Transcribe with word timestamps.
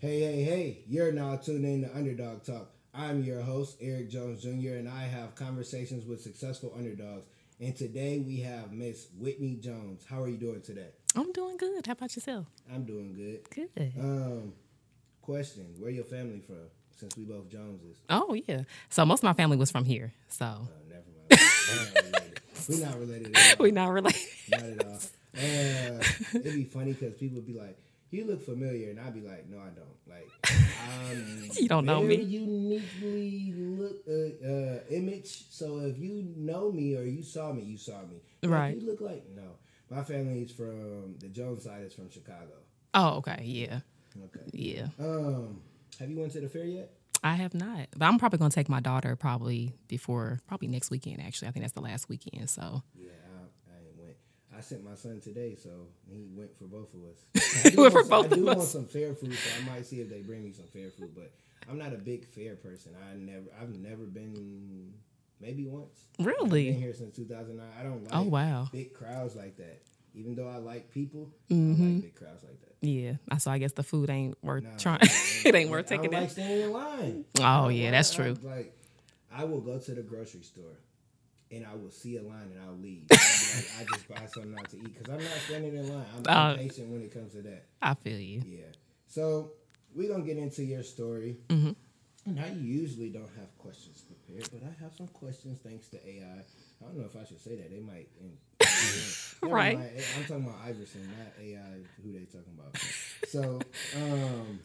Hey, 0.00 0.20
hey, 0.20 0.42
hey, 0.42 0.78
you're 0.88 1.12
now 1.12 1.36
tuned 1.36 1.64
in 1.64 1.82
to 1.82 1.94
Underdog 1.94 2.42
Talk. 2.42 2.70
I'm 2.94 3.22
your 3.22 3.42
host, 3.42 3.76
Eric 3.80 4.08
Jones 4.10 4.42
Jr., 4.42 4.74
and 4.78 4.88
I 4.88 5.02
have 5.02 5.34
conversations 5.34 6.06
with 6.06 6.22
successful 6.22 6.72
underdogs. 6.76 7.26
And 7.60 7.76
today 7.76 8.18
we 8.18 8.40
have 8.40 8.72
Miss 8.72 9.08
Whitney 9.18 9.56
Jones. 9.56 10.04
How 10.08 10.22
are 10.22 10.28
you 10.28 10.38
doing 10.38 10.62
today? 10.62 10.88
I'm 11.14 11.30
doing 11.32 11.58
good. 11.58 11.86
How 11.86 11.92
about 11.92 12.16
yourself? 12.16 12.46
I'm 12.72 12.84
doing 12.84 13.12
good. 13.14 13.68
Good. 13.76 13.92
Um, 14.00 14.54
question: 15.20 15.66
Where 15.78 15.90
your 15.90 16.04
family 16.04 16.40
from? 16.40 16.68
Since 16.96 17.16
we 17.18 17.24
both 17.24 17.50
Joneses. 17.50 17.98
Oh 18.08 18.34
yeah. 18.46 18.62
So 18.88 19.04
most 19.06 19.20
of 19.20 19.24
my 19.24 19.32
family 19.34 19.56
was 19.58 19.70
from 19.70 19.84
here. 19.84 20.12
So 20.28 20.44
Uh, 20.44 20.58
never 20.88 21.04
mind. 21.30 22.40
We're 22.68 22.84
not 22.86 22.98
related. 22.98 23.28
We're 23.28 23.30
not 23.30 23.30
related 23.30 23.36
at 23.36 23.50
all. 23.58 23.64
we 23.64 23.70
not 23.72 23.90
related. 23.90 24.20
Not 24.50 24.62
at 24.62 24.86
all. 24.86 25.00
Uh, 25.34 26.02
it'd 26.34 26.54
be 26.54 26.64
funny 26.64 26.92
because 26.92 27.14
people 27.14 27.36
would 27.36 27.46
be 27.46 27.54
like, 27.54 27.78
"You 28.10 28.26
look 28.26 28.44
familiar," 28.44 28.90
and 28.90 29.00
I'd 29.00 29.14
be 29.14 29.20
like, 29.20 29.48
"No, 29.48 29.58
I 29.58 29.70
don't." 29.70 29.96
Like, 30.08 30.28
You 31.60 31.68
don't 31.68 31.84
know 31.84 32.02
me. 32.02 32.16
very 32.16 32.28
Uniquely 32.28 33.54
look 33.56 33.96
uh, 34.08 34.46
uh, 34.46 34.80
image. 34.90 35.46
So 35.50 35.78
if 35.80 35.98
you 35.98 36.32
know 36.36 36.70
me 36.72 36.96
or 36.96 37.02
you 37.02 37.22
saw 37.22 37.52
me, 37.52 37.62
you 37.62 37.76
saw 37.76 38.02
me. 38.02 38.20
Like, 38.42 38.50
Right. 38.52 38.76
You 38.76 38.86
look 38.86 39.00
like 39.00 39.24
no. 39.34 39.56
My 39.90 40.02
family 40.04 40.42
is 40.42 40.52
from 40.52 41.16
the 41.18 41.28
Jones 41.28 41.64
side. 41.64 41.82
Is 41.82 41.94
from 41.94 42.10
Chicago. 42.10 42.52
Oh 42.94 43.16
okay. 43.18 43.42
Yeah. 43.44 43.80
Okay. 44.24 44.40
Yeah. 44.52 44.86
Um, 44.98 45.60
have 45.98 46.10
you 46.10 46.18
went 46.18 46.32
to 46.32 46.40
the 46.40 46.48
fair 46.48 46.64
yet? 46.64 46.92
I 47.22 47.34
have 47.34 47.52
not, 47.54 47.88
but 47.96 48.06
I'm 48.06 48.18
probably 48.18 48.38
gonna 48.38 48.50
take 48.50 48.68
my 48.68 48.80
daughter 48.80 49.14
probably 49.16 49.74
before 49.88 50.40
probably 50.46 50.68
next 50.68 50.90
weekend. 50.90 51.20
Actually, 51.20 51.48
I 51.48 51.50
think 51.50 51.64
that's 51.64 51.74
the 51.74 51.80
last 51.82 52.08
weekend. 52.08 52.48
So 52.48 52.82
Yeah, 52.96 53.10
I, 53.10 53.72
I 53.74 53.78
ain't 53.86 53.98
went. 53.98 54.16
I 54.60 54.62
sent 54.62 54.84
my 54.84 54.94
son 54.94 55.20
today, 55.20 55.54
so 55.56 55.70
he 56.12 56.26
went 56.34 56.54
for 56.58 56.64
both 56.64 56.92
of 56.92 57.00
us. 57.04 57.24
I 57.64 57.68
He 57.70 57.76
do 57.76 57.80
went 57.82 57.94
want 57.94 58.04
for 58.06 58.10
some- 58.10 58.22
both 58.22 58.32
I 58.32 58.36
do 58.36 58.44
want 58.44 58.58
us. 58.58 58.72
some 58.72 58.84
fair 58.84 59.14
food, 59.14 59.32
so 59.32 59.50
I 59.58 59.70
might 59.74 59.86
see 59.86 60.00
if 60.02 60.10
they 60.10 60.20
bring 60.20 60.44
me 60.44 60.52
some 60.52 60.66
fair 60.66 60.90
food. 60.90 61.12
But 61.14 61.32
I'm 61.70 61.78
not 61.78 61.94
a 61.94 61.96
big 61.96 62.26
fair 62.26 62.56
person. 62.56 62.92
I 63.10 63.14
never, 63.16 63.46
I've 63.58 63.74
never 63.78 64.04
been, 64.04 64.92
maybe 65.40 65.64
once. 65.64 66.04
I've 66.18 66.26
been 66.26 66.34
really. 66.34 66.72
here 66.72 66.92
since 66.92 67.16
2009. 67.16 67.66
I 67.78 67.82
don't 67.82 68.04
like 68.04 68.14
Oh 68.14 68.22
wow. 68.22 68.68
big 68.70 68.92
crowds 68.92 69.34
like 69.34 69.56
that. 69.56 69.80
Even 70.14 70.34
though 70.34 70.48
I 70.48 70.56
like 70.58 70.90
people, 70.90 71.32
Mm-hmm. 71.50 71.82
I 71.82 71.86
like 71.94 72.02
big 72.02 72.14
crowds 72.16 72.42
like 72.44 72.60
that. 72.60 72.86
Yeah. 72.86 73.12
So 73.38 73.50
I 73.50 73.56
guess 73.58 73.72
the 73.72 73.82
food 73.82 74.10
ain't 74.10 74.36
worth 74.42 74.64
Nah, 74.64 74.76
trying. 74.76 74.98
I 75.02 75.08
it 75.46 75.54
ain't 75.54 75.70
worth 75.70 75.86
taking. 75.86 76.14
I 76.14 76.20
don't 76.20 76.28
taking 76.28 76.28
like 76.28 76.28
that. 76.28 76.32
standing 76.32 76.60
in 76.66 76.72
line. 76.72 77.24
Oh 77.40 77.68
yeah, 77.68 77.92
that's 77.92 78.12
I- 78.12 78.16
true. 78.16 78.36
like, 78.42 78.76
I 79.32 79.44
will 79.44 79.60
go 79.62 79.78
to 79.78 79.94
the 79.94 80.02
grocery 80.02 80.42
store 80.42 80.76
and 81.50 81.66
I 81.66 81.74
will 81.74 81.90
see 81.90 82.16
a 82.16 82.22
line 82.22 82.50
and 82.52 82.60
I'll 82.66 82.76
leave. 82.76 83.06
I'll 83.10 83.16
like, 83.18 83.70
I 83.80 83.84
just 83.94 84.08
buy 84.08 84.26
something 84.26 84.56
out 84.58 84.68
to 84.70 84.76
eat 84.78 84.94
because 84.98 85.08
I'm 85.12 85.22
not 85.22 85.32
standing 85.46 85.76
in 85.76 85.88
line. 85.92 86.06
I'm 86.16 86.26
Uh, 86.28 86.52
impatient 86.52 86.88
when 86.90 87.02
it 87.02 87.12
comes 87.12 87.32
to 87.32 87.42
that. 87.42 87.66
I 87.82 87.94
feel 87.94 88.18
you. 88.18 88.42
Yeah. 88.46 88.64
So 89.08 89.52
we're 89.94 90.08
gonna 90.08 90.24
get 90.24 90.36
into 90.38 90.62
your 90.64 90.82
story. 90.82 91.38
Mhm. 91.48 91.74
And 92.26 92.38
I 92.38 92.50
usually 92.52 93.08
don't 93.08 93.30
have 93.38 93.56
questions 93.58 94.02
prepared, 94.02 94.48
but 94.52 94.62
I 94.62 94.72
have 94.82 94.94
some 94.94 95.08
questions 95.08 95.58
thanks 95.60 95.88
to 95.88 96.06
AI. 96.06 96.44
I 96.80 96.84
don't 96.84 96.98
know 96.98 97.06
if 97.06 97.16
I 97.16 97.24
should 97.24 97.40
say 97.40 97.56
that. 97.56 97.70
They 97.70 97.80
might. 97.80 98.08
Right. 99.42 99.74
mind. 99.78 99.90
I'm 100.16 100.24
talking 100.24 100.44
about 100.44 100.60
Iverson, 100.66 101.08
not 101.18 101.32
AI. 101.42 101.78
Who 102.04 102.12
they 102.12 102.26
talking 102.26 102.52
about? 102.58 102.76
So, 103.26 103.58
um, 103.96 104.60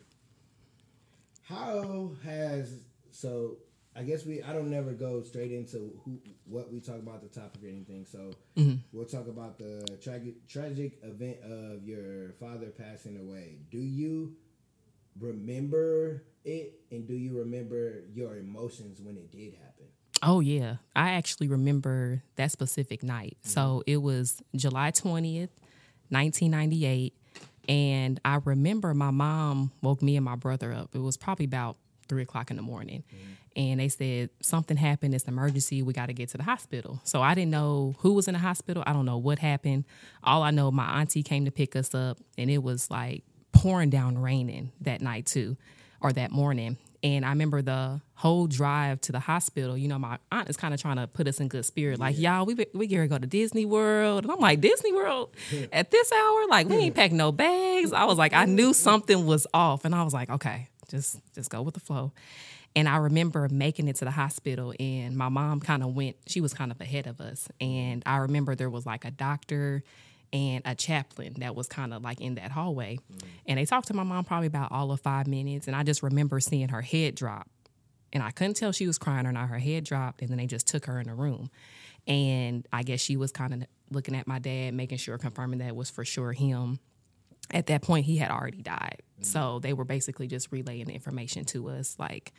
how 1.44 2.12
has 2.24 2.80
so? 3.12 3.58
I 3.98 4.04
guess 4.04 4.26
we. 4.26 4.44
I 4.44 4.52
don't 4.54 4.70
never 4.70 4.92
go 4.92 5.22
straight 5.24 5.52
into 5.52 6.00
who 6.04 6.20
what 6.46 6.72
we 6.72 6.80
talk 6.82 6.98
about 6.98 7.22
the 7.22 7.30
topic 7.30 7.64
or 7.64 7.68
anything. 7.68 8.06
So 8.06 8.32
Mhm. 8.58 8.80
we'll 8.92 9.06
talk 9.06 9.28
about 9.28 9.58
the 9.58 9.98
tragic 10.02 10.46
tragic 10.48 11.00
event 11.04 11.38
of 11.42 11.88
your 11.88 12.34
father 12.34 12.68
passing 12.72 13.18
away. 13.18 13.60
Do 13.72 13.78
you 13.80 14.36
remember 15.20 16.24
it, 16.44 16.82
and 16.92 17.08
do 17.08 17.14
you 17.14 17.38
remember 17.38 18.04
your 18.14 18.38
emotions 18.38 19.02
when 19.02 19.18
it 19.18 19.32
did 19.32 19.54
happen? 19.54 19.86
Oh 20.22 20.40
yeah, 20.40 20.78
I 20.96 21.12
actually 21.12 21.48
remember 21.48 22.24
that 22.36 22.52
specific 22.52 23.04
night. 23.04 23.38
So 23.44 23.84
it 23.88 23.98
was 23.98 24.42
July 24.56 24.92
twentieth, 24.92 25.52
nineteen 26.10 26.52
ninety 26.52 26.86
eight, 26.86 27.14
and 27.70 28.20
I 28.26 28.40
remember 28.44 28.94
my 28.94 29.12
mom 29.12 29.72
woke 29.82 30.02
me 30.02 30.16
and 30.18 30.26
my 30.26 30.36
brother 30.36 30.74
up. 30.74 30.94
It 30.96 31.00
was 31.00 31.16
probably 31.18 31.46
about 31.46 31.78
three 32.08 32.22
o'clock 32.24 32.52
in 32.52 32.58
the 32.58 32.62
morning, 32.64 33.04
and 33.56 33.80
they 33.80 33.88
said 33.88 34.30
something 34.42 34.78
happened. 34.78 35.16
It's 35.16 35.24
an 35.26 35.30
emergency. 35.30 35.82
We 35.82 35.94
got 35.94 36.08
to 36.08 36.14
get 36.14 36.30
to 36.30 36.38
the 36.38 36.44
hospital. 36.44 37.00
So 37.04 37.22
I 37.22 37.34
didn't 37.36 37.52
know 37.52 37.96
who 38.00 38.14
was 38.14 38.28
in 38.28 38.34
the 38.34 38.40
hospital. 38.40 38.84
I 38.86 38.94
don't 38.94 39.06
know 39.06 39.18
what 39.18 39.40
happened. 39.40 39.86
All 40.24 40.44
I 40.44 40.52
know, 40.52 40.72
my 40.72 41.02
auntie 41.02 41.24
came 41.24 41.46
to 41.46 41.52
pick 41.52 41.76
us 41.76 41.96
up, 41.96 42.20
and 42.38 42.50
it 42.50 42.62
was 42.62 42.92
like 42.92 43.24
pouring 43.52 43.90
down 43.90 44.18
raining 44.18 44.72
that 44.82 45.02
night 45.02 45.26
too, 45.26 45.58
or 46.02 46.12
that 46.14 46.32
morning. 46.32 46.78
And 47.04 47.24
I 47.24 47.30
remember 47.30 47.62
the 47.62 48.02
whole 48.16 48.48
drive 48.48 49.00
to 49.02 49.12
the 49.12 49.20
hospital. 49.20 49.78
You 49.78 49.88
know, 49.88 50.00
my 50.00 50.18
aunt 50.32 50.50
is 50.50 50.58
kind 50.58 50.74
of 50.74 50.82
trying 50.82 50.96
to 50.96 51.06
put 51.06 51.28
us 51.28 51.40
in 51.40 51.48
good 51.48 51.64
spirit. 51.64 52.00
Like, 52.00 52.18
y'all, 52.18 52.46
we 52.46 52.56
we 52.74 52.88
to 52.88 53.08
go 53.08 53.20
to 53.20 53.28
Disney 53.28 53.66
World, 53.66 54.24
and 54.24 54.32
I'm 54.32 54.40
like, 54.40 54.60
Disney 54.60 54.92
World 54.92 55.36
at 55.72 55.92
this 55.92 56.12
hour? 56.12 56.48
Like, 56.50 56.68
we 56.68 56.78
ain't 56.78 56.96
packing 56.96 57.18
no 57.18 57.32
bags. 57.32 57.94
I 57.94 58.06
was 58.06 58.18
like, 58.18 58.34
I 58.34 58.46
knew 58.46 58.74
something 58.74 59.26
was 59.26 59.46
off, 59.54 59.86
and 59.86 59.94
I 59.94 60.04
was 60.04 60.14
like, 60.14 60.30
okay, 60.30 60.68
just 60.90 61.20
just 61.36 61.50
go 61.50 61.62
with 61.62 61.76
the 61.76 61.80
flow. 61.80 62.12
And 62.76 62.90
I 62.90 62.98
remember 62.98 63.48
making 63.50 63.88
it 63.88 63.96
to 63.98 64.06
the 64.06 64.12
hospital, 64.12 64.74
and 64.80 65.16
my 65.16 65.30
mom 65.30 65.62
kind 65.62 65.82
of 65.82 65.96
went. 65.96 66.18
She 66.28 66.42
was 66.42 66.54
kind 66.54 66.72
of 66.72 66.82
ahead 66.82 67.08
of 67.08 67.22
us, 67.22 67.48
and 67.62 68.04
I 68.06 68.18
remember 68.18 68.56
there 68.56 68.70
was 68.70 68.86
like 68.86 69.06
a 69.06 69.12
doctor 69.12 69.84
and 70.34 70.62
a 70.66 70.76
chaplain 70.76 71.36
that 71.38 71.56
was 71.56 71.68
kind 71.68 71.94
of 71.94 72.04
like 72.04 72.20
in 72.20 72.36
that 72.36 72.52
hallway. 72.52 72.98
Mm-hmm. 72.98 73.28
And 73.46 73.58
they 73.58 73.66
talked 73.66 73.88
to 73.88 73.94
my 73.94 74.04
mom 74.04 74.26
probably 74.26 74.48
about 74.48 74.72
all 74.72 74.92
of 74.92 75.00
five 75.00 75.28
minutes. 75.28 75.68
And 75.68 75.76
I 75.76 75.84
just 75.84 76.04
remember 76.04 76.42
seeing 76.42 76.68
her 76.70 76.82
head 76.82 77.16
drop. 77.16 77.50
And 78.12 78.22
I 78.22 78.32
couldn't 78.32 78.56
tell 78.56 78.72
she 78.72 78.88
was 78.88 78.98
crying 78.98 79.26
or 79.26 79.32
not. 79.32 79.48
Her 79.48 79.60
head 79.60 79.86
dropped, 79.86 80.22
and 80.22 80.30
then 80.30 80.38
they 80.38 80.48
just 80.48 80.68
took 80.68 80.86
her 80.86 81.00
in 81.00 81.08
the 81.08 81.14
room. 81.14 81.50
And 82.08 82.68
I 82.74 82.84
guess 82.84 83.00
she 83.00 83.18
was 83.18 83.32
kind 83.32 83.54
of 83.54 83.64
looking 83.92 84.16
at 84.16 84.28
my 84.28 84.40
dad, 84.40 84.74
making 84.74 84.98
sure, 84.98 85.18
confirming 85.18 85.60
that 85.60 85.70
it 85.70 85.76
was 85.76 85.90
for 85.90 86.04
sure 86.04 86.34
him. 86.34 86.80
At 87.52 87.68
that 87.68 87.82
point, 87.82 88.06
he 88.06 88.18
had 88.18 88.32
already 88.32 88.62
died. 88.62 89.02
Mm-hmm. 89.14 89.24
So 89.24 89.60
they 89.60 89.74
were 89.74 89.86
basically 89.86 90.28
just 90.28 90.52
relaying 90.52 90.86
the 90.86 90.94
information 90.94 91.46
to 91.46 91.70
us. 91.70 91.96
Like, 92.00 92.34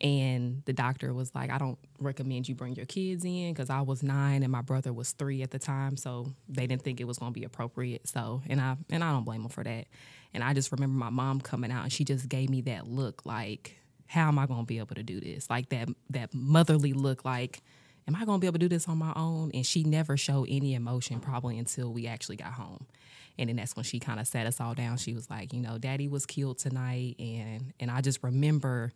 and 0.00 0.62
the 0.66 0.72
doctor 0.72 1.14
was 1.14 1.34
like, 1.34 1.50
I 1.50 1.58
don't 1.58 1.78
recommend 1.98 2.48
you 2.48 2.54
bring 2.54 2.74
your 2.74 2.86
kids 2.86 3.24
in 3.24 3.52
because 3.52 3.70
I 3.70 3.80
was 3.80 4.02
nine 4.02 4.42
and 4.42 4.52
my 4.52 4.60
brother 4.60 4.92
was 4.92 5.12
three 5.12 5.42
at 5.42 5.50
the 5.50 5.58
time. 5.58 5.96
So 5.96 6.26
they 6.48 6.66
didn't 6.66 6.82
think 6.82 7.00
it 7.00 7.06
was 7.06 7.18
going 7.18 7.32
to 7.32 7.38
be 7.38 7.44
appropriate. 7.44 8.06
So, 8.06 8.42
and 8.48 8.60
I, 8.60 8.76
and 8.90 9.02
I 9.02 9.12
don't 9.12 9.24
blame 9.24 9.42
them 9.42 9.50
for 9.50 9.64
that. 9.64 9.86
And 10.34 10.44
I 10.44 10.52
just 10.52 10.70
remember 10.70 10.98
my 10.98 11.10
mom 11.10 11.40
coming 11.40 11.70
out 11.70 11.84
and 11.84 11.92
she 11.92 12.04
just 12.04 12.28
gave 12.28 12.50
me 12.50 12.60
that 12.62 12.86
look 12.86 13.24
like, 13.24 13.78
how 14.06 14.28
am 14.28 14.38
I 14.38 14.46
going 14.46 14.60
to 14.60 14.66
be 14.66 14.78
able 14.78 14.94
to 14.96 15.02
do 15.02 15.18
this? 15.18 15.48
Like 15.48 15.70
that, 15.70 15.88
that 16.10 16.34
motherly 16.34 16.92
look 16.92 17.24
like, 17.24 17.62
am 18.06 18.14
I 18.14 18.24
going 18.26 18.38
to 18.38 18.40
be 18.40 18.46
able 18.46 18.58
to 18.58 18.58
do 18.58 18.68
this 18.68 18.88
on 18.88 18.98
my 18.98 19.12
own? 19.16 19.50
And 19.54 19.64
she 19.64 19.82
never 19.82 20.16
showed 20.18 20.46
any 20.50 20.74
emotion 20.74 21.20
probably 21.20 21.58
until 21.58 21.92
we 21.92 22.06
actually 22.06 22.36
got 22.36 22.52
home. 22.52 22.86
And 23.38 23.48
then 23.48 23.56
that's 23.56 23.76
when 23.76 23.84
she 23.84 24.00
kind 24.00 24.18
of 24.18 24.26
sat 24.26 24.46
us 24.46 24.60
all 24.60 24.74
down. 24.74 24.96
She 24.96 25.12
was 25.12 25.28
like, 25.28 25.52
you 25.52 25.60
know, 25.60 25.78
daddy 25.78 26.08
was 26.08 26.26
killed 26.26 26.58
tonight. 26.58 27.16
And, 27.18 27.72
and 27.78 27.90
I 27.90 28.00
just 28.00 28.22
remember 28.22 28.92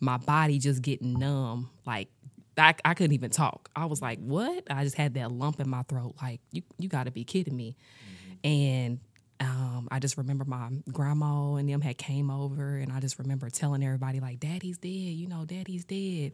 my 0.00 0.16
body 0.16 0.58
just 0.58 0.82
getting 0.82 1.18
numb. 1.18 1.70
Like 1.86 2.08
I, 2.58 2.74
I 2.84 2.94
couldn't 2.94 3.12
even 3.12 3.30
talk. 3.30 3.70
I 3.76 3.86
was 3.86 4.02
like, 4.02 4.18
what? 4.18 4.64
I 4.70 4.84
just 4.84 4.96
had 4.96 5.14
that 5.14 5.30
lump 5.30 5.60
in 5.60 5.68
my 5.68 5.82
throat. 5.82 6.16
Like, 6.20 6.40
you, 6.52 6.62
you 6.78 6.88
got 6.88 7.04
to 7.04 7.10
be 7.10 7.24
kidding 7.24 7.56
me. 7.56 7.76
And 8.42 9.00
um, 9.40 9.88
I 9.90 9.98
just 9.98 10.16
remember 10.16 10.44
my 10.44 10.70
grandma 10.90 11.56
and 11.56 11.68
them 11.68 11.80
had 11.80 11.98
came 11.98 12.30
over, 12.30 12.76
and 12.76 12.92
I 12.92 13.00
just 13.00 13.18
remember 13.18 13.50
telling 13.50 13.82
everybody 13.82 14.20
like, 14.20 14.40
"Daddy's 14.40 14.78
dead," 14.78 14.88
you 14.88 15.26
know, 15.26 15.44
"Daddy's 15.44 15.84
dead." 15.84 16.32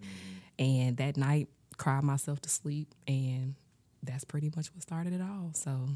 And 0.58 0.96
that 0.98 1.16
night, 1.16 1.48
cried 1.78 2.04
myself 2.04 2.40
to 2.42 2.48
sleep, 2.48 2.94
and 3.08 3.54
that's 4.02 4.24
pretty 4.24 4.52
much 4.54 4.72
what 4.72 4.82
started 4.82 5.12
it 5.12 5.20
all. 5.20 5.50
So, 5.54 5.88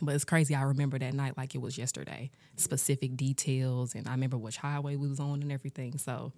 but 0.00 0.14
it's 0.14 0.24
crazy. 0.24 0.54
I 0.54 0.62
remember 0.62 0.98
that 0.98 1.14
night 1.14 1.36
like 1.36 1.54
it 1.54 1.60
was 1.60 1.78
yesterday, 1.78 2.30
specific 2.56 3.16
details, 3.16 3.94
and 3.94 4.08
I 4.08 4.12
remember 4.12 4.36
which 4.38 4.56
highway 4.56 4.96
we 4.96 5.08
was 5.08 5.20
on 5.20 5.42
and 5.42 5.52
everything. 5.52 5.98
So, 5.98 6.32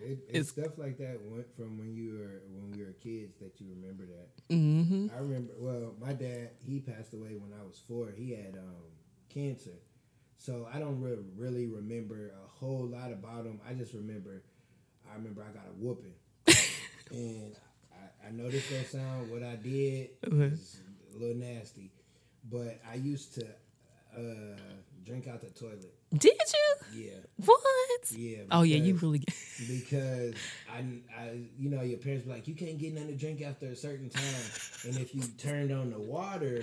Yeah, 0.00 0.08
it, 0.10 0.18
it's, 0.28 0.50
stuff 0.50 0.78
like 0.78 0.98
that 0.98 1.18
went 1.22 1.46
from 1.56 1.78
when 1.78 1.94
you 1.94 2.12
were 2.18 2.42
when 2.52 2.70
we 2.76 2.84
were 2.84 2.92
kids 2.92 3.36
that 3.40 3.60
you 3.60 3.66
remember 3.74 4.04
that. 4.06 4.54
hmm 4.54 5.06
I 5.14 5.18
remember. 5.20 5.52
Well, 5.58 5.94
my 6.00 6.12
dad 6.12 6.50
he 6.64 6.80
passed 6.80 7.12
away 7.14 7.34
when 7.36 7.52
I 7.58 7.64
was 7.64 7.80
four. 7.88 8.08
He 8.16 8.30
had 8.30 8.54
um, 8.56 8.84
cancer, 9.28 9.78
so 10.38 10.68
I 10.72 10.78
don't 10.78 11.00
re- 11.00 11.16
really 11.36 11.66
remember 11.66 12.32
a 12.44 12.48
whole 12.48 12.86
lot 12.86 13.10
about 13.12 13.44
him. 13.46 13.60
I 13.68 13.72
just 13.74 13.92
remember. 13.94 14.42
I 15.10 15.16
remember 15.16 15.42
I 15.42 15.52
got 15.52 15.64
a 15.66 15.72
whooping, 15.84 16.14
and 17.10 17.56
I, 17.92 18.28
I 18.28 18.30
know 18.30 18.48
this 18.48 18.68
don't 18.70 18.86
sound 18.86 19.30
what 19.30 19.42
I 19.42 19.56
did 19.56 20.10
is 20.22 20.80
a 21.14 21.18
little 21.18 21.34
nasty, 21.34 21.90
but 22.48 22.80
I 22.90 22.94
used 22.94 23.34
to 23.34 23.46
uh, 24.16 24.56
drink 25.04 25.28
out 25.28 25.40
the 25.40 25.50
toilet. 25.50 25.92
did 26.16 26.32
you? 26.92 27.02
Yeah, 27.04 27.10
What? 27.44 27.60
yeah. 28.16 28.38
Oh 28.50 28.62
yeah, 28.62 28.76
you 28.76 28.94
because- 28.94 29.02
really. 29.02 29.24
because 29.80 30.34
I, 30.72 30.78
I, 31.16 31.40
you 31.58 31.70
know, 31.70 31.82
your 31.82 31.98
parents 31.98 32.24
be 32.24 32.30
like, 32.32 32.48
you 32.48 32.54
can't 32.54 32.78
get 32.78 32.94
nothing 32.94 33.08
to 33.08 33.16
drink 33.16 33.42
after 33.42 33.66
a 33.66 33.76
certain 33.76 34.08
time, 34.10 34.24
and 34.86 34.96
if 34.98 35.14
you 35.14 35.22
turned 35.38 35.70
on 35.72 35.90
the 35.90 35.98
water, 36.00 36.62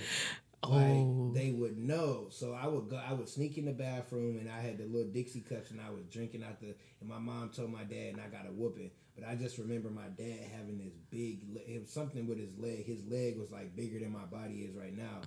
Oh. 0.62 0.70
like 0.70 1.34
they 1.34 1.50
would 1.52 1.78
know. 1.78 2.26
So 2.30 2.52
I 2.52 2.66
would 2.66 2.88
go, 2.88 2.96
I 2.96 3.12
would 3.12 3.28
sneak 3.28 3.58
in 3.58 3.64
the 3.66 3.72
bathroom, 3.72 4.38
and 4.38 4.50
I 4.50 4.60
had 4.60 4.78
the 4.78 4.84
little 4.86 5.10
Dixie 5.10 5.40
cups, 5.40 5.70
and 5.70 5.80
I 5.80 5.90
was 5.90 6.04
drinking 6.06 6.42
out 6.42 6.60
the. 6.60 6.74
And 7.00 7.08
my 7.08 7.18
mom 7.18 7.50
told 7.50 7.70
my 7.70 7.84
dad, 7.84 8.14
and 8.14 8.20
I 8.20 8.26
got 8.28 8.48
a 8.48 8.52
whooping. 8.52 8.90
But 9.16 9.28
I 9.28 9.34
just 9.36 9.58
remember 9.58 9.88
my 9.90 10.08
dad 10.16 10.38
having 10.56 10.78
this 10.78 10.94
big. 11.10 11.40
It 11.66 11.80
was 11.80 11.90
something 11.90 12.26
with 12.26 12.38
his 12.38 12.56
leg. 12.58 12.86
His 12.86 13.04
leg 13.06 13.38
was 13.38 13.50
like 13.52 13.74
bigger 13.76 13.98
than 14.00 14.12
my 14.12 14.24
body 14.24 14.60
is 14.68 14.74
right 14.74 14.96
now. 14.96 15.20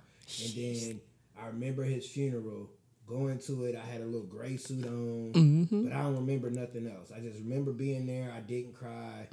And 0.44 0.52
then 0.54 1.00
I 1.40 1.46
remember 1.48 1.82
his 1.84 2.06
funeral. 2.06 2.70
Going 3.04 3.40
to 3.40 3.64
it, 3.64 3.74
I 3.76 3.84
had 3.84 4.00
a 4.00 4.04
little 4.06 4.26
gray 4.28 4.56
suit 4.56 4.86
on, 4.86 5.32
Mm-hmm. 5.34 5.84
but 5.88 5.92
I 5.92 6.02
don't 6.02 6.14
remember 6.14 6.50
nothing 6.50 6.86
else. 6.86 7.10
I 7.14 7.18
just 7.18 7.40
remember 7.40 7.72
being 7.72 8.06
there. 8.06 8.32
I 8.34 8.38
didn't 8.40 8.74
cry, 8.74 9.26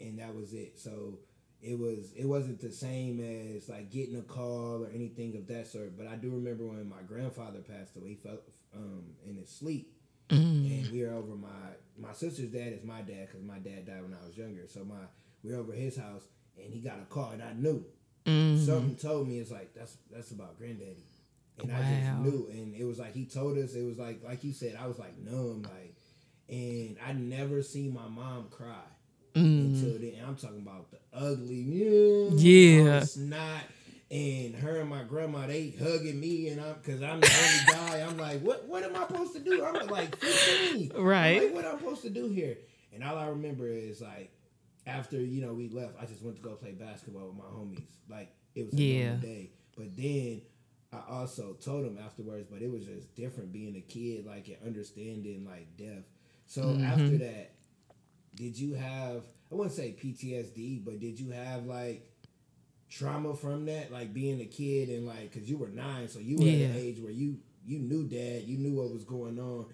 and 0.00 0.18
that 0.20 0.32
was 0.34 0.52
it. 0.54 0.78
So 0.78 1.18
it 1.62 1.78
was 1.78 2.12
it 2.16 2.26
wasn't 2.26 2.60
the 2.60 2.70
same 2.72 3.20
as 3.20 3.68
like 3.68 3.90
getting 3.90 4.16
a 4.16 4.22
call 4.22 4.84
or 4.84 4.90
anything 4.94 5.36
of 5.36 5.46
that 5.48 5.66
sort. 5.66 5.96
But 5.96 6.06
I 6.06 6.16
do 6.16 6.30
remember 6.30 6.64
when 6.66 6.88
my 6.88 7.02
grandfather 7.06 7.60
passed 7.60 7.96
away. 7.96 8.10
He 8.10 8.14
fell 8.16 8.38
um, 8.74 9.04
in 9.28 9.36
his 9.36 9.48
sleep, 9.48 9.92
Mm. 10.28 10.66
and 10.82 10.92
we 10.92 11.04
were 11.04 11.12
over 11.14 11.36
my 11.36 11.48
my 11.96 12.12
sister's 12.12 12.48
dad 12.50 12.72
is 12.72 12.82
my 12.84 13.00
dad 13.00 13.28
because 13.28 13.42
my 13.46 13.58
dad 13.58 13.86
died 13.86 14.02
when 14.02 14.12
I 14.12 14.26
was 14.26 14.36
younger. 14.36 14.66
So 14.66 14.84
my 14.84 14.96
we 15.44 15.52
were 15.52 15.58
over 15.58 15.72
his 15.72 15.96
house, 15.96 16.22
and 16.62 16.72
he 16.74 16.80
got 16.80 16.98
a 17.00 17.04
call, 17.04 17.30
and 17.30 17.42
I 17.42 17.52
knew 17.52 17.84
Mm. 18.26 18.58
something 18.66 18.96
told 18.96 19.28
me 19.28 19.38
it's 19.38 19.52
like 19.52 19.72
that's 19.72 19.96
that's 20.10 20.32
about 20.32 20.58
granddaddy, 20.58 21.04
and 21.60 21.70
I 21.70 21.78
just 21.78 22.18
knew, 22.18 22.48
and 22.50 22.74
it 22.74 22.82
was 22.84 22.98
like 22.98 23.14
he 23.14 23.24
told 23.24 23.56
us 23.56 23.74
it 23.74 23.84
was 23.84 23.98
like 23.98 24.22
like 24.24 24.42
you 24.42 24.52
said 24.52 24.76
I 24.78 24.88
was 24.88 24.98
like 24.98 25.16
numb 25.18 25.62
like, 25.62 25.94
and 26.48 26.96
I 27.06 27.12
never 27.12 27.62
seen 27.62 27.94
my 27.94 28.08
mom 28.08 28.48
cry 28.50 28.82
until 29.36 29.98
then. 29.98 30.14
I'm 30.26 30.36
talking 30.36 30.60
about 30.62 30.90
the 30.90 30.98
ugly, 31.12 31.56
yeah, 31.56 32.30
Yeah. 32.36 33.00
snot. 33.00 33.64
And 34.08 34.54
her 34.54 34.78
and 34.80 34.88
my 34.88 35.02
grandma, 35.02 35.46
they 35.48 35.74
hugging 35.82 36.20
me, 36.20 36.48
and 36.48 36.60
I'm 36.60 36.74
because 36.74 37.02
I'm 37.02 37.20
the 37.20 37.26
only 37.26 37.60
guy. 37.66 38.06
I'm 38.06 38.16
like, 38.18 38.40
what? 38.40 38.66
What 38.68 38.84
am 38.84 38.94
I 38.94 39.06
supposed 39.06 39.32
to 39.34 39.40
do? 39.40 39.64
I'm 39.64 39.88
like 39.88 40.14
15, 40.16 40.92
I'm 40.96 41.02
Right. 41.02 41.42
like, 41.42 41.54
what 41.54 41.64
I'm 41.66 41.78
supposed 41.78 42.02
to 42.02 42.10
do 42.10 42.28
here? 42.28 42.56
And 42.94 43.02
all 43.02 43.18
I 43.18 43.26
remember 43.28 43.66
is 43.68 44.00
like, 44.00 44.32
after 44.86 45.20
you 45.20 45.42
know 45.44 45.52
we 45.54 45.68
left, 45.68 45.94
I 46.00 46.06
just 46.06 46.22
went 46.22 46.36
to 46.36 46.42
go 46.42 46.54
play 46.54 46.70
basketball 46.72 47.26
with 47.26 47.36
my 47.36 47.44
homies. 47.50 47.88
Like 48.08 48.32
it 48.54 48.64
was 48.64 48.74
a 48.74 48.80
Yeah. 48.80 49.14
day. 49.16 49.50
But 49.76 49.96
then 49.96 50.42
I 50.92 51.00
also 51.10 51.54
told 51.54 51.84
them 51.84 51.98
afterwards, 52.02 52.46
but 52.48 52.62
it 52.62 52.70
was 52.70 52.84
just 52.86 53.12
different 53.16 53.52
being 53.52 53.74
a 53.76 53.80
kid, 53.80 54.24
like 54.24 54.46
and 54.46 54.56
understanding 54.64 55.44
like 55.44 55.76
death. 55.76 56.04
So 56.46 56.62
Mm-hmm. 56.62 56.84
after 56.84 57.18
that, 57.18 57.55
did 58.36 58.58
you 58.58 58.74
have 58.74 59.22
I 59.50 59.54
wouldn't 59.54 59.74
say 59.76 59.94
PTSD, 60.02 60.84
but 60.84 60.98
did 61.00 61.18
you 61.20 61.30
have 61.30 61.66
like 61.66 62.04
trauma 62.90 63.34
from 63.34 63.66
that, 63.66 63.92
like 63.92 64.12
being 64.14 64.40
a 64.40 64.44
kid 64.44 64.88
and 64.88 65.06
like 65.06 65.32
because 65.32 65.48
you 65.48 65.56
were 65.56 65.68
nine, 65.68 66.08
so 66.08 66.18
you 66.18 66.36
were 66.38 66.46
Yeah. 66.46 66.66
at 66.66 66.70
an 66.70 66.76
age 66.76 66.98
where 67.00 67.12
you 67.12 67.38
you 67.66 67.78
knew 67.78 68.04
dad, 68.04 68.44
you 68.44 68.58
knew 68.58 68.74
what 68.80 68.92
was 68.92 69.04
going 69.04 69.38
on, 69.40 69.66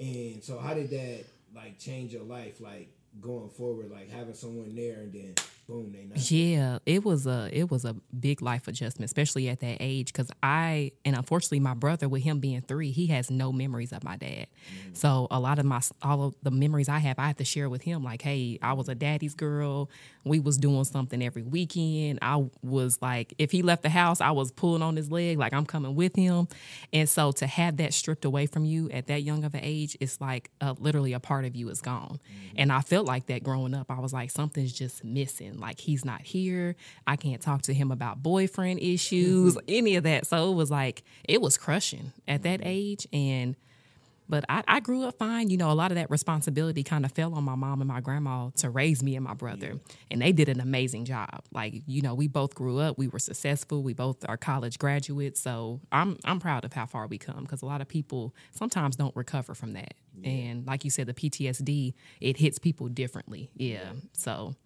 and 0.00 0.42
so 0.42 0.58
how 0.58 0.74
did 0.74 0.90
that 0.90 1.24
like 1.54 1.78
change 1.78 2.12
your 2.12 2.24
life, 2.24 2.60
like 2.60 2.88
going 3.20 3.48
forward, 3.48 3.90
like 3.90 4.10
having 4.10 4.34
someone 4.34 4.74
there 4.74 4.96
and 5.00 5.12
then 5.12 5.34
boom, 5.66 5.92
they 5.92 6.04
not 6.04 6.30
Yeah, 6.30 6.78
it 6.86 7.04
was 7.04 7.26
a 7.26 7.48
it 7.52 7.70
was 7.70 7.84
a 7.84 7.94
big 8.18 8.42
life 8.42 8.68
adjustment, 8.68 9.06
especially 9.06 9.48
at 9.48 9.60
that 9.60 9.78
age. 9.80 10.12
Because 10.12 10.30
I 10.42 10.92
and 11.04 11.16
unfortunately, 11.16 11.60
my 11.60 11.74
brother, 11.74 12.08
with 12.08 12.22
him 12.22 12.40
being 12.40 12.62
three, 12.62 12.90
he 12.90 13.06
has 13.08 13.30
no 13.30 13.52
memories 13.52 13.92
of 13.92 14.04
my 14.04 14.16
dad. 14.16 14.46
So 14.92 15.26
a 15.30 15.40
lot 15.40 15.58
of 15.58 15.64
my 15.64 15.80
all 16.02 16.24
of 16.24 16.34
the 16.42 16.50
memories 16.50 16.88
I 16.88 16.98
have, 16.98 17.18
I 17.18 17.26
have 17.28 17.36
to 17.36 17.44
share 17.44 17.68
with 17.68 17.82
him. 17.82 18.02
Like, 18.02 18.22
hey, 18.22 18.58
I 18.62 18.72
was 18.72 18.88
a 18.88 18.94
daddy's 18.94 19.34
girl. 19.34 19.90
We 20.24 20.40
was 20.40 20.56
doing 20.56 20.84
something 20.84 21.22
every 21.22 21.42
weekend. 21.42 22.18
I 22.22 22.46
was 22.62 23.00
like, 23.00 23.34
if 23.38 23.52
he 23.52 23.62
left 23.62 23.82
the 23.82 23.88
house, 23.90 24.20
I 24.20 24.32
was 24.32 24.50
pulling 24.50 24.82
on 24.82 24.96
his 24.96 25.10
leg, 25.10 25.38
like 25.38 25.52
I'm 25.52 25.66
coming 25.66 25.94
with 25.94 26.16
him. 26.16 26.48
And 26.92 27.08
so 27.08 27.30
to 27.32 27.46
have 27.46 27.76
that 27.76 27.94
stripped 27.94 28.24
away 28.24 28.46
from 28.46 28.64
you 28.64 28.90
at 28.90 29.06
that 29.06 29.22
young 29.22 29.44
of 29.44 29.54
an 29.54 29.60
age, 29.62 29.96
it's 30.00 30.20
like 30.20 30.50
uh, 30.60 30.74
literally 30.78 31.12
a 31.12 31.20
part 31.20 31.44
of 31.44 31.54
you 31.54 31.68
is 31.68 31.80
gone. 31.80 32.18
And 32.56 32.72
I 32.72 32.80
felt 32.80 33.06
like 33.06 33.26
that 33.26 33.44
growing 33.44 33.74
up. 33.74 33.90
I 33.90 34.00
was 34.00 34.12
like, 34.12 34.30
something's 34.30 34.72
just 34.72 35.04
missing. 35.04 35.55
Like 35.58 35.80
he's 35.80 36.04
not 36.04 36.22
here. 36.22 36.76
I 37.06 37.16
can't 37.16 37.40
talk 37.40 37.62
to 37.62 37.74
him 37.74 37.90
about 37.90 38.22
boyfriend 38.22 38.80
issues, 38.80 39.56
mm-hmm. 39.56 39.66
any 39.68 39.96
of 39.96 40.04
that. 40.04 40.26
So 40.26 40.50
it 40.52 40.54
was 40.54 40.70
like 40.70 41.02
it 41.24 41.40
was 41.40 41.56
crushing 41.56 42.12
at 42.26 42.42
that 42.42 42.60
mm-hmm. 42.60 42.68
age. 42.68 43.06
And 43.12 43.56
but 44.28 44.44
I, 44.48 44.62
I 44.66 44.80
grew 44.80 45.04
up 45.04 45.18
fine. 45.18 45.50
You 45.50 45.56
know, 45.56 45.70
a 45.70 45.74
lot 45.74 45.90
of 45.90 45.96
that 45.96 46.10
responsibility 46.10 46.82
kind 46.82 47.04
of 47.04 47.12
fell 47.12 47.34
on 47.34 47.44
my 47.44 47.54
mom 47.54 47.80
and 47.80 47.88
my 47.88 48.00
grandma 48.00 48.50
to 48.56 48.70
raise 48.70 49.02
me 49.02 49.16
and 49.16 49.24
my 49.24 49.34
brother. 49.34 49.74
And 50.10 50.20
they 50.20 50.32
did 50.32 50.48
an 50.48 50.60
amazing 50.60 51.04
job. 51.04 51.44
Like, 51.52 51.82
you 51.86 52.02
know, 52.02 52.14
we 52.14 52.28
both 52.28 52.54
grew 52.54 52.78
up, 52.78 52.98
we 52.98 53.08
were 53.08 53.18
successful, 53.18 53.82
we 53.82 53.94
both 53.94 54.24
are 54.28 54.36
college 54.36 54.78
graduates. 54.78 55.40
So 55.40 55.80
I'm 55.92 56.18
I'm 56.24 56.40
proud 56.40 56.64
of 56.64 56.72
how 56.72 56.86
far 56.86 57.06
we 57.06 57.18
come 57.18 57.42
because 57.42 57.62
a 57.62 57.66
lot 57.66 57.80
of 57.80 57.88
people 57.88 58.34
sometimes 58.52 58.96
don't 58.96 59.14
recover 59.14 59.54
from 59.54 59.74
that. 59.74 59.94
And 60.24 60.66
like 60.66 60.84
you 60.84 60.90
said, 60.90 61.06
the 61.06 61.14
PTSD, 61.14 61.94
it 62.20 62.38
hits 62.38 62.58
people 62.58 62.88
differently. 62.88 63.50
Yeah. 63.54 63.92
So 64.12 64.16
Yeah, 64.16 64.30
it 64.30 64.34
does. 64.34 64.54
Cause 64.54 64.54
like 64.54 64.65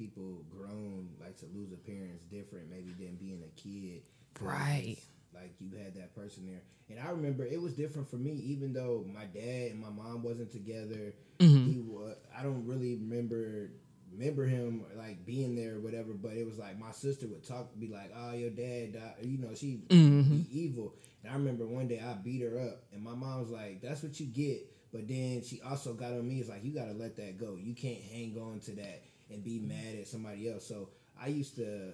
people 0.00 0.42
grown 0.50 1.10
like 1.20 1.36
to 1.38 1.46
lose 1.54 1.72
a 1.72 1.76
parents 1.76 2.24
different, 2.24 2.70
maybe 2.70 2.92
than 2.98 3.16
being 3.16 3.42
a 3.44 3.60
kid. 3.60 4.02
Right. 4.40 4.96
Like 5.34 5.54
you 5.60 5.70
had 5.78 5.94
that 5.94 6.14
person 6.14 6.46
there, 6.46 6.62
and 6.88 6.98
I 7.06 7.10
remember 7.12 7.44
it 7.44 7.60
was 7.60 7.74
different 7.74 8.10
for 8.10 8.16
me. 8.16 8.32
Even 8.32 8.72
though 8.72 9.04
my 9.14 9.26
dad 9.26 9.70
and 9.72 9.80
my 9.80 9.90
mom 9.90 10.22
wasn't 10.22 10.50
together, 10.50 11.14
Mm-hmm. 11.38 11.70
he 11.70 11.78
was. 11.78 12.16
I 12.36 12.42
don't 12.42 12.66
really 12.66 12.96
remember 12.96 13.70
remember 14.12 14.44
him 14.44 14.84
like 14.98 15.24
being 15.24 15.54
there 15.54 15.76
or 15.76 15.80
whatever. 15.80 16.12
But 16.14 16.32
it 16.32 16.44
was 16.46 16.58
like 16.58 16.78
my 16.78 16.90
sister 16.92 17.26
would 17.28 17.46
talk, 17.46 17.78
be 17.78 17.88
like, 17.88 18.12
"Oh, 18.16 18.32
your 18.32 18.50
dad 18.50 18.92
died." 18.94 19.14
You 19.22 19.38
know, 19.38 19.54
she 19.54 19.82
Mm-hmm. 19.88 20.42
evil. 20.50 20.94
And 21.22 21.32
I 21.32 21.36
remember 21.36 21.66
one 21.66 21.86
day 21.88 22.00
I 22.04 22.14
beat 22.14 22.42
her 22.42 22.58
up, 22.58 22.82
and 22.92 23.02
my 23.02 23.14
mom 23.14 23.40
was 23.40 23.50
like, 23.50 23.80
"That's 23.82 24.02
what 24.02 24.18
you 24.20 24.26
get." 24.26 24.66
But 24.92 25.06
then 25.06 25.42
she 25.44 25.60
also 25.62 25.94
got 25.94 26.12
on 26.12 26.26
me. 26.28 26.40
It's 26.40 26.48
like 26.48 26.64
you 26.64 26.74
got 26.74 26.86
to 26.86 26.92
let 26.94 27.16
that 27.16 27.38
go. 27.38 27.56
You 27.56 27.74
can't 27.74 28.02
hang 28.02 28.36
on 28.36 28.58
to 28.60 28.72
that 28.72 29.02
and 29.30 29.42
be 29.44 29.58
mad 29.58 29.94
at 30.00 30.06
somebody 30.08 30.50
else. 30.50 30.66
So 30.66 30.90
I 31.20 31.28
used 31.28 31.56
to 31.56 31.92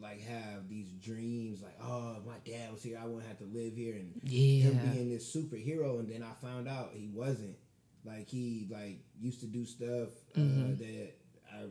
like 0.00 0.20
have 0.22 0.68
these 0.68 0.90
dreams, 0.92 1.60
like, 1.62 1.76
"Oh, 1.82 2.16
my 2.26 2.36
dad 2.44 2.72
was 2.72 2.82
here, 2.82 2.98
I 3.02 3.06
wouldn't 3.06 3.26
have 3.26 3.38
to 3.38 3.44
live 3.46 3.74
here." 3.74 3.94
And 3.96 4.20
Yeah. 4.24 4.70
him 4.70 4.92
being 4.92 5.08
this 5.10 5.34
superhero, 5.34 5.98
and 5.98 6.08
then 6.08 6.22
I 6.22 6.32
found 6.44 6.68
out 6.68 6.90
he 6.94 7.08
wasn't. 7.08 7.56
Like 8.04 8.28
he 8.28 8.68
like 8.70 9.00
used 9.20 9.40
to 9.40 9.46
do 9.46 9.64
stuff 9.66 10.08
uh, 10.36 10.40
that 10.78 11.12
I 11.52 11.64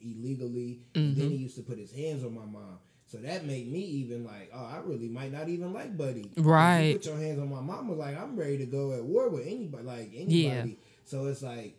illegally, 0.00 0.80
and 0.94 1.16
then 1.16 1.30
he 1.30 1.36
used 1.36 1.56
to 1.56 1.62
put 1.62 1.78
his 1.78 1.92
hands 1.92 2.24
on 2.24 2.34
my 2.34 2.44
mom. 2.46 2.78
So 3.06 3.18
that 3.18 3.44
made 3.44 3.70
me 3.70 3.80
even 3.80 4.24
like, 4.24 4.50
oh, 4.52 4.64
I 4.64 4.78
really 4.84 5.08
might 5.08 5.32
not 5.32 5.48
even 5.48 5.72
like 5.72 5.96
Buddy. 5.96 6.22
'Cause 6.22 6.36
you 6.36 6.42
Right. 6.42 6.92
put 6.94 7.06
your 7.06 7.16
hands 7.18 7.38
on 7.38 7.48
my 7.50 7.60
mama, 7.60 7.92
like 7.94 8.16
I'm 8.18 8.36
ready 8.36 8.58
to 8.58 8.66
go 8.66 8.92
at 8.92 9.04
war 9.04 9.28
with 9.28 9.46
anybody, 9.46 9.84
like 9.84 10.10
anybody. 10.14 10.70
Yeah. 10.70 10.76
So 11.04 11.26
it's 11.26 11.42
like 11.42 11.76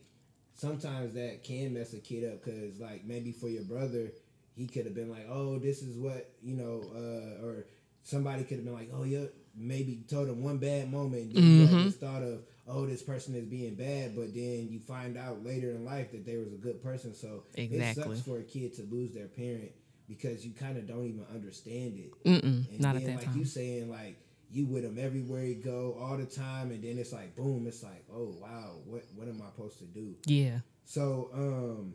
sometimes 0.57 1.13
that 1.13 1.43
can 1.43 1.73
mess 1.73 1.93
a 1.93 1.99
kid 1.99 2.31
up 2.31 2.43
because 2.43 2.79
like 2.79 3.05
maybe 3.05 3.31
for 3.31 3.47
your 3.49 3.63
brother, 3.63 4.11
he 4.55 4.67
could 4.67 4.85
have 4.85 4.95
been 4.95 5.09
like, 5.09 5.27
oh, 5.29 5.59
this 5.59 5.81
is 5.81 5.97
what 5.97 6.29
you 6.43 6.55
know, 6.55 6.81
uh, 6.95 7.45
or 7.45 7.65
somebody 8.03 8.43
could 8.43 8.57
have 8.57 8.65
been 8.65 8.73
like, 8.73 8.89
oh, 8.93 9.03
yeah, 9.03 9.25
maybe 9.55 10.03
told 10.09 10.27
him 10.29 10.43
one 10.43 10.57
bad 10.57 10.91
moment, 10.91 11.23
and 11.23 11.33
you 11.33 11.39
Mm-hmm. 11.65 11.75
had 11.77 11.85
this 11.85 11.95
thought 11.95 12.23
of, 12.23 12.41
oh, 12.67 12.85
this 12.85 13.01
person 13.01 13.35
is 13.35 13.45
being 13.45 13.75
bad, 13.75 14.15
but 14.15 14.33
then 14.33 14.67
you 14.69 14.79
find 14.79 15.17
out 15.17 15.43
later 15.43 15.71
in 15.71 15.85
life 15.85 16.11
that 16.11 16.25
they 16.25 16.37
was 16.37 16.51
a 16.53 16.57
good 16.57 16.81
person. 16.83 17.13
So 17.13 17.43
exactly. 17.55 18.03
it 18.03 18.07
sucks 18.17 18.21
for 18.21 18.39
a 18.39 18.43
kid 18.43 18.73
to 18.75 18.83
lose 18.83 19.13
their 19.13 19.27
parent 19.27 19.71
because 20.07 20.45
you 20.45 20.53
kind 20.53 20.77
of 20.77 20.87
don't 20.87 21.05
even 21.05 21.25
understand 21.33 21.97
it. 21.99 22.23
Mm-mm, 22.23 22.69
And 22.69 22.79
not 22.79 22.93
then, 22.95 23.03
at 23.03 23.07
that 23.07 23.15
like 23.17 23.25
time. 23.25 23.37
you 23.37 23.45
saying, 23.45 23.89
like 23.89 24.17
you 24.51 24.65
with 24.65 24.83
him 24.83 24.97
everywhere 24.99 25.43
you 25.43 25.55
go, 25.55 25.97
all 25.99 26.17
the 26.17 26.25
time, 26.25 26.71
and 26.71 26.83
then 26.83 26.97
it's 26.97 27.11
like, 27.13 27.35
boom, 27.35 27.65
it's 27.67 27.83
like, 27.83 28.05
oh 28.13 28.35
wow, 28.41 28.77
what 28.85 29.03
what 29.15 29.27
am 29.27 29.41
I 29.41 29.49
supposed 29.51 29.77
to 29.79 29.85
do? 29.85 30.15
yeah. 30.25 30.59
So, 30.85 31.29
um, 31.33 31.93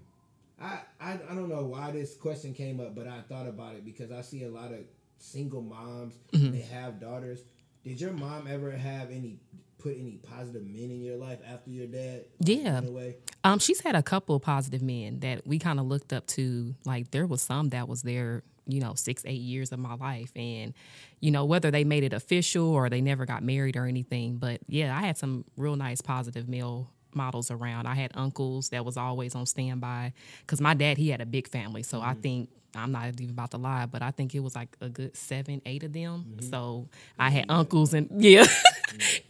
I, 0.61 0.80
I 1.00 1.12
I 1.30 1.35
don't 1.35 1.49
know 1.49 1.64
why 1.64 1.90
this 1.92 2.14
question 2.14 2.52
came 2.52 2.78
up, 2.78 2.94
but 2.94 3.09
I 3.09 3.21
thought 3.23 3.49
about 3.49 3.75
it 3.75 3.85
because 3.85 4.12
I 4.12 4.21
see 4.21 4.44
a 4.44 4.50
lot 4.50 4.73
of 4.73 4.80
single 5.18 5.62
moms. 5.62 6.14
Mm-hmm. 6.32 6.52
They 6.52 6.61
have 6.62 7.00
daughters. 7.00 7.42
Did 7.85 8.00
your 8.00 8.12
mom 8.12 8.47
ever 8.47 8.71
have 8.71 9.11
any 9.11 9.40
put 9.78 9.97
any 9.99 10.18
positive 10.23 10.62
men 10.64 10.90
in 10.90 11.02
your 11.02 11.16
life 11.16 11.40
after 11.47 11.71
your 11.71 11.87
dad? 11.87 12.25
Yeah. 12.38 12.78
away. 12.80 13.16
Um, 13.44 13.59
she's 13.59 13.80
had 13.80 13.97
a 13.97 14.02
couple 14.02 14.37
of 14.37 14.42
positive 14.42 14.82
men 14.82 15.21
that 15.21 15.47
we 15.47 15.59
kind 15.59 15.80
of 15.80 15.87
looked 15.87 16.12
up 16.12 16.26
to. 16.28 16.75
Like 16.85 17.11
there 17.11 17.26
was 17.26 17.42
some 17.42 17.71
that 17.71 17.88
was 17.88 18.02
there, 18.02 18.42
you 18.66 18.81
know, 18.81 18.95
six, 18.95 19.23
eight 19.26 19.40
years 19.40 19.73
of 19.73 19.78
my 19.78 19.95
life, 19.95 20.33
and 20.37 20.75
you 21.21 21.31
know 21.31 21.45
whether 21.45 21.71
they 21.71 21.85
made 21.85 22.04
it 22.04 22.12
official 22.12 22.69
or 22.69 22.88
they 22.88 23.00
never 23.00 23.26
got 23.26 23.42
married 23.42 23.76
or 23.76 23.87
anything. 23.87 24.37
But 24.37 24.61
yeah, 24.69 24.97
I 24.97 25.00
had 25.00 25.16
some 25.19 25.45
real 25.57 25.76
nice 25.76 26.00
positive 26.00 26.49
male 26.49 26.90
models 27.14 27.50
around. 27.50 27.87
I 27.87 27.95
had 27.95 28.12
uncles 28.14 28.71
that 28.71 28.85
was 28.85 28.97
always 28.97 29.35
on 29.35 29.47
standby 29.47 30.12
because 30.40 30.61
my 30.61 30.75
dad 30.75 30.99
he 30.99 31.11
had 31.11 31.21
a 31.21 31.26
big 31.26 31.49
family, 31.49 31.83
so 31.83 32.00
I 32.00 32.12
mm-hmm. 32.12 32.21
think 32.21 32.49
I'm 32.75 32.92
not 32.92 33.09
even 33.09 33.31
about 33.31 33.50
to 33.50 33.59
lie, 33.59 33.87
but 33.87 34.02
I 34.02 34.11
think 34.11 34.35
it 34.35 34.40
was 34.40 34.54
like 34.54 34.76
a 34.81 34.88
good 34.88 35.16
seven, 35.16 35.61
eight 35.66 35.83
of 35.83 35.92
them. 35.92 36.25
Mm-hmm. 36.26 36.50
So 36.50 36.88
I 37.19 37.31
had 37.31 37.49
mm-hmm. 37.49 37.59
uncles 37.59 37.95
and 37.95 38.09
yeah, 38.23 38.47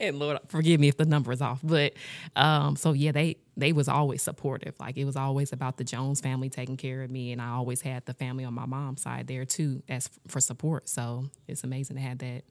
and 0.00 0.18
Lord 0.18 0.38
forgive 0.48 0.80
me 0.80 0.88
if 0.88 0.96
the 0.96 1.04
number 1.04 1.32
is 1.32 1.42
off, 1.42 1.60
but 1.62 1.94
um, 2.36 2.76
so 2.76 2.92
yeah, 2.92 3.12
they 3.12 3.36
they 3.56 3.72
was 3.72 3.88
always 3.88 4.22
supportive. 4.22 4.74
Like 4.78 4.96
it 4.96 5.04
was 5.04 5.16
always 5.16 5.52
about 5.52 5.76
the 5.76 5.84
Jones 5.84 6.20
family 6.20 6.50
taking 6.50 6.76
care 6.76 7.02
of 7.02 7.10
me, 7.10 7.32
and 7.32 7.42
I 7.42 7.48
always 7.50 7.80
had 7.80 8.06
the 8.06 8.14
family 8.14 8.44
on 8.44 8.54
my 8.54 8.66
mom's 8.66 9.02
side 9.02 9.26
there 9.26 9.44
too 9.44 9.82
as 9.88 10.08
for 10.28 10.40
support. 10.40 10.88
So 10.88 11.24
it's 11.48 11.64
amazing 11.64 11.96
to 11.96 12.02
have 12.02 12.18
that. 12.18 12.42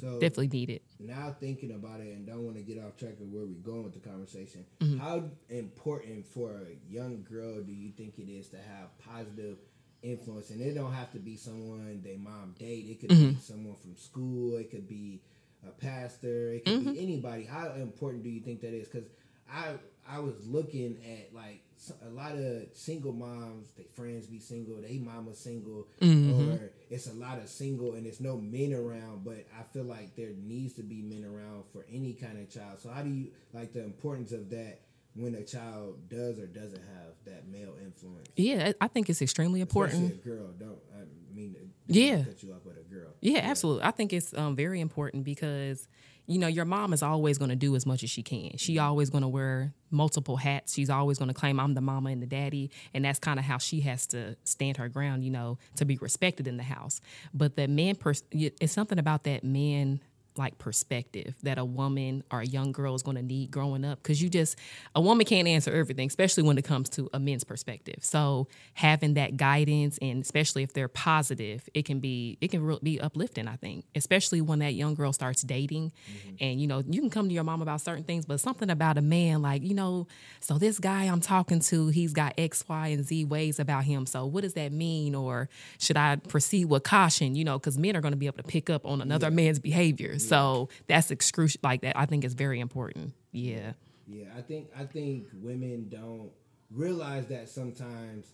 So 0.00 0.18
Definitely 0.20 0.48
needed. 0.48 0.80
now 1.00 1.34
thinking 1.40 1.72
about 1.72 2.00
it 2.00 2.14
and 2.14 2.26
don't 2.26 2.44
want 2.44 2.56
to 2.56 2.62
get 2.62 2.78
off 2.82 2.96
track 2.96 3.14
of 3.20 3.32
where 3.32 3.44
we're 3.44 3.62
going 3.62 3.82
with 3.84 3.94
the 3.94 4.08
conversation. 4.08 4.64
Mm-hmm. 4.80 4.98
How 4.98 5.24
important 5.48 6.26
for 6.26 6.52
a 6.52 6.92
young 6.92 7.24
girl 7.28 7.60
do 7.62 7.72
you 7.72 7.90
think 7.90 8.18
it 8.18 8.30
is 8.30 8.48
to 8.50 8.56
have 8.58 8.96
positive 8.98 9.58
influence? 10.02 10.50
And 10.50 10.60
it 10.60 10.74
don't 10.74 10.92
have 10.92 11.10
to 11.12 11.18
be 11.18 11.36
someone 11.36 12.00
they 12.04 12.16
mom 12.16 12.54
date. 12.58 12.86
It 12.88 13.00
could 13.00 13.10
Mm-hmm. 13.10 13.30
be 13.30 13.40
someone 13.40 13.74
from 13.76 13.96
school. 13.96 14.56
It 14.56 14.70
could 14.70 14.86
be 14.88 15.20
a 15.66 15.70
pastor. 15.72 16.52
It 16.52 16.64
could 16.64 16.74
Mm-hmm. 16.80 16.92
be 16.92 17.00
anybody. 17.02 17.44
How 17.44 17.72
important 17.72 18.22
do 18.22 18.30
you 18.30 18.40
think 18.40 18.60
that 18.60 18.72
is? 18.74 18.86
Because 18.88 19.08
I 19.52 19.72
I 20.10 20.18
was 20.20 20.34
looking 20.46 20.98
at 21.04 21.34
like 21.34 21.62
a 22.04 22.08
lot 22.10 22.32
of 22.32 22.62
single 22.72 23.12
moms. 23.12 23.68
They 23.76 23.84
friends 23.94 24.26
be 24.26 24.38
single. 24.38 24.76
They 24.80 24.98
mama 24.98 25.34
single, 25.34 25.86
Mm-hmm. 26.00 26.52
or 26.52 26.70
it's 26.90 27.06
a 27.06 27.12
lot 27.14 27.38
of 27.38 27.48
single 27.48 27.94
and 27.94 28.06
there's 28.06 28.20
no 28.20 28.36
men 28.38 28.72
around. 28.72 29.24
But 29.24 29.46
I 29.58 29.62
feel 29.72 29.84
like 29.84 30.16
there 30.16 30.30
needs 30.42 30.74
to 30.74 30.82
be 30.82 31.02
men 31.02 31.24
around 31.24 31.64
for 31.72 31.84
any 31.92 32.14
kind 32.14 32.38
of 32.38 32.48
child. 32.50 32.80
So 32.80 32.88
how 32.90 33.02
do 33.02 33.10
you 33.10 33.28
like 33.52 33.72
the 33.72 33.84
importance 33.84 34.32
of 34.32 34.48
that 34.50 34.80
when 35.14 35.34
a 35.34 35.44
child 35.44 36.08
does 36.08 36.38
or 36.38 36.46
doesn't 36.46 36.82
have 36.82 37.12
that 37.26 37.48
male 37.48 37.74
influence? 37.84 38.28
Yeah, 38.36 38.72
I 38.80 38.88
think 38.88 39.10
it's 39.10 39.20
extremely 39.22 39.60
important. 39.60 40.04
Especially 40.12 40.32
a 40.32 40.36
girl. 40.36 40.46
Don't 40.58 40.78
I 40.96 41.04
mean 41.34 41.54
to 41.54 41.92
Yeah. 41.92 42.24
cut 42.24 42.42
you 42.42 42.52
off 42.52 42.64
with 42.64 42.78
a 42.78 42.82
girl. 42.94 43.10
Yeah, 43.20 43.40
absolutely. 43.42 43.84
I 43.84 43.90
think 43.90 44.12
it's 44.12 44.32
um, 44.34 44.56
very 44.56 44.80
important 44.80 45.24
because 45.24 45.86
you 46.28 46.38
know 46.38 46.46
your 46.46 46.66
mom 46.66 46.92
is 46.92 47.02
always 47.02 47.38
going 47.38 47.48
to 47.48 47.56
do 47.56 47.74
as 47.74 47.86
much 47.86 48.04
as 48.04 48.10
she 48.10 48.22
can. 48.22 48.56
She 48.58 48.74
mm-hmm. 48.74 48.86
always 48.86 49.10
going 49.10 49.22
to 49.22 49.28
wear 49.28 49.72
multiple 49.90 50.36
hats. 50.36 50.74
She's 50.74 50.90
always 50.90 51.18
going 51.18 51.28
to 51.28 51.34
claim 51.34 51.58
I'm 51.58 51.72
the 51.74 51.80
mama 51.80 52.10
and 52.10 52.22
the 52.22 52.26
daddy, 52.26 52.70
and 52.92 53.04
that's 53.04 53.18
kind 53.18 53.38
of 53.38 53.46
how 53.46 53.56
she 53.58 53.80
has 53.80 54.06
to 54.08 54.36
stand 54.44 54.76
her 54.76 54.88
ground. 54.88 55.24
You 55.24 55.30
know, 55.30 55.58
to 55.76 55.86
be 55.86 55.96
respected 55.96 56.46
in 56.46 56.58
the 56.58 56.62
house. 56.62 57.00
But 57.32 57.56
the 57.56 57.66
man, 57.66 57.96
pers- 57.96 58.22
it's 58.30 58.72
something 58.72 58.98
about 58.98 59.24
that 59.24 59.42
man 59.42 60.00
like 60.38 60.58
perspective 60.58 61.34
that 61.42 61.58
a 61.58 61.64
woman 61.64 62.22
or 62.30 62.40
a 62.40 62.46
young 62.46 62.72
girl 62.72 62.94
is 62.94 63.02
going 63.02 63.16
to 63.16 63.22
need 63.22 63.50
growing 63.50 63.84
up 63.84 64.02
because 64.02 64.22
you 64.22 64.28
just 64.28 64.56
a 64.94 65.00
woman 65.00 65.26
can't 65.26 65.48
answer 65.48 65.72
everything 65.72 66.06
especially 66.06 66.42
when 66.42 66.56
it 66.58 66.64
comes 66.64 66.88
to 66.88 67.08
a 67.12 67.18
men's 67.18 67.44
perspective. 67.44 67.96
So 68.00 68.48
having 68.74 69.14
that 69.14 69.36
guidance 69.36 69.98
and 70.00 70.22
especially 70.22 70.62
if 70.62 70.72
they're 70.72 70.88
positive 70.88 71.68
it 71.74 71.84
can 71.84 72.00
be 72.00 72.38
it 72.40 72.50
can 72.50 72.62
really 72.62 72.80
be 72.82 73.00
uplifting 73.00 73.48
i 73.48 73.56
think 73.56 73.84
especially 73.94 74.40
when 74.40 74.60
that 74.60 74.74
young 74.74 74.94
girl 74.94 75.12
starts 75.12 75.42
dating. 75.42 75.92
Mm-hmm. 76.10 76.36
And 76.40 76.60
you 76.60 76.66
know 76.66 76.82
you 76.86 77.00
can 77.00 77.10
come 77.10 77.28
to 77.28 77.34
your 77.34 77.44
mom 77.44 77.62
about 77.62 77.80
certain 77.80 78.04
things 78.04 78.26
but 78.26 78.40
something 78.40 78.70
about 78.70 78.98
a 78.98 79.02
man 79.02 79.42
like 79.42 79.62
you 79.62 79.74
know 79.74 80.06
so 80.40 80.58
this 80.58 80.78
guy 80.78 81.04
i'm 81.04 81.20
talking 81.20 81.60
to 81.60 81.88
he's 81.88 82.12
got 82.12 82.34
x 82.38 82.64
y 82.68 82.88
and 82.88 83.04
z 83.04 83.24
ways 83.24 83.58
about 83.58 83.84
him 83.84 84.06
so 84.06 84.26
what 84.26 84.42
does 84.42 84.54
that 84.54 84.72
mean? 84.72 85.14
Or 85.14 85.48
should 85.78 85.96
i 85.96 86.16
proceed 86.16 86.66
with 86.66 86.82
caution? 86.82 87.34
You 87.34 87.44
know 87.44 87.58
because 87.58 87.78
men 87.78 87.96
are 87.96 88.00
going 88.00 88.12
to 88.12 88.18
be 88.18 88.26
able 88.26 88.38
to 88.38 88.42
pick 88.42 88.70
up 88.70 88.86
on 88.86 89.00
another 89.00 89.30
man's 89.30 89.58
behavior 89.58 90.18
so 90.28 90.68
that's 90.86 91.10
excruciating 91.10 91.60
like 91.62 91.80
that 91.82 91.96
i 91.98 92.06
think 92.06 92.24
is 92.24 92.34
very 92.34 92.60
important 92.60 93.12
yeah 93.32 93.72
Yeah, 94.06 94.24
I 94.36 94.40
think 94.40 94.68
I 94.76 94.84
think 94.84 95.26
women 95.34 95.88
don't 95.90 96.30
realize 96.70 97.26
that 97.26 97.48
sometimes 97.48 98.26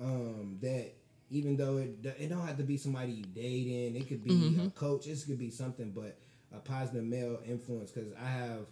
um, 0.00 0.58
that 0.60 0.92
even 1.30 1.56
though 1.56 1.76
it 1.78 2.04
it 2.18 2.28
don't 2.28 2.44
have 2.46 2.56
to 2.56 2.64
be 2.64 2.76
somebody 2.76 3.12
you 3.12 3.24
dating, 3.24 3.94
it 3.96 4.08
could 4.08 4.24
be 4.24 4.58
a 4.66 4.70
coach, 4.70 5.06
it 5.06 5.22
could 5.26 5.38
be 5.38 5.50
something, 5.50 5.92
but 5.92 6.18
a 6.52 6.58
positive 6.58 7.04
male 7.04 7.38
influence. 7.46 7.92
Because 7.92 8.12
I 8.14 8.28
have 8.28 8.66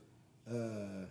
uh, 0.51 1.05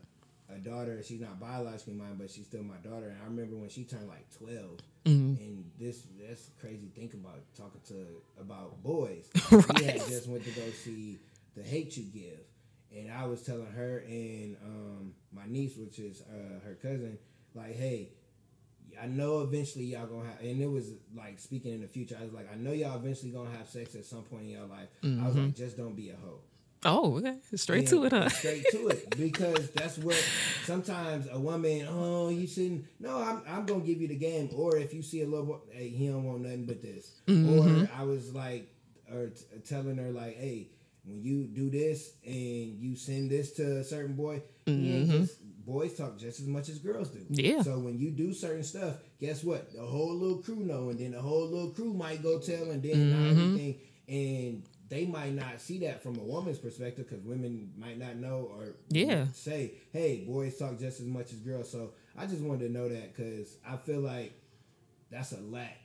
a 0.53 0.57
daughter, 0.61 1.01
she's 1.03 1.21
not 1.21 1.39
biologically 1.39 1.93
mine, 1.93 2.15
but 2.17 2.29
she's 2.29 2.45
still 2.45 2.63
my 2.63 2.77
daughter. 2.83 3.07
And 3.07 3.17
I 3.23 3.25
remember 3.25 3.55
when 3.55 3.69
she 3.69 3.83
turned 3.85 4.07
like 4.09 4.27
12 4.37 4.79
and 5.05 5.63
this 5.79 6.03
that's 6.19 6.49
crazy. 6.59 6.89
Think 6.93 7.13
about 7.13 7.39
talking 7.55 7.79
to 7.87 8.21
about 8.41 8.83
boys. 8.83 9.29
Right. 9.51 9.95
just 10.09 10.27
went 10.27 10.43
to 10.43 10.51
go 10.51 10.69
see 10.71 11.19
the 11.57 11.63
Hate 11.63 11.97
You 11.97 12.03
Give 12.03 12.39
and 12.95 13.11
I 13.11 13.25
was 13.25 13.41
telling 13.41 13.67
her 13.67 14.03
and 14.07 14.55
um, 14.63 15.13
my 15.33 15.43
niece, 15.45 15.75
which 15.77 15.99
is 15.99 16.21
uh, 16.21 16.65
her 16.65 16.75
cousin, 16.75 17.17
like, 17.53 17.75
hey, 17.75 18.09
I 19.01 19.07
know 19.07 19.41
eventually 19.41 19.85
y'all 19.85 20.07
gonna 20.07 20.27
have, 20.27 20.39
and 20.41 20.61
it 20.61 20.69
was 20.69 20.91
like 21.15 21.39
speaking 21.39 21.73
in 21.73 21.81
the 21.81 21.87
future. 21.87 22.17
I 22.19 22.23
was 22.23 22.33
like, 22.33 22.51
I 22.51 22.55
know 22.55 22.71
y'all 22.71 22.95
eventually 22.95 23.31
gonna 23.31 23.51
have 23.51 23.67
sex 23.67 23.93
at 23.95 24.05
some 24.05 24.23
point 24.23 24.43
in 24.43 24.49
your 24.49 24.65
life. 24.65 24.87
I 25.03 25.27
was 25.27 25.35
like, 25.35 25.55
just 25.55 25.77
don't 25.77 25.95
be 25.95 26.09
a 26.09 26.15
hoe. 26.15 26.39
oh 26.85 27.17
okay 27.17 27.37
straight 27.55 27.87
to 27.87 28.05
it 28.05 28.11
huh 28.11 28.29
Straight 28.29 28.63
to 28.71 28.87
it, 28.87 29.09
because 29.17 29.69
that's 29.71 29.97
what 29.97 30.15
sometimes 30.63 31.27
a 31.31 31.39
woman. 31.39 31.87
Oh, 31.89 32.29
you 32.29 32.47
shouldn't. 32.47 32.85
No, 32.99 33.21
I'm, 33.21 33.41
I'm 33.47 33.65
gonna 33.65 33.81
give 33.81 34.01
you 34.01 34.07
the 34.07 34.15
game. 34.15 34.49
Or 34.55 34.77
if 34.77 34.93
you 34.93 35.03
see 35.03 35.21
a 35.21 35.27
little, 35.27 35.45
boy, 35.45 35.57
hey, 35.71 35.89
he 35.89 36.07
don't 36.07 36.23
want 36.23 36.41
nothing 36.41 36.65
but 36.65 36.81
this. 36.81 37.11
Mm-hmm. 37.27 37.83
Or 37.83 37.89
I 37.95 38.03
was 38.03 38.33
like, 38.33 38.67
or 39.13 39.27
t- 39.27 39.43
telling 39.67 39.97
her 39.97 40.09
like, 40.11 40.37
hey, 40.37 40.69
when 41.07 41.23
you 41.23 41.45
do 41.45 41.69
this 41.69 42.11
and 42.25 42.35
you 42.79 42.95
send 42.95 43.31
this 43.31 43.53
to 43.53 43.77
a 43.77 43.83
certain 43.83 44.15
boy, 44.15 44.41
ain't 44.67 45.09
just. 45.09 45.39
Boys 45.67 45.95
talk 45.97 46.17
just 46.17 46.39
as 46.39 46.47
much 46.47 46.69
as 46.69 46.77
girls 46.79 47.09
do. 47.09 47.19
Mm-hmm. 47.19 47.33
Yeah. 47.57 47.61
So 47.61 47.77
when 47.77 47.99
you 47.99 48.11
do 48.11 48.33
certain 48.33 48.63
stuff, 48.63 48.95
guess 49.19 49.43
what? 49.43 49.73
The 49.73 49.81
whole 49.81 50.13
little 50.15 50.37
crew 50.37 50.55
know, 50.63 50.89
and 50.91 50.97
then 50.97 51.11
the 51.11 51.19
whole 51.21 51.45
little 51.45 51.71
crew 51.71 51.93
might 51.93 52.23
go 52.23 52.39
tell, 52.39 52.71
and 52.71 52.81
then 52.81 53.11
Mm-hmm. 53.11 53.29
everything, 53.29 53.75
and 54.07 54.63
they 54.87 55.05
might 55.05 55.33
not 55.33 55.59
see 55.59 55.79
that 55.79 56.01
from 56.01 56.15
a 56.19 56.23
woman's 56.23 56.57
perspective 56.57 57.09
because 57.09 57.21
women 57.25 57.73
might 57.77 57.99
not 57.99 58.15
know 58.15 58.49
or 58.57 58.77
Yeah. 58.89 59.25
say, 59.33 59.73
"Hey, 59.91 60.23
boys 60.25 60.55
talk 60.57 60.79
just 60.79 61.01
as 61.01 61.05
much 61.05 61.33
as 61.33 61.39
girls." 61.39 61.69
So 61.69 61.91
I 62.15 62.27
just 62.27 62.41
wanted 62.41 62.67
to 62.67 62.71
know 62.71 62.87
that 62.87 63.13
because 63.13 63.57
I 63.67 63.75
feel 63.75 63.99
like 63.99 64.31
that's 65.11 65.33
a 65.33 65.41
lack 65.41 65.81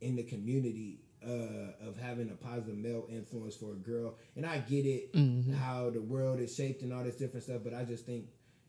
in 0.00 0.16
the 0.16 0.22
community 0.22 1.00
uh, 1.26 1.86
of 1.88 1.96
having 2.00 2.30
a 2.30 2.34
positive 2.34 2.76
male 2.76 3.06
influence 3.10 3.56
for 3.56 3.72
a 3.72 3.76
girl. 3.76 4.14
And 4.36 4.46
I 4.46 4.58
get 4.58 4.86
it 4.86 5.10
how 5.56 5.90
the 5.90 6.00
world 6.00 6.40
is 6.40 6.54
shaped 6.54 6.82
and 6.82 6.92
all 6.92 7.02
this 7.04 7.16
different 7.16 7.44
stuff, 7.44 7.62
but 7.64 7.74
I 7.74 7.84
just 7.84 8.06
think 8.06 8.26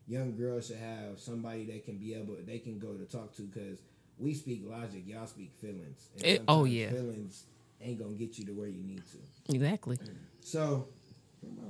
young 0.08 0.36
girls 0.36 0.66
should 0.66 0.76
have 0.78 1.18
somebody 1.20 1.64
they 1.64 1.78
can 1.78 1.96
be 1.98 2.14
able 2.14 2.36
they 2.44 2.58
can 2.58 2.78
go 2.78 2.94
to 2.94 3.04
talk 3.04 3.34
to 3.36 3.42
because 3.42 3.78
we 4.18 4.34
speak 4.34 4.62
logic, 4.64 5.02
y'all 5.06 5.26
speak 5.26 5.52
feelings. 5.60 6.08
And 6.16 6.24
It- 6.26 6.42
oh, 6.48 6.64
yeah. 6.64 6.90
feelings 6.90 7.44
ain't 7.80 7.98
gonna 7.98 8.12
get 8.14 8.38
you 8.38 8.44
to 8.46 8.52
where 8.52 8.68
you 8.68 8.82
need 8.82 9.02
to. 9.12 9.54
exactly 9.54 9.98
So 10.40 10.88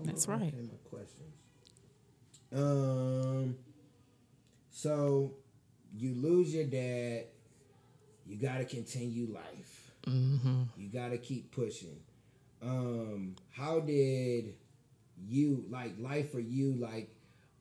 That's 0.04 0.26
right. 0.26 0.52
My 0.54 0.78
questions. 0.88 1.34
Um. 2.52 3.56
So 4.70 5.34
you 5.96 6.14
lose 6.14 6.52
your 6.54 6.64
dad. 6.64 7.24
You 8.26 8.36
got 8.36 8.58
to 8.58 8.64
continue 8.64 9.26
life. 9.32 9.89
Mm-hmm. 10.06 10.62
You 10.76 10.88
got 10.88 11.10
to 11.10 11.18
keep 11.18 11.52
pushing. 11.52 12.00
Um. 12.62 13.36
How 13.50 13.80
did 13.80 14.54
you 15.26 15.64
like 15.70 15.94
life 15.98 16.32
for 16.32 16.40
you? 16.40 16.74
Like, 16.74 17.14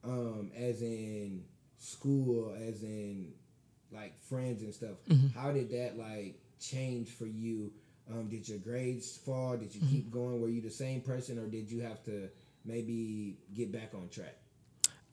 um, 0.04 0.52
as 0.56 0.82
in 0.82 1.44
school, 1.78 2.56
as 2.68 2.84
in 2.84 3.34
like 3.92 4.18
friends 4.20 4.62
and 4.62 4.74
stuff. 4.74 4.98
How 5.36 5.52
did 5.52 5.72
that 5.72 5.98
like 5.98 6.40
change 6.60 7.10
for 7.10 7.26
you? 7.26 7.72
Um, 8.10 8.28
did 8.28 8.48
your 8.50 8.58
grades 8.58 9.18
fall? 9.18 9.56
Did 9.56 9.74
you 9.76 9.82
keep 9.90 10.12
going? 10.12 10.42
Were 10.42 10.50
you 10.50 10.62
the 10.62 10.70
same 10.70 11.02
person, 11.02 11.38
or 11.38 11.48
did 11.48 11.70
you 11.70 11.82
have 11.82 12.04
to 12.06 12.30
maybe 12.66 13.38
get 13.54 13.72
back 13.72 13.92
on 13.94 14.10
track? 14.10 14.36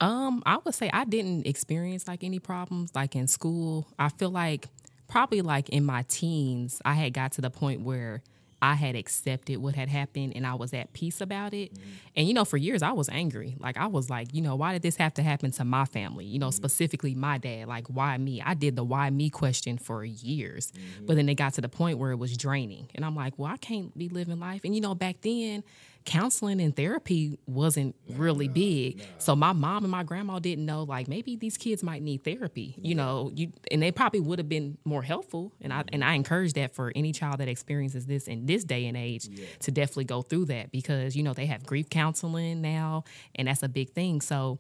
Um, 0.01 0.43
I 0.45 0.59
would 0.59 0.75
say 0.75 0.91
I 0.93 1.05
didn't 1.05 1.47
experience 1.47 2.07
like 2.07 2.25
any 2.25 2.39
problems 2.39 2.95
like 2.95 3.17
in 3.17 3.29
school. 3.29 3.87
I 3.99 4.09
feel 4.11 4.31
like 4.31 4.69
probably 5.09 5.43
like 5.43 5.69
in 5.69 5.85
my 5.85 6.05
teens, 6.09 6.81
I 6.85 6.95
had 6.95 7.13
got 7.13 7.33
to 7.33 7.41
the 7.41 7.51
point 7.51 7.83
where 7.83 8.23
I 8.63 8.75
had 8.75 8.97
accepted 8.97 9.59
what 9.59 9.75
had 9.75 9.89
happened 9.89 10.33
and 10.35 10.47
I 10.47 10.55
was 10.55 10.73
at 10.73 10.93
peace 10.93 11.21
about 11.21 11.53
it. 11.53 11.75
Mm-hmm. 11.75 11.91
And 12.17 12.29
you 12.29 12.35
know, 12.35 12.45
for 12.45 12.57
years 12.57 12.83
I 12.83 12.93
was 12.93 13.09
angry. 13.09 13.55
Like 13.59 13.77
I 13.77 13.87
was 13.87 14.09
like, 14.09 14.33
you 14.33 14.41
know, 14.41 14.57
why 14.57 14.73
did 14.73 14.83
this 14.83 14.97
have 14.97 15.15
to 15.15 15.23
happen 15.23 15.51
to 15.53 15.65
my 15.65 15.85
family? 15.85 16.25
You 16.25 16.39
know, 16.39 16.47
mm-hmm. 16.47 16.55
specifically 16.57 17.15
my 17.15 17.39
dad. 17.39 17.69
Like 17.69 17.87
why 17.89 18.17
me? 18.17 18.43
I 18.43 18.55
did 18.55 18.75
the 18.75 18.85
why 18.85 19.11
me 19.11 19.29
question 19.29 19.77
for 19.77 20.05
years. 20.05 20.73
But 20.73 20.81
mm-hmm. 20.81 21.17
then 21.17 21.29
it 21.29 21.35
got 21.35 21.55
to 21.55 21.61
the 21.61 21.69
point 21.69 21.99
where 21.99 22.13
it 22.13 22.17
was 22.17 22.37
draining. 22.37 22.89
And 22.95 23.05
I'm 23.05 23.15
like, 23.15 23.39
well, 23.39 23.53
I 23.53 23.59
can't 23.59 23.97
be 23.97 24.09
living 24.09 24.41
life. 24.41 24.63
And 24.65 24.75
you 24.75 24.81
know, 24.81 24.95
back 24.95 25.21
then 25.21 25.63
counseling 26.07 26.61
and 26.61 26.75
therapy 26.75 27.39
wasn't 27.47 27.95
really 28.09 28.49
big. 28.49 29.03
So 29.19 29.37
my 29.37 29.53
mom 29.53 29.85
and 29.85 29.91
my 29.91 30.05
grandma 30.05 30.39
didn't 30.39 30.65
know 30.65 30.85
like 30.85 31.09
maybe 31.09 31.37
these 31.37 31.59
kids 31.59 31.83
might 31.83 32.03
need 32.03 32.25
therapy. 32.25 32.75
You 32.79 32.95
know, 32.95 33.31
you 33.35 33.53
and 33.71 33.83
they 33.83 33.93
probably 33.93 34.21
would 34.21 34.39
have 34.39 34.49
been 34.49 34.79
more 34.85 35.03
helpful. 35.03 35.53
And 35.61 35.73
I 35.73 35.85
and 35.93 36.03
I 36.03 36.09
mm-hmm. 36.09 36.17
encourage 36.17 36.53
that 36.55 36.75
for 36.75 36.93
any 36.95 37.13
child 37.13 37.39
that 37.39 37.49
experiences 37.49 38.07
this 38.07 38.29
in 38.29 38.47
this 38.47 38.65
day 38.65 38.87
and 38.87 38.97
age 38.97 39.29
to 39.61 39.71
definitely 39.71 40.05
go 40.05 40.23
through 40.23 40.47
that 40.47 40.71
because 40.71 41.17
you 41.17 41.23
know 41.23 41.35
they 41.35 41.47
have 41.47 41.67
grief 41.67 41.91
counseling 41.91 42.63
now 42.63 43.05
and 43.35 43.49
that's 43.49 43.63
a 43.63 43.69
big 43.69 43.91
thing. 43.91 44.21
So 44.21 44.59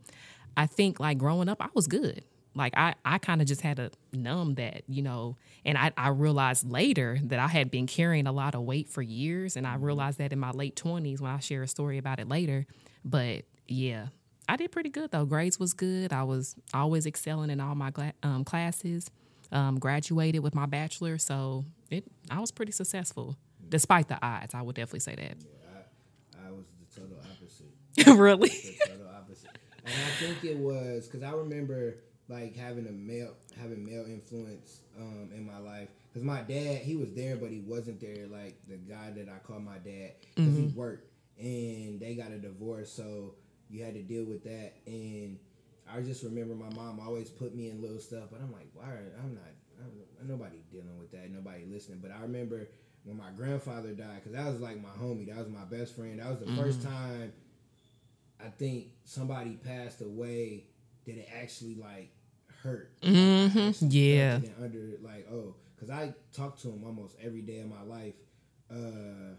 I 0.57 0.67
think 0.67 1.01
like 1.01 1.19
growing 1.19 1.49
up, 1.49 1.63
I 1.63 1.69
was 1.75 1.87
good. 1.87 2.25
Like 2.57 2.77
I, 2.77 2.95
I 3.05 3.19
kind 3.19 3.43
of 3.43 3.47
just 3.47 3.61
had 3.61 3.77
to 3.77 3.91
numb 4.13 4.55
that, 4.55 4.83
you 4.89 5.03
know. 5.03 5.37
And 5.65 5.77
I, 5.77 5.93
I 5.97 6.09
realized 6.09 6.69
later 6.69 7.19
that 7.25 7.39
I 7.39 7.49
had 7.49 7.71
been 7.71 7.87
carrying 7.87 8.27
a 8.27 8.33
lot 8.33 8.55
of 8.55 8.63
weight 8.63 8.89
for 8.89 9.03
years, 9.03 9.57
and 9.57 9.67
I 9.67 9.77
realized 9.77 10.19
that 10.19 10.33
in 10.33 10.39
my 10.39 10.51
late 10.53 10.75
twenties 10.75 11.21
when 11.21 11.31
I 11.31 11.39
share 11.39 11.63
a 11.63 11.69
story 11.69 11.99
about 11.99 12.19
it 12.19 12.29
later. 12.29 12.67
But 13.05 13.45
yeah, 13.69 14.07
I 14.49 14.57
did 14.57 14.73
pretty 14.73 14.89
good 14.89 15.11
though. 15.11 15.27
Grades 15.27 15.61
was 15.61 15.75
good. 15.75 16.13
I 16.13 16.23
was 16.23 16.57
always 16.73 17.05
excelling 17.07 17.51
in 17.51 17.61
all 17.61 17.75
my 17.75 17.91
gla- 17.91 18.15
um, 18.23 18.45
classes. 18.45 19.11
Um, 19.53 19.79
graduated 19.79 20.43
with 20.43 20.57
my 20.57 20.67
bachelor, 20.67 21.19
so 21.19 21.65
it 21.89 22.05
I 22.31 22.41
was 22.41 22.51
pretty 22.51 22.73
successful 22.73 23.37
despite 23.69 24.09
the 24.09 24.19
odds. 24.25 24.55
I 24.55 24.63
would 24.63 24.75
definitely 24.75 25.01
say 25.01 25.15
that. 25.15 25.37
I, 26.35 26.49
I 26.49 26.51
was 26.51 26.65
the 26.81 27.01
total 27.01 27.19
opposite. 27.19 28.19
really? 28.19 28.49
the 28.49 28.77
total 28.89 29.09
opposite. 29.15 29.51
And 29.85 29.95
I 29.95 30.21
think 30.21 30.45
it 30.45 30.59
was 30.59 31.07
because 31.07 31.23
I 31.23 31.31
remember 31.31 31.97
like 32.29 32.57
having 32.57 32.87
a 32.87 32.93
male 32.93 33.35
having 33.59 33.85
male 33.85 34.05
influence 34.07 34.81
um, 34.99 35.31
in 35.35 35.47
my 35.47 35.59
life. 35.59 35.89
Because 36.13 36.25
my 36.25 36.41
dad, 36.41 36.79
he 36.79 36.97
was 36.97 37.13
there, 37.13 37.37
but 37.37 37.51
he 37.51 37.61
wasn't 37.61 38.01
there 38.01 38.27
like 38.27 38.57
the 38.69 38.77
guy 38.77 39.13
that 39.15 39.29
I 39.29 39.39
call 39.47 39.61
my 39.61 39.79
dad 39.79 40.13
because 40.35 40.57
he 40.57 40.67
worked 40.75 41.13
and 41.39 42.01
they 42.01 42.15
got 42.15 42.31
a 42.31 42.39
divorce, 42.39 42.91
so 42.91 43.35
you 43.69 43.85
had 43.85 43.95
to 43.95 44.03
deal 44.03 44.25
with 44.25 44.43
that. 44.45 44.73
And 44.87 45.39
I 45.93 46.01
just 46.01 46.23
remember 46.25 46.55
my 46.55 46.75
mom 46.75 47.01
always 47.01 47.29
put 47.29 47.55
me 47.55 47.71
in 47.71 47.83
little 47.83 48.01
stuff, 48.01 48.25
but 48.31 48.41
I'm 48.41 48.53
like, 48.53 48.69
why? 48.73 48.87
Are, 48.87 49.13
I'm 49.23 49.35
not. 49.35 49.45
I'm, 49.79 50.29
nobody 50.29 50.57
dealing 50.73 50.99
with 50.99 51.13
that. 51.13 51.31
Nobody 51.31 51.65
listening. 51.67 51.99
But 52.01 52.11
I 52.11 52.23
remember 52.23 52.69
when 53.05 53.19
my 53.19 53.31
grandfather 53.37 53.93
died, 53.93 54.23
because 54.25 54.33
that 54.33 54.47
was 54.47 54.61
like 54.61 54.83
my 54.83 54.89
homie. 54.89 55.29
That 55.29 55.37
was 55.37 55.49
my 55.49 55.65
best 55.65 55.95
friend. 55.95 56.19
That 56.19 56.31
was 56.31 56.41
the 56.41 56.53
first 56.57 56.83
time 56.83 57.33
I 58.45 58.49
think 58.49 58.89
somebody 59.05 59.59
passed 59.63 60.01
away 60.01 60.65
that 61.07 61.17
it 61.17 61.29
actually 61.41 61.77
like 61.77 62.11
hurt. 62.67 63.01
Mm-hmm. 63.03 63.87
Yeah. 63.91 64.41
felt 64.41 64.45
it 64.45 64.53
and 64.57 64.65
Under 64.65 64.99
like 65.03 65.27
oh, 65.33 65.55
because 65.75 65.91
I 65.91 66.15
talk 66.33 66.59
to 66.61 66.69
him 66.69 66.85
almost 66.85 67.17
every 67.23 67.43
day 67.43 67.61
of 67.61 67.69
my 67.69 67.83
life, 67.83 68.15
uh, 68.71 69.35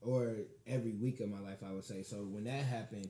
or 0.00 0.36
every 0.66 0.92
week 0.92 1.20
of 1.20 1.28
my 1.30 1.40
life. 1.40 1.58
I 1.66 1.72
would 1.72 1.84
say. 1.84 2.02
So 2.02 2.16
when 2.18 2.44
that 2.44 2.62
happened, 2.64 3.08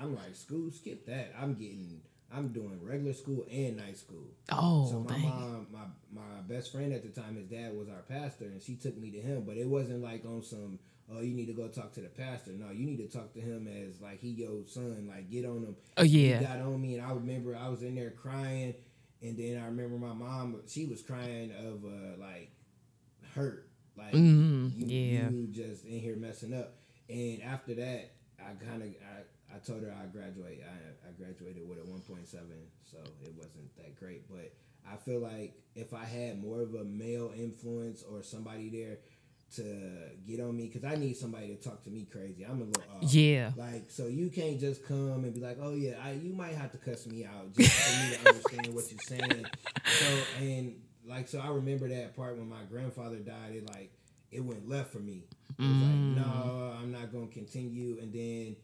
I'm 0.00 0.14
like, 0.14 0.34
school, 0.34 0.70
skip 0.70 1.06
that. 1.06 1.34
I'm 1.40 1.54
getting. 1.54 2.00
I'm 2.32 2.48
doing 2.48 2.80
regular 2.82 3.12
school 3.12 3.46
and 3.52 3.76
night 3.76 3.96
school. 3.96 4.26
Oh, 4.50 4.88
So 4.90 4.98
my 5.00 5.12
dang. 5.14 5.28
mom, 5.28 5.66
my 5.72 5.84
my 6.12 6.40
best 6.48 6.72
friend 6.72 6.92
at 6.92 7.02
the 7.02 7.08
time, 7.20 7.36
his 7.36 7.46
dad 7.46 7.76
was 7.76 7.88
our 7.88 8.02
pastor, 8.08 8.46
and 8.46 8.60
she 8.60 8.74
took 8.74 8.96
me 8.98 9.10
to 9.12 9.20
him. 9.20 9.44
But 9.46 9.56
it 9.58 9.66
wasn't 9.68 10.02
like 10.02 10.24
on 10.26 10.42
some, 10.42 10.80
oh, 11.12 11.20
you 11.20 11.34
need 11.34 11.46
to 11.46 11.52
go 11.52 11.68
talk 11.68 11.92
to 11.94 12.00
the 12.00 12.08
pastor. 12.08 12.50
No, 12.52 12.72
you 12.72 12.84
need 12.84 12.98
to 12.98 13.06
talk 13.08 13.32
to 13.34 13.40
him 13.40 13.68
as 13.68 14.00
like 14.00 14.20
he 14.20 14.30
your 14.30 14.66
son. 14.66 15.06
Like 15.08 15.30
get 15.30 15.44
on 15.44 15.58
him. 15.62 15.76
Oh 15.96 16.02
He 16.02 16.30
yeah. 16.30 16.42
got 16.42 16.58
on 16.60 16.82
me, 16.82 16.96
and 16.96 17.06
I 17.06 17.12
remember 17.12 17.54
I 17.56 17.68
was 17.68 17.82
in 17.82 17.94
there 17.94 18.10
crying, 18.10 18.74
and 19.22 19.36
then 19.36 19.60
I 19.62 19.66
remember 19.66 19.96
my 19.96 20.12
mom, 20.14 20.60
she 20.66 20.86
was 20.86 21.02
crying 21.02 21.50
of 21.52 21.84
uh, 21.84 22.20
like 22.20 22.50
hurt, 23.34 23.68
like 23.96 24.12
Mhm, 24.12 24.72
you, 24.76 24.86
yeah. 24.86 25.28
you 25.30 25.46
just 25.48 25.84
in 25.84 25.98
here 26.00 26.16
messing 26.16 26.54
up. 26.54 26.74
And 27.08 27.42
after 27.42 27.74
that, 27.74 28.12
I 28.40 28.52
kind 28.64 28.82
of 28.82 28.88
I, 28.88 29.56
I 29.56 29.58
told 29.58 29.82
her 29.82 29.94
I 30.00 30.06
graduate. 30.06 30.62
I, 30.64 31.08
I 31.08 31.12
graduated 31.12 31.68
with 31.68 31.78
a 31.78 31.90
one 31.90 32.00
point 32.00 32.26
seven, 32.28 32.68
so 32.84 32.98
it 33.22 33.32
wasn't 33.36 33.74
that 33.76 33.98
great. 33.98 34.28
But 34.28 34.52
I 34.90 34.96
feel 34.96 35.20
like 35.20 35.54
if 35.74 35.94
I 35.94 36.04
had 36.04 36.42
more 36.42 36.62
of 36.62 36.74
a 36.74 36.84
male 36.84 37.32
influence 37.36 38.02
or 38.02 38.22
somebody 38.22 38.68
there 38.70 38.98
to 39.54 39.62
get 40.26 40.40
on 40.40 40.56
me, 40.56 40.66
because 40.66 40.84
I 40.84 40.96
need 40.96 41.16
somebody 41.16 41.48
to 41.48 41.56
talk 41.56 41.82
to 41.84 41.90
me 41.90 42.06
crazy. 42.10 42.44
I'm 42.44 42.60
a 42.60 42.64
little 42.64 42.82
off. 42.94 43.14
Yeah. 43.14 43.52
Like 43.56 43.90
so, 43.90 44.06
you 44.06 44.28
can't 44.28 44.58
just 44.58 44.84
come 44.84 45.24
and 45.24 45.32
be 45.32 45.40
like, 45.40 45.58
"Oh 45.60 45.72
yeah, 45.72 45.94
I, 46.02 46.12
you 46.12 46.32
might 46.32 46.54
have 46.54 46.72
to 46.72 46.78
cuss 46.78 47.06
me 47.06 47.24
out 47.24 47.52
just 47.54 47.72
for 47.72 48.04
me 48.04 48.16
to 48.16 48.28
understand 48.28 48.74
what 48.74 48.84
you're 48.90 49.18
saying." 49.20 49.46
So 49.84 50.06
and 50.40 50.76
like 51.06 51.28
so, 51.28 51.38
I 51.38 51.48
remember 51.48 51.88
that 51.88 52.16
part 52.16 52.36
when 52.36 52.48
my 52.48 52.62
grandfather 52.68 53.16
died. 53.16 53.54
It 53.54 53.68
like 53.70 53.92
it 54.30 54.44
went 54.44 54.68
left 54.68 54.92
for 54.92 54.98
me. 54.98 55.24
It 55.58 55.62
was 55.62 55.68
like, 55.68 55.90
mm. 55.90 56.16
no, 56.16 56.74
I'm 56.78 56.92
not 56.92 57.12
gonna 57.12 57.28
continue. 57.28 57.98
And 58.00 58.12
then 58.12 58.56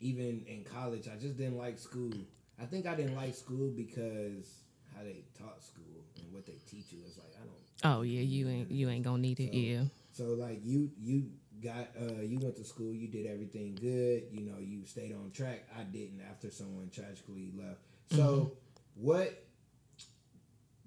even 0.00 0.44
in 0.46 0.64
college, 0.64 1.08
I 1.08 1.16
just 1.18 1.38
didn't 1.38 1.56
like 1.56 1.78
school. 1.78 2.12
I 2.60 2.66
think 2.66 2.86
I 2.86 2.94
didn't 2.94 3.16
like 3.16 3.34
school 3.34 3.70
because 3.74 4.64
how 4.94 5.02
they 5.02 5.24
taught 5.38 5.62
school 5.62 6.04
and 6.16 6.32
what 6.32 6.46
they 6.46 6.58
teach 6.70 6.92
you. 6.92 6.98
It's 7.06 7.16
like 7.16 7.32
I 7.40 7.44
don't. 7.44 7.96
Oh 7.98 8.02
yeah. 8.02 8.20
You 8.20 8.48
ain't 8.48 8.70
you 8.70 8.88
ain't 8.88 9.04
gonna 9.04 9.18
need 9.18 9.40
it. 9.40 9.54
Yeah. 9.54 9.84
So 10.14 10.36
like 10.38 10.60
you 10.64 10.90
you 11.02 11.24
got 11.62 11.88
uh 12.00 12.22
you 12.22 12.38
went 12.38 12.56
to 12.56 12.64
school, 12.64 12.94
you 12.94 13.08
did 13.08 13.26
everything 13.26 13.74
good, 13.74 14.24
you 14.30 14.46
know, 14.46 14.58
you 14.60 14.86
stayed 14.86 15.12
on 15.12 15.32
track. 15.32 15.66
I 15.76 15.82
didn't 15.82 16.20
after 16.30 16.50
someone 16.50 16.88
tragically 16.88 17.50
left. 17.56 17.80
So 18.10 18.52
what 18.94 19.44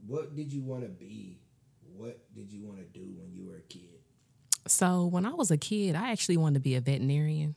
what 0.06 0.34
did 0.34 0.54
you 0.54 0.62
want 0.62 0.84
to 0.84 0.90
be? 0.90 1.40
What 1.98 2.20
did 2.34 2.54
you 2.54 2.64
want 2.64 2.78
to 2.78 2.86
do 2.86 3.06
when 3.18 3.34
you 3.34 3.46
were 3.46 3.58
a 3.58 3.62
kid? 3.62 4.00
So 4.66 5.06
when 5.06 5.26
I 5.26 5.34
was 5.34 5.52
a 5.52 5.58
kid, 5.58 5.96
I 5.96 6.12
actually 6.12 6.38
wanted 6.38 6.56
to 6.56 6.60
be 6.62 6.76
a 6.76 6.82
veterinarian. 6.82 7.56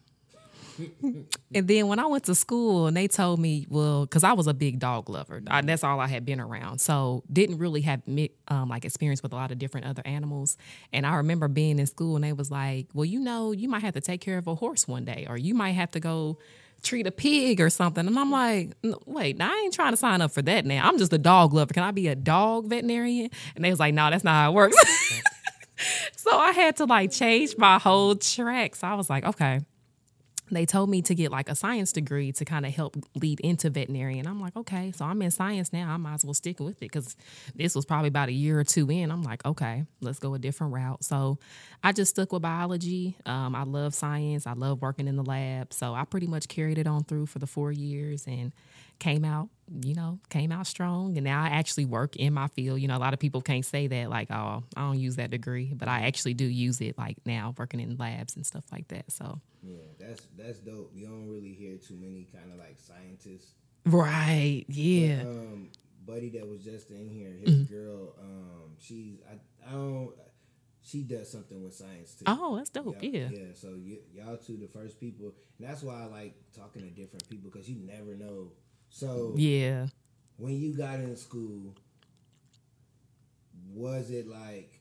And 1.03 1.69
then 1.69 1.88
when 1.88 1.99
I 1.99 2.07
went 2.07 2.25
to 2.25 2.35
school 2.35 2.87
and 2.87 2.97
they 2.97 3.09
told 3.09 3.40
me, 3.40 3.66
well, 3.69 4.03
because 4.03 4.25
I 4.25 4.33
was 4.33 4.47
a 4.47 4.55
big 4.55 4.79
dog 4.79 5.09
lover, 5.09 5.43
I, 5.47 5.61
that's 5.62 5.85
all 5.85 6.01
I 6.01 6.07
had 6.07 6.25
been 6.25 6.40
around. 6.40 6.81
So 6.81 7.23
didn't 7.33 7.59
really 7.59 7.83
have 7.83 8.03
um, 8.49 8.69
like 8.69 8.85
experience 8.85 9.23
with 9.23 9.33
a 9.33 9.37
lot 9.37 9.51
of 9.51 9.59
different 9.59 9.87
other 9.87 10.03
animals. 10.05 10.57
And 10.93 11.07
I 11.07 11.16
remember 11.16 11.49
being 11.49 11.79
in 11.79 11.87
school 11.87 12.16
and 12.16 12.25
they 12.25 12.33
was 12.33 12.51
like, 12.51 12.88
well, 12.95 13.05
you 13.05 13.21
know, 13.21 13.53
you 13.53 13.69
might 13.69 13.83
have 13.83 13.95
to 13.95 14.01
take 14.01 14.21
care 14.21 14.38
of 14.38 14.47
a 14.47 14.55
horse 14.55 14.87
one 14.87 15.05
day, 15.05 15.27
or 15.29 15.37
you 15.37 15.55
might 15.55 15.73
have 15.73 15.90
to 15.93 16.01
go 16.01 16.38
treat 16.83 17.07
a 17.07 17.12
pig 17.12 17.61
or 17.61 17.69
something. 17.71 18.07
And 18.07 18.19
I'm 18.19 18.31
like, 18.31 18.73
wait, 19.07 19.40
I 19.40 19.55
ain't 19.64 19.75
trying 19.75 19.93
to 19.93 19.99
sign 19.99 20.23
up 20.23 20.33
for 20.33 20.43
that 20.43 20.64
now. 20.64 20.87
I'm 20.87 20.99
just 20.99 21.12
a 21.12 21.19
dog 21.19 21.53
lover. 21.53 21.75
Can 21.75 21.83
I 21.83 21.90
be 21.90 22.09
a 22.09 22.14
dog 22.14 22.69
veterinarian? 22.69 23.31
And 23.55 23.64
they 23.64 23.71
was 23.71 23.81
like, 23.81 23.93
no, 23.95 24.09
that's 24.11 24.25
not 24.25 24.33
how 24.33 24.51
it 24.51 24.55
works. 24.55 24.77
So 26.16 26.38
I 26.38 26.53
had 26.53 26.77
to 26.77 26.85
like 26.85 27.11
change 27.11 27.57
my 27.57 27.79
whole 27.79 28.14
track. 28.14 28.77
So 28.77 28.87
I 28.87 28.95
was 28.95 29.09
like, 29.09 29.25
okay. 29.25 29.61
They 30.51 30.67
told 30.67 30.91
me 30.91 31.03
to 31.03 31.15
get 31.15 31.31
like 31.31 31.49
a 31.49 31.55
science 31.55 31.93
degree 31.93 32.33
to 32.33 32.45
kind 32.45 32.67
of 32.67 32.75
help 32.75 32.97
lead 33.15 33.41
into 33.41 33.71
veterinary. 33.71 34.19
And 34.19 34.29
I'm 34.29 34.41
like, 34.41 34.57
okay, 34.57 34.93
so 34.93 35.05
I'm 35.05 35.21
in 35.23 35.31
science 35.31 35.73
now. 35.73 35.93
I 35.93 35.97
might 35.97 36.15
as 36.15 36.25
well 36.25 36.35
stick 36.35 36.61
with 36.61 36.77
it 36.77 36.81
because 36.81 37.17
this 37.55 37.75
was 37.75 37.85
probably 37.85 38.09
about 38.09 38.29
a 38.29 38.33
year 38.33 38.59
or 38.59 38.65
two 38.65 38.91
in. 38.91 39.11
I'm 39.11 39.23
like, 39.23 39.45
okay, 39.45 39.85
let's 40.01 40.19
go 40.19 40.35
a 40.35 40.39
different 40.39 40.73
route. 40.73 41.05
So 41.05 41.39
I 41.83 41.93
just 41.93 42.11
stuck 42.11 42.33
with 42.33 42.43
biology. 42.43 43.17
Um, 43.27 43.55
I 43.55 43.63
love 43.63 43.95
science. 43.95 44.47
I 44.47 44.55
love 44.55 44.83
working 44.83 45.09
in 45.09 45.17
the 45.17 45.25
lab. 45.25 45.73
So 45.73 45.95
I 45.95 46.05
pretty 46.05 46.27
much 46.27 46.49
carried 46.49 46.79
it 46.79 46.87
on 46.87 47.05
through 47.05 47.27
for 47.27 47.39
the 47.39 47.47
four 47.47 47.73
years 47.73 48.27
and 48.27 48.53
came 49.01 49.25
out, 49.25 49.49
you 49.83 49.95
know, 49.95 50.21
came 50.29 50.53
out 50.53 50.67
strong. 50.69 51.17
And 51.17 51.25
now 51.25 51.43
I 51.43 51.49
actually 51.49 51.87
work 51.87 52.15
in 52.17 52.33
my 52.33 52.47
field. 52.49 52.81
You 52.81 52.87
know, 52.89 52.97
a 52.97 53.01
lot 53.01 53.13
of 53.15 53.19
people 53.19 53.41
can't 53.43 53.65
say 53.65 53.89
that, 53.89 54.09
like, 54.11 54.31
oh, 54.31 54.63
I 54.77 54.81
don't 54.83 55.01
use 55.01 55.17
that 55.17 55.31
degree, 55.31 55.73
but 55.75 55.89
I 55.89 56.03
actually 56.07 56.35
do 56.35 56.45
use 56.45 56.81
it, 56.81 56.97
like 56.97 57.17
now 57.27 57.55
working 57.59 57.81
in 57.81 57.97
labs 57.97 58.37
and 58.37 58.47
stuff 58.47 58.65
like 58.71 58.87
that. 58.89 59.11
So, 59.11 59.41
Yeah, 59.63 59.75
that's 59.99 60.27
that's 60.39 60.59
dope. 60.61 60.93
You 60.95 61.07
don't 61.09 61.29
really 61.29 61.53
hear 61.53 61.77
too 61.79 61.97
many 61.97 62.29
kind 62.33 62.53
of 62.53 62.59
like 62.59 62.79
scientists. 62.79 63.55
right. 63.87 64.65
Yeah. 64.69 65.23
Um, 65.23 65.71
buddy 66.07 66.31
that 66.31 66.49
was 66.49 66.63
just 66.63 66.91
in 66.91 67.09
here, 67.09 67.31
his 67.45 67.55
Mm-hmm. 67.57 67.75
girl, 67.75 68.15
um, 68.21 68.73
she's 68.79 69.19
I, 69.31 69.35
I 69.69 69.73
don't. 69.73 70.13
She 70.83 71.03
does 71.03 71.31
something 71.31 71.63
with 71.63 71.75
science 71.75 72.15
too. 72.15 72.25
Oh, 72.27 72.57
that's 72.57 72.71
dope. 72.71 73.03
Y'all- 73.03 73.13
Yeah. 73.13 73.29
Yeah. 73.31 73.45
So 73.55 73.69
y- 73.77 73.99
y'all 74.15 74.37
two 74.39 74.57
the 74.57 74.67
first 74.67 74.99
people, 74.99 75.35
and 75.59 75.69
that's 75.69 75.83
why 75.83 76.03
I 76.03 76.07
like 76.07 76.35
talking 76.57 76.83
to 76.83 76.89
different 76.91 77.29
people 77.29 77.51
because 77.51 77.69
you 77.69 77.77
never 77.87 78.15
know. 78.15 78.53
So 78.90 79.35
Yeah. 79.37 79.87
when 80.37 80.61
you 80.61 80.74
got 80.76 81.00
in 81.00 81.16
school, 81.16 81.74
was 83.72 84.11
it 84.11 84.26
like, 84.29 84.80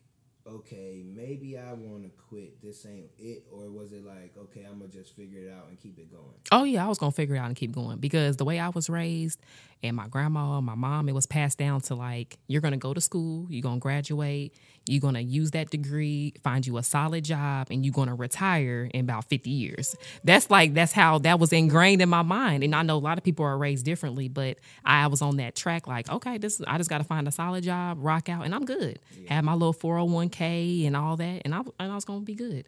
okay, 0.56 1.04
maybe 1.06 1.58
I 1.58 1.74
want 1.74 2.04
to 2.04 2.10
quit. 2.30 2.62
This 2.62 2.86
ain't 2.86 3.10
it, 3.18 3.44
or 3.52 3.70
was 3.70 3.92
it 3.92 4.06
like, 4.06 4.34
okay, 4.38 4.66
I'm 4.70 4.80
gonna 4.80 4.92
just 4.92 5.16
figure 5.16 5.40
it 5.40 5.52
out 5.52 5.68
and 5.70 5.80
keep 5.80 5.98
it 6.00 6.12
going? 6.12 6.36
Oh 6.52 6.64
yeah, 6.64 6.86
I 6.86 6.88
was 6.88 6.98
gonna 6.98 7.12
figure 7.12 7.36
it 7.36 7.40
out 7.40 7.48
and 7.48 7.56
keep 7.56 7.72
going 7.72 7.98
because 7.98 8.38
the 8.38 8.46
way 8.46 8.60
I 8.60 8.70
was 8.70 8.90
raised 8.90 9.40
and 9.82 9.96
my 9.96 10.08
grandma, 10.08 10.60
my 10.62 10.76
mom, 10.76 11.08
it 11.08 11.14
was 11.14 11.26
passed 11.26 11.58
down 11.58 11.82
to 11.82 11.96
like 11.96 12.38
you're 12.48 12.62
gonna 12.62 12.78
go 12.78 12.94
to 12.94 13.02
school, 13.02 13.48
you're 13.50 13.62
gonna 13.62 13.80
graduate, 13.80 14.54
you're 14.88 15.02
gonna 15.02 15.20
use 15.20 15.52
that 15.52 15.70
degree, 15.70 16.34
find 16.44 16.66
you 16.66 16.78
a 16.78 16.84
solid 16.84 17.24
job, 17.24 17.68
and 17.70 17.86
you're 17.86 17.94
gonna 17.94 18.16
retire 18.16 18.90
in 18.94 19.02
about 19.02 19.26
50 19.26 19.50
years. 19.50 19.96
That's 20.24 20.50
like 20.50 20.74
that's 20.74 20.92
how 20.92 21.20
that 21.20 21.40
was 21.40 21.54
ingrained 21.54 22.02
in 22.02 22.10
my 22.10 22.24
mind. 22.24 22.64
And 22.64 22.76
I 22.76 22.82
know 22.82 22.98
a 22.98 23.00
lot 23.00 23.18
of 23.18 23.24
people 23.24 23.46
are 23.46 23.58
raised 23.58 23.86
differently, 23.86 24.28
but 24.28 24.58
I 24.84 25.08
was 25.08 25.22
on 25.22 25.38
that 25.38 25.56
track 25.56 25.88
like, 25.88 26.10
okay, 26.10 26.38
this 26.38 26.62
I 26.68 26.78
just 26.78 26.90
gotta 26.90 27.04
find 27.04 27.28
a 27.28 27.32
solid 27.32 27.64
job, 27.64 28.00
rock 28.02 28.30
out, 28.30 28.46
and 28.46 28.54
I'm 28.54 28.66
good. 28.66 29.00
Have 29.28 29.44
my 29.44 29.54
little 29.54 29.74
401k 29.74 30.39
and 30.46 30.96
all 30.96 31.18
that, 31.18 31.42
and 31.46 31.54
I 31.54 31.60
and 31.80 31.92
I 31.92 31.96
was 31.96 32.06
gonna 32.06 32.22
be 32.22 32.36
good. 32.36 32.68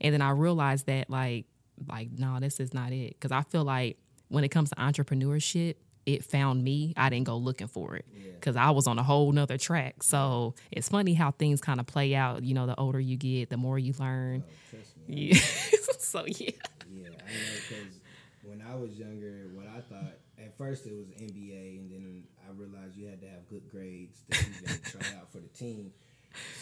And 0.00 0.12
then 0.12 0.22
I 0.22 0.30
realized 0.30 0.86
that 0.86 1.08
like 1.10 1.46
like 1.88 2.10
no 2.16 2.38
this 2.38 2.60
is 2.60 2.72
not 2.74 2.92
it 2.92 3.08
because 3.14 3.32
i 3.32 3.40
feel 3.42 3.64
like 3.64 3.96
when 4.28 4.44
it 4.44 4.50
comes 4.50 4.68
to 4.68 4.76
entrepreneurship 4.76 5.74
it 6.06 6.22
found 6.22 6.62
me 6.62 6.92
i 6.96 7.08
didn't 7.08 7.26
go 7.26 7.36
looking 7.36 7.66
for 7.66 7.96
it 7.96 8.04
because 8.38 8.56
i 8.56 8.70
was 8.70 8.86
on 8.86 8.98
a 8.98 9.02
whole 9.02 9.32
nother 9.32 9.56
track 9.58 10.02
so 10.02 10.54
it's 10.70 10.88
funny 10.90 11.14
how 11.14 11.30
things 11.32 11.60
kind 11.60 11.80
of 11.80 11.86
play 11.86 12.14
out 12.14 12.44
you 12.44 12.54
know 12.54 12.66
the 12.66 12.78
older 12.78 13.00
you 13.00 13.16
get 13.16 13.48
the 13.50 13.56
more 13.56 13.78
you 13.78 13.92
learn 13.98 14.44
oh, 14.46 14.52
Trust 14.70 14.96
me. 15.08 15.30
yeah. 15.32 15.40
so 15.98 16.24
yeah 16.26 16.50
Yeah, 16.92 17.08
I 17.08 17.32
know 17.32 17.54
because 17.68 17.98
when 18.44 18.62
I 18.62 18.74
was 18.76 18.92
younger, 18.98 19.48
what 19.54 19.66
I 19.66 19.80
thought 19.80 20.14
at 20.38 20.56
first 20.58 20.84
it 20.86 20.94
was 20.94 21.08
NBA, 21.08 21.78
and 21.80 21.90
then 21.90 22.24
I 22.46 22.52
realized 22.52 22.96
you 22.96 23.06
had 23.06 23.20
to 23.22 23.28
have 23.28 23.48
good 23.48 23.68
grades 23.70 24.22
to 24.30 24.38
even 24.38 24.80
try 24.84 25.00
out 25.18 25.32
for 25.32 25.38
the 25.38 25.48
team. 25.48 25.92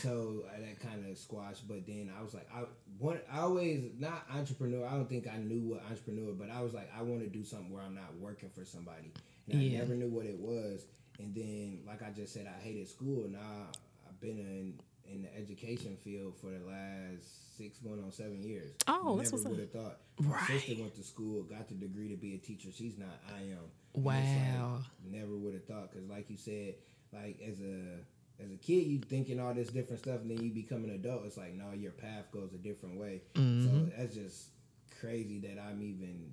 So 0.00 0.44
uh, 0.48 0.61
that 0.61 0.80
kind 0.80 1.04
of 1.11 1.16
squashed. 1.18 1.66
But 1.68 1.87
then 1.87 2.11
I 2.18 2.22
was 2.22 2.35
like, 2.35 2.48
I 2.54 2.64
want. 2.98 3.20
I 3.33 3.40
always 3.40 3.90
not 3.98 4.26
entrepreneur. 4.35 4.87
I 4.87 4.92
don't 4.92 5.09
think 5.09 5.28
I 5.28 5.37
knew 5.38 5.61
what 5.61 5.83
entrepreneur, 5.88 6.33
but 6.33 6.50
I 6.50 6.61
was 6.62 6.74
like, 6.74 6.90
I 6.96 7.02
want 7.02 7.20
to 7.20 7.28
do 7.28 7.44
something 7.44 7.70
where 7.72 7.83
I'm 7.83 7.94
not 7.94 8.14
working 8.18 8.50
for 8.50 8.64
somebody, 8.64 9.12
and 9.50 9.62
Yeah. 9.62 9.78
I 9.78 9.80
never 9.80 9.94
knew 9.94 10.09
what 10.09 10.26
it 10.26 10.38
was. 10.38 10.87
And 11.18 11.35
then, 11.35 11.80
like 11.87 12.02
I 12.02 12.11
just 12.11 12.33
said, 12.33 12.46
I 12.48 12.62
hated 12.62 12.88
school. 12.88 13.28
Now 13.28 13.68
I've 14.09 14.20
been 14.20 14.38
in 14.38 14.80
in 15.12 15.22
the 15.22 15.37
education 15.37 15.96
field 15.96 16.35
for 16.40 16.46
the 16.46 16.64
last 16.66 17.56
six, 17.59 17.78
going 17.78 18.02
on 18.02 18.11
seven 18.12 18.42
years. 18.42 18.70
Oh, 18.87 19.16
that's 19.18 19.33
never 19.33 19.50
would 19.50 19.59
have 19.61 19.72
thought. 19.72 19.98
My 20.18 20.40
sister 20.46 20.74
went 20.80 20.94
to 20.96 21.02
school, 21.02 21.42
got 21.42 21.68
the 21.68 21.74
degree 21.74 22.09
to 22.09 22.16
be 22.16 22.35
a 22.35 22.38
teacher. 22.38 22.68
She's 22.72 22.96
not. 22.96 23.09
I 23.37 23.40
am. 23.42 23.59
It's 23.94 24.04
like, 24.04 24.24
Wow. 24.24 24.78
never 25.11 25.37
would 25.37 25.54
have 25.54 25.64
thought 25.64 25.90
because, 25.92 26.09
like 26.09 26.30
you 26.30 26.37
said, 26.37 26.74
like 27.12 27.40
as 27.46 27.61
a 27.61 27.98
as 28.44 28.50
a 28.53 28.57
kid, 28.57 28.87
you 28.87 28.98
thinking 28.98 29.40
all 29.40 29.55
this 29.55 29.68
different 29.68 30.00
stuff, 30.03 30.20
and 30.22 30.31
then 30.31 30.42
you 30.42 30.50
become 30.53 30.85
an 30.85 30.90
adult. 30.90 31.24
It's 31.26 31.37
like 31.37 31.55
no, 31.55 31.72
your 31.72 31.92
path 31.92 32.31
goes 32.33 32.53
a 32.55 32.59
different 32.59 32.98
way. 32.98 33.22
Mhm. 33.35 33.64
So 33.64 33.90
that's 33.96 34.14
just 34.14 34.48
crazy 35.00 35.38
that 35.40 35.59
I'm 35.61 35.83
even 35.83 36.33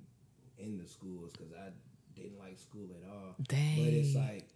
in 0.58 0.78
the 0.78 0.88
schools 0.88 1.32
because 1.32 1.54
I 1.54 1.70
didn't 2.16 2.40
like 2.40 2.58
school 2.58 2.88
at 3.02 3.10
all. 3.10 3.36
Dang. 3.48 3.84
But 3.84 3.94
it's 3.94 4.16
like 4.16 4.48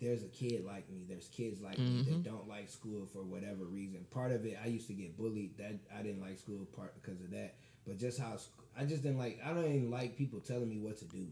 there's 0.00 0.22
a 0.22 0.28
kid 0.28 0.64
like 0.64 0.88
me. 0.90 1.04
There's 1.08 1.28
kids 1.28 1.60
like 1.60 1.78
me 1.78 2.02
Mm-hmm. 2.02 2.10
that 2.12 2.22
don't 2.22 2.48
like 2.48 2.68
school 2.68 3.06
for 3.06 3.22
whatever 3.22 3.64
reason. 3.64 4.04
Part 4.10 4.30
of 4.32 4.44
it, 4.44 4.58
I 4.62 4.66
used 4.68 4.86
to 4.88 4.92
get 4.94 5.16
bullied. 5.16 5.56
That 5.58 5.74
I 5.96 6.02
didn't 6.02 6.20
like 6.20 6.38
school 6.38 6.66
part 6.76 6.94
because 7.00 7.20
of 7.20 7.30
that. 7.30 7.54
But 7.86 7.98
just 7.98 8.18
how 8.20 8.36
I 8.78 8.84
just 8.84 9.02
didn't 9.02 9.18
like. 9.18 9.40
I 9.44 9.52
don't 9.54 9.64
even 9.64 9.90
like 9.90 10.16
people 10.16 10.40
telling 10.40 10.68
me 10.68 10.78
what 10.78 10.98
to 10.98 11.04
do. 11.06 11.26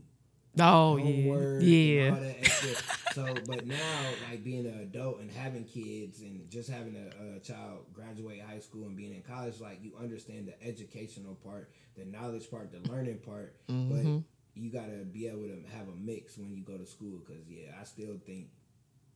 Oh 0.61 0.97
yeah, 0.97 1.59
yeah. 1.61 2.11
all 2.11 2.17
that 2.21 2.37
extra. 2.38 2.75
so, 3.14 3.35
but 3.47 3.67
now, 3.67 3.77
like 4.31 4.45
being 4.45 4.67
an 4.67 4.81
adult 4.81 5.21
and 5.21 5.31
having 5.31 5.64
kids 5.64 6.21
and 6.21 6.49
just 6.51 6.69
having 6.71 6.97
a, 6.97 7.37
a 7.37 7.40
child 7.40 7.87
graduate 7.93 8.40
high 8.40 8.59
school 8.61 8.85
and 8.87 8.97
being 8.97 9.14
in 9.14 9.23
college, 9.23 9.61
like 9.61 9.79
you 9.83 9.93
understand 10.01 10.47
the 10.49 10.67
educational 10.67 11.35
part, 11.37 11.71
the 11.97 12.05
knowledge 12.05 12.51
part, 12.51 12.71
the 12.73 12.90
learning 12.90 13.19
part. 13.19 13.57
Mhm. 13.69 13.90
But 13.90 14.23
you 14.61 14.71
gotta 14.71 15.05
be 15.05 15.27
able 15.27 15.43
to 15.49 15.62
have 15.77 15.88
a 15.88 15.97
mix 15.97 16.38
when 16.38 16.53
you 16.55 16.62
go 16.62 16.77
to 16.77 16.87
school. 16.87 17.21
Cause 17.27 17.45
yeah, 17.49 17.73
I 17.81 17.85
still 17.85 18.19
think. 18.27 18.49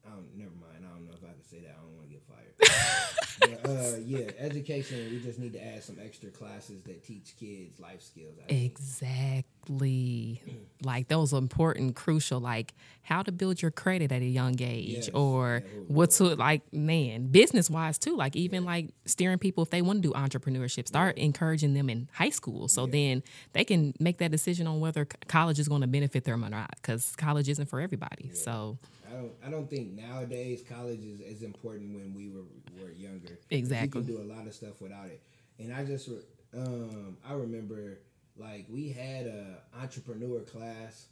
I 0.06 0.11
don't. 0.11 0.37
Never 0.37 0.50
mind. 0.61 0.84
I 0.84 0.94
don't 0.94 1.04
know 1.04 1.12
if 1.12 1.24
I 1.24 1.32
can 1.32 1.44
say 1.44 1.58
that. 1.61 1.74
I 1.76 1.82
don't 1.82 1.94
want 1.96 2.08
to 2.08 2.12
get 2.12 2.22
fired. 2.26 2.54
but 3.62 3.70
uh, 3.70 3.96
yeah, 4.04 4.30
education. 4.38 5.11
We 5.11 5.20
just 5.20 5.38
need 5.38 5.52
to 5.54 5.64
add 5.64 5.82
some 5.82 5.96
extra 6.04 6.30
classes 6.30 6.82
that 6.82 7.04
teach 7.04 7.34
kids 7.38 7.78
life 7.78 8.02
skills. 8.02 8.34
I. 8.48 8.52
Exactly. 8.52 10.42
Like 10.84 11.08
those 11.08 11.32
important, 11.32 11.96
crucial, 11.96 12.38
like 12.38 12.72
how 13.02 13.24
to 13.24 13.32
build 13.32 13.61
your 13.61 13.72
credit 13.72 14.12
at 14.12 14.22
a 14.22 14.24
young 14.24 14.54
age, 14.62 15.06
Yes. 15.06 15.11
or 15.12 15.64
Yeah, 15.64 15.80
oh, 15.80 15.84
what 15.88 16.11
to 16.12 16.37
like, 16.37 16.72
man, 16.72 17.26
business 17.32 17.68
wise 17.68 17.98
too. 17.98 18.14
Like 18.16 18.37
even 18.37 18.64
like 18.64 18.90
steering 19.04 19.38
people 19.38 19.64
if 19.64 19.70
they 19.70 19.82
want 19.82 20.02
to 20.02 20.08
do 20.08 20.14
entrepreneurship, 20.14 20.87
start 20.87 21.18
encouraging 21.18 21.74
them 21.74 21.90
in 21.90 22.08
high 22.12 22.30
school, 22.30 22.68
so 22.68 22.87
then 22.87 23.24
they 23.54 23.64
can 23.64 23.92
make 23.98 24.18
that 24.18 24.30
decision 24.30 24.68
on 24.68 24.78
whether 24.78 25.04
college 25.26 25.58
is 25.58 25.66
going 25.66 25.80
to 25.80 25.88
benefit 25.88 26.22
them 26.22 26.44
or 26.44 26.48
not. 26.48 26.70
Because 26.76 27.16
college 27.16 27.48
isn't 27.48 27.66
for 27.68 27.80
everybody. 27.80 28.30
So 28.34 28.78
I 29.09 29.14
don't. 29.14 29.33
I 29.47 29.51
don't 29.51 29.68
think 29.71 29.92
nowadays 29.92 30.62
college 30.68 31.05
is 31.05 31.21
as 31.21 31.42
important 31.42 31.94
when 31.94 32.14
we 32.14 32.29
were 32.29 32.44
were 32.81 32.92
younger. 32.92 33.38
Exactly. 33.51 34.03
You 34.03 34.07
can 34.07 34.16
do 34.16 34.23
a 34.23 34.29
lot 34.35 34.47
of 34.47 34.55
stuff 34.55 34.81
without 34.81 35.07
it. 35.07 35.23
And 35.59 35.73
I 35.73 35.85
just, 35.85 36.09
re- 36.09 36.23
um, 36.55 37.16
I 37.29 37.33
remember 37.35 37.99
like 38.37 38.66
we 38.68 38.90
had 38.90 39.27
a 39.27 39.59
entrepreneur 39.81 40.40
class. 40.40 41.07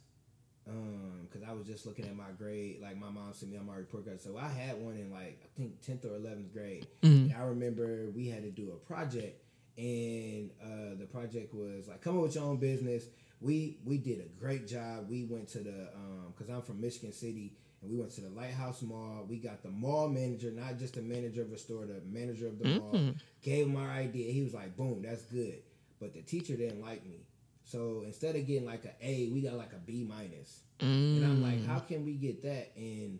Um, 0.69 1.21
because 1.31 1.47
I 1.47 1.53
was 1.53 1.65
just 1.65 1.85
looking 1.85 2.03
at 2.05 2.15
my 2.17 2.31
grade, 2.37 2.81
like 2.81 2.97
my 2.97 3.09
mom 3.09 3.31
sent 3.31 3.53
me 3.53 3.57
on 3.57 3.65
my 3.65 3.77
report 3.77 4.03
card. 4.03 4.19
So 4.19 4.37
I 4.37 4.49
had 4.49 4.75
one 4.81 4.95
in 4.97 5.09
like 5.09 5.39
I 5.45 5.47
think 5.57 5.81
tenth 5.81 6.03
or 6.03 6.15
eleventh 6.15 6.51
grade. 6.51 6.87
Mm-hmm. 7.03 7.31
And 7.31 7.41
I 7.41 7.45
remember 7.45 8.09
we 8.13 8.27
had 8.27 8.43
to 8.43 8.51
do 8.51 8.71
a 8.71 8.75
project, 8.75 9.41
and 9.77 10.49
uh, 10.61 10.95
the 10.99 11.05
project 11.05 11.53
was 11.53 11.87
like 11.87 12.01
come 12.01 12.17
up 12.17 12.23
with 12.23 12.35
your 12.35 12.43
own 12.43 12.57
business. 12.57 13.05
We 13.39 13.77
we 13.85 13.97
did 13.97 14.19
a 14.19 14.27
great 14.37 14.67
job. 14.67 15.09
We 15.09 15.23
went 15.23 15.47
to 15.49 15.59
the 15.59 15.89
um 15.95 16.33
because 16.35 16.53
I'm 16.53 16.61
from 16.61 16.81
Michigan 16.81 17.13
City, 17.13 17.53
and 17.81 17.91
we 17.91 17.97
went 17.97 18.11
to 18.13 18.21
the 18.21 18.29
Lighthouse 18.29 18.81
Mall. 18.81 19.25
We 19.29 19.37
got 19.37 19.61
the 19.63 19.69
mall 19.69 20.09
manager, 20.09 20.51
not 20.51 20.77
just 20.77 20.95
the 20.95 21.01
manager 21.01 21.41
of 21.41 21.51
a 21.51 21.57
store, 21.57 21.85
the 21.85 22.01
manager 22.05 22.47
of 22.47 22.59
the 22.59 22.79
mall. 22.79 22.93
Mm. 22.93 23.15
Gave 23.43 23.67
him 23.67 23.75
our 23.77 23.89
idea. 23.89 24.31
He 24.31 24.41
was 24.43 24.53
like, 24.53 24.75
"Boom, 24.75 25.01
that's 25.03 25.23
good." 25.23 25.59
But 25.99 26.13
the 26.13 26.21
teacher 26.21 26.55
didn't 26.55 26.81
like 26.81 27.05
me. 27.05 27.25
So 27.63 28.03
instead 28.05 28.35
of 28.35 28.47
getting 28.47 28.65
like 28.65 28.85
an 28.85 28.91
A, 29.01 29.29
we 29.33 29.41
got 29.41 29.55
like 29.55 29.73
a 29.73 29.79
B 29.79 30.05
minus. 30.07 30.61
And 30.79 31.25
I'm 31.25 31.41
like, 31.41 31.59
mm. 31.59 31.65
how 31.65 31.79
can 31.79 32.05
we 32.05 32.13
get 32.13 32.43
that? 32.43 32.71
And 32.77 33.19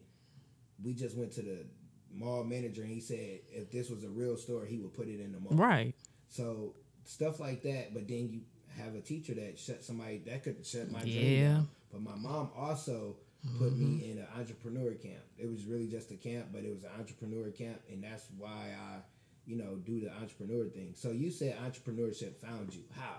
we 0.84 0.94
just 0.94 1.18
went 1.18 1.34
to 1.34 1.42
the 1.42 1.66
mall 2.14 2.44
manager 2.44 2.82
and 2.84 2.92
he 2.92 3.02
said 3.02 3.40
if 3.50 3.72
this 3.72 3.90
was 3.90 4.04
a 4.04 4.10
real 4.10 4.38
store, 4.38 4.64
he 4.66 4.78
would 4.78 4.94
put 4.94 5.08
it 5.08 5.20
in 5.20 5.32
the 5.34 5.40
mall. 5.40 5.54
right, 5.54 5.94
So 6.30 6.76
stuff 7.04 7.40
like 7.40 7.64
that. 7.64 7.94
But 7.94 8.08
then 8.08 8.30
you 8.32 8.42
have 8.82 8.96
a 8.96 9.02
teacher 9.02 9.34
that 9.34 9.58
shut 9.60 9.84
somebody 9.84 10.20
that 10.28 10.44
could 10.44 10.66
shut 10.66 10.92
my 10.92 11.02
dream 11.02 11.16
Yeah. 11.40 11.54
down. 11.54 11.68
But 11.92 12.02
my 12.04 12.16
mom 12.16 12.52
also 12.56 13.16
put 13.60 13.76
me 13.78 14.10
in 14.12 14.18
an 14.20 14.28
entrepreneur 14.38 14.92
camp. 14.94 15.24
It 15.38 15.50
was 15.50 15.66
really 15.66 15.88
just 15.88 16.12
a 16.12 16.16
camp, 16.16 16.48
but 16.52 16.64
it 16.64 16.70
was 16.70 16.84
an 16.84 16.90
entrepreneur 17.00 17.50
camp, 17.52 17.80
and 17.92 18.04
that's 18.04 18.26
why 18.38 18.76
I, 18.80 18.98
you 19.46 19.56
know, 19.56 19.76
do 19.86 20.00
the 20.02 20.12
entrepreneur 20.14 20.66
thing. 20.66 20.94
So 20.96 21.12
you 21.12 21.32
said 21.32 21.56
entrepreneurship 21.66 22.36
found 22.38 22.74
you. 22.74 22.84
How? 22.96 23.16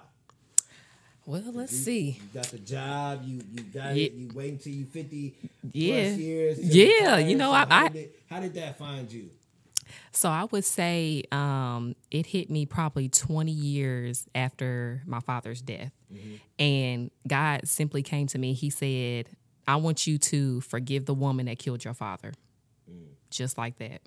well, 1.26 1.42
let's 1.52 1.72
You- 1.72 1.78
see. 1.78 2.10
You 2.10 2.22
got 2.34 2.44
the 2.46 2.58
job. 2.58 3.22
You 3.24 3.40
you 3.52 3.62
got 3.64 3.96
Yeah. 3.96 4.04
it. 4.06 4.12
You 4.12 4.28
wait 4.34 4.52
until 4.52 4.72
you 4.72 4.84
fifty 4.86 5.34
Yeah. 5.72 6.08
plus 6.08 6.18
years. 6.18 6.58
Yeah, 6.60 6.84
retire. 7.16 7.28
you 7.28 7.36
know, 7.36 7.50
So 7.50 7.52
I- 7.52 7.66
how 7.66 7.84
I- 7.84 7.88
did, 7.88 8.10
how 8.28 8.40
did 8.40 8.54
that 8.54 8.78
find 8.78 9.12
you? 9.12 9.30
So 10.12 10.28
I 10.28 10.44
would 10.44 10.64
say 10.64 11.22
um, 11.32 11.94
it 12.10 12.26
hit 12.26 12.50
me 12.50 12.66
probably 12.66 13.08
20 13.08 13.52
years 13.52 14.26
after 14.34 15.02
my 15.06 15.20
father's 15.20 15.62
death. 15.62 15.92
And 16.58 17.10
God 17.26 17.66
simply 17.68 18.02
came 18.02 18.26
to 18.28 18.38
me. 18.38 18.52
He 18.52 18.68
said, 18.68 19.28
I 19.68 19.76
want 19.76 20.06
you 20.06 20.16
to 20.16 20.62
forgive 20.62 21.04
the 21.04 21.12
woman 21.12 21.44
that 21.46 21.58
killed 21.58 21.84
your 21.84 21.92
father. 21.92 22.32
Mm. 22.90 23.08
Just 23.30 23.58
like 23.58 23.76
that. 23.78 24.00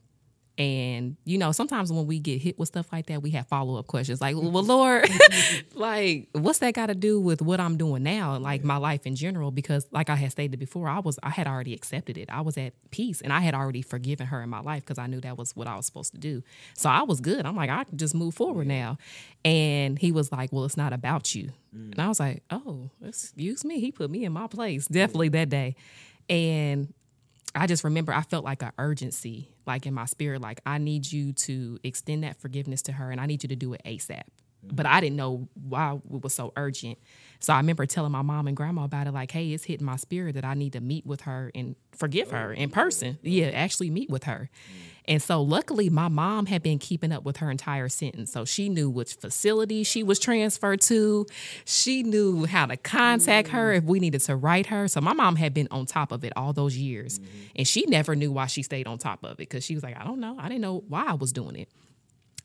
And, 0.58 1.16
you 1.24 1.38
know, 1.38 1.52
sometimes 1.52 1.92
when 1.92 2.06
we 2.06 2.20
get 2.20 2.42
hit 2.42 2.60
with 2.60 2.68
stuff 2.68 2.92
like 2.92 3.08
that, 3.08 3.22
we 3.22 3.32
have 3.32 3.48
follow 3.48 3.78
up 3.78 3.88
questions 3.88 4.22
like, 4.22 4.36
well, 4.36 4.52
mm-hmm. 4.52 4.68
Lord, 4.68 5.10
like, 5.74 6.28
what's 6.34 6.60
that 6.60 6.74
got 6.74 6.88
to 6.88 6.96
do 6.96 7.20
with 7.20 7.42
what 7.42 7.60
I'm 7.60 7.78
doing 7.78 8.04
now? 8.04 8.38
Like 8.38 8.64
my 8.64 8.78
life 8.78 9.08
in 9.08 9.16
general? 9.16 9.52
Because, 9.52 9.88
like 9.92 10.10
I 10.10 10.16
had 10.16 10.32
stated 10.34 10.60
before, 10.60 10.90
I 10.90 11.00
was, 11.00 11.18
I 11.24 11.30
had 11.30 11.48
already 11.48 11.74
accepted 11.74 12.18
it. 12.18 12.30
I 12.30 12.42
was 12.42 12.58
at 12.58 12.74
peace 12.92 13.22
and 13.22 13.32
I 13.32 13.40
had 13.40 13.56
already 13.56 13.82
forgiven 13.82 14.28
her 14.28 14.42
in 14.42 14.50
my 14.50 14.60
life 14.60 14.84
because 14.84 15.00
I 15.00 15.08
knew 15.08 15.22
that 15.22 15.38
was 15.38 15.56
what 15.56 15.68
I 15.68 15.76
was 15.76 15.86
supposed 15.86 16.12
to 16.14 16.20
do. 16.20 16.44
So 16.76 16.90
I 16.90 17.04
was 17.04 17.22
good. 17.22 17.46
I'm 17.46 17.56
like, 17.56 17.70
I 17.70 17.86
can 17.86 17.98
just 17.98 18.14
move 18.14 18.34
forward 18.34 18.68
now. 18.68 18.98
And 19.46 19.98
he 19.98 20.12
was 20.12 20.32
like, 20.32 20.52
well, 20.52 20.66
it's 20.66 20.78
not 20.78 20.94
about 20.94 21.34
you. 21.34 21.52
Mm. 21.76 21.94
And 21.94 22.00
I 22.00 22.08
was 22.08 22.20
like, 22.20 22.44
oh, 22.52 22.92
excuse 23.04 23.64
me. 23.64 23.80
He 23.80 23.92
put 23.92 24.12
me 24.12 24.26
in 24.26 24.34
my 24.34 24.48
place 24.48 24.88
definitely 24.88 25.30
that 25.30 25.50
day. 25.50 25.76
And 26.30 26.94
I 27.54 27.68
just 27.68 27.84
remember 27.84 28.14
I 28.14 28.22
felt 28.22 28.46
like 28.46 28.62
an 28.64 28.72
urgency, 28.78 29.50
like 29.66 29.86
in 29.86 29.94
my 29.94 30.06
spirit, 30.06 30.42
like 30.42 30.62
I 30.66 30.78
need 30.78 31.12
you 31.12 31.34
to 31.34 31.80
extend 31.84 32.24
that 32.24 32.40
forgiveness 32.40 32.82
to 32.84 32.94
her 32.94 33.12
and 33.12 33.20
I 33.20 33.26
need 33.26 33.44
you 33.44 33.50
to 33.50 33.56
do 33.56 33.74
it 33.74 33.82
ASAP. 33.86 34.24
But 34.63 34.86
I 34.86 35.00
didn't 35.02 35.15
know 35.15 35.47
why 35.54 35.95
it 35.95 36.24
was 36.24 36.34
so 36.34 36.54
urgent. 36.56 36.97
So 37.39 37.54
I 37.54 37.58
remember 37.58 37.88
telling 37.88 38.12
my 38.12 38.21
mom 38.21 38.47
and 38.47 38.56
grandma 38.56 38.84
about 38.84 39.08
it, 39.08 39.13
like, 39.13 39.32
hey, 39.32 39.52
it's 39.52 39.63
hitting 39.63 39.86
my 39.86 39.95
spirit 39.95 40.36
that 40.36 40.45
I 40.45 40.54
need 40.54 40.74
to 40.74 40.82
meet 40.82 41.06
with 41.06 41.21
her 41.21 41.52
and 41.56 41.76
forgive 41.91 42.30
her 42.32 42.54
oh, 42.56 42.60
in 42.60 42.69
person. 42.69 43.17
Yeah, 43.24 43.47
actually 43.47 43.89
meet 43.89 44.10
with 44.10 44.26
her. 44.26 44.50
And 45.06 45.21
so 45.21 45.41
luckily 45.41 45.89
my 45.89 46.08
mom 46.08 46.45
had 46.45 46.62
been 46.62 46.78
keeping 46.78 47.12
up 47.12 47.24
with 47.24 47.38
her 47.38 47.50
entire 47.50 47.89
sentence. 47.89 48.32
So 48.32 48.45
she 48.45 48.69
knew 48.69 48.89
which 48.89 49.15
facility 49.15 49.84
she 49.84 50.04
was 50.04 50.19
transferred 50.19 50.82
to. 50.82 51.26
She 51.65 52.04
knew 52.04 52.45
how 52.45 52.67
to 52.67 52.78
contact 52.78 53.50
her 53.50 53.74
mm. 53.74 53.78
if 53.78 53.84
we 53.86 54.00
needed 54.00 54.21
to 54.21 54.36
write 54.36 54.67
her. 54.67 54.88
So 54.88 55.02
my 55.02 55.13
mom 55.13 55.36
had 55.36 55.54
been 55.54 55.67
on 55.71 55.88
top 55.88 56.12
of 56.12 56.24
it 56.24 56.34
all 56.36 56.54
those 56.54 56.78
years. 56.78 57.17
Mm-hmm. 57.17 57.38
And 57.56 57.67
she 57.67 57.86
never 57.88 58.15
knew 58.15 58.32
why 58.32 58.45
she 58.45 58.62
stayed 58.62 58.86
on 58.86 59.00
top 59.00 59.24
of 59.24 59.32
it 59.32 59.38
because 59.38 59.65
she 59.65 59.74
was 59.74 59.84
like, 59.84 60.00
I 60.00 60.04
don't 60.04 60.19
know. 60.19 60.38
I 60.39 60.47
didn't 60.47 60.62
know 60.62 60.84
why 60.88 61.06
I 61.08 61.13
was 61.13 61.34
doing 61.34 61.56
it. 61.56 61.69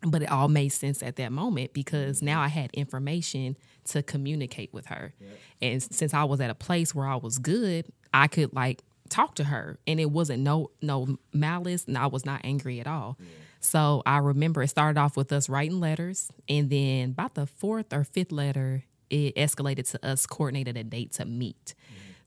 But 0.02 0.22
it 0.22 0.30
all 0.30 0.48
made 0.48 0.68
sense 0.68 1.02
at 1.02 1.16
that 1.16 1.32
moment 1.32 1.72
because 1.72 2.22
now 2.22 2.40
I 2.40 2.48
had 2.48 2.70
information 2.72 3.56
to 3.86 4.02
communicate 4.02 4.72
with 4.72 4.86
her. 4.86 5.14
And 5.62 5.82
since 5.82 6.12
I 6.12 6.24
was 6.24 6.40
at 6.40 6.50
a 6.50 6.54
place 6.54 6.94
where 6.94 7.06
I 7.06 7.16
was 7.16 7.38
good, 7.38 7.86
I 8.12 8.28
could 8.28 8.52
like 8.52 8.82
talk 9.08 9.36
to 9.36 9.44
her 9.44 9.78
and 9.86 10.00
it 10.00 10.10
wasn't 10.10 10.42
no 10.42 10.70
no 10.82 11.16
malice 11.32 11.84
and 11.86 11.96
I 11.96 12.06
was 12.08 12.24
not 12.26 12.40
angry 12.44 12.80
at 12.80 12.86
all. 12.86 13.16
So 13.60 14.02
I 14.04 14.18
remember 14.18 14.62
it 14.62 14.68
started 14.68 14.98
off 15.00 15.16
with 15.16 15.32
us 15.32 15.48
writing 15.48 15.80
letters 15.80 16.28
and 16.48 16.68
then 16.70 17.10
about 17.10 17.34
the 17.34 17.46
fourth 17.46 17.92
or 17.92 18.04
fifth 18.04 18.32
letter 18.32 18.84
it 19.08 19.34
escalated 19.36 19.88
to 19.92 20.04
us 20.06 20.26
coordinating 20.26 20.76
a 20.76 20.84
date 20.84 21.12
to 21.12 21.24
meet. 21.24 21.74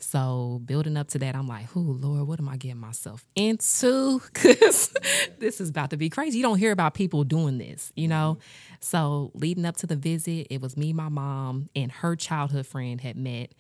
So 0.02 0.62
building 0.66 0.96
up 0.98 1.10
to 1.10 1.20
that, 1.20 1.36
I'm 1.36 1.48
like, 1.48 1.66
"Who, 1.72 1.82
Lord, 1.94 2.28
what 2.28 2.40
am 2.40 2.48
I 2.50 2.58
getting 2.58 2.78
myself 2.78 3.26
into? 3.36 4.22
Because 4.34 4.94
this 5.40 5.60
is 5.60 5.70
about 5.70 5.90
to 5.90 5.98
be 5.98 6.10
crazy. 6.10 6.38
You 6.38 6.44
don't 6.44 6.58
hear 6.58 6.72
about 6.72 6.94
people 6.94 7.24
doing 7.24 7.58
this, 7.58 7.92
you 7.96 8.08
know." 8.08 8.38
So 8.80 9.32
leading 9.34 9.66
up 9.66 9.78
to 9.78 9.88
the 9.88 9.96
visit, 9.98 10.48
it 10.50 10.62
was 10.62 10.78
me, 10.78 10.94
my 10.94 11.10
mom, 11.10 11.70
and 11.76 11.92
her 11.92 12.16
childhood 12.16 12.66
friend 12.66 13.02
had 13.02 13.18
met, 13.18 13.54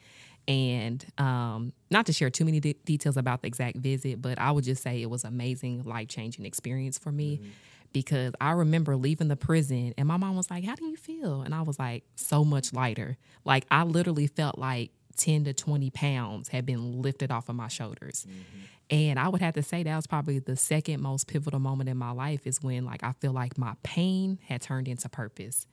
And 0.48 1.06
um, 1.20 1.74
not 1.92 2.06
to 2.08 2.14
share 2.14 2.30
too 2.32 2.46
many 2.46 2.60
de- 2.60 2.74
details 2.86 3.18
about 3.18 3.42
the 3.42 3.48
exact 3.48 3.78
visit, 3.78 4.22
but 4.22 4.40
I 4.40 4.52
would 4.52 4.64
just 4.64 4.82
say 4.82 5.02
it 5.02 5.10
was 5.10 5.24
amazing, 5.24 5.84
life 5.84 6.08
changing 6.08 6.46
experience 6.46 6.98
for 6.98 7.12
me. 7.12 7.38
Mm-hmm. 7.38 7.50
Because 7.92 8.34
I 8.40 8.52
remember 8.52 8.96
leaving 8.96 9.28
the 9.30 9.36
prison 9.36 9.94
and 9.98 10.08
my 10.08 10.18
mom 10.18 10.36
was 10.36 10.50
like, 10.52 10.64
How 10.64 10.76
do 10.76 10.86
you 10.86 10.98
feel? 10.98 11.42
And 11.42 11.54
I 11.54 11.62
was 11.64 11.78
like, 11.80 12.04
So 12.16 12.44
much 12.46 12.72
lighter. 12.74 13.18
Like, 13.46 13.66
I 13.72 13.84
literally 13.84 14.28
felt 14.28 14.58
like 14.58 14.92
10 15.20 15.44
to 15.44 15.54
20 15.54 15.92
pounds 15.92 16.50
had 16.50 16.66
been 16.66 17.02
lifted 17.02 17.30
off 17.30 17.50
of 17.50 17.56
my 17.56 17.68
shoulders. 17.68 18.26
Mm-hmm. 18.28 18.66
And 18.92 19.20
I 19.20 19.28
would 19.28 19.42
have 19.42 19.54
to 19.54 19.62
say 19.62 19.84
that 19.84 19.96
was 19.96 20.08
probably 20.08 20.40
the 20.40 20.56
second 20.56 21.02
most 21.02 21.28
pivotal 21.28 21.60
moment 21.60 21.90
in 21.90 21.98
my 21.98 22.10
life 22.12 22.48
is 22.48 22.64
when 22.64 22.86
like 22.86 23.04
I 23.04 23.12
feel 23.20 23.34
like 23.34 23.58
my 23.58 23.76
pain 23.84 24.40
had 24.48 24.62
turned 24.62 24.88
into 24.88 25.08
purpose. 25.10 25.68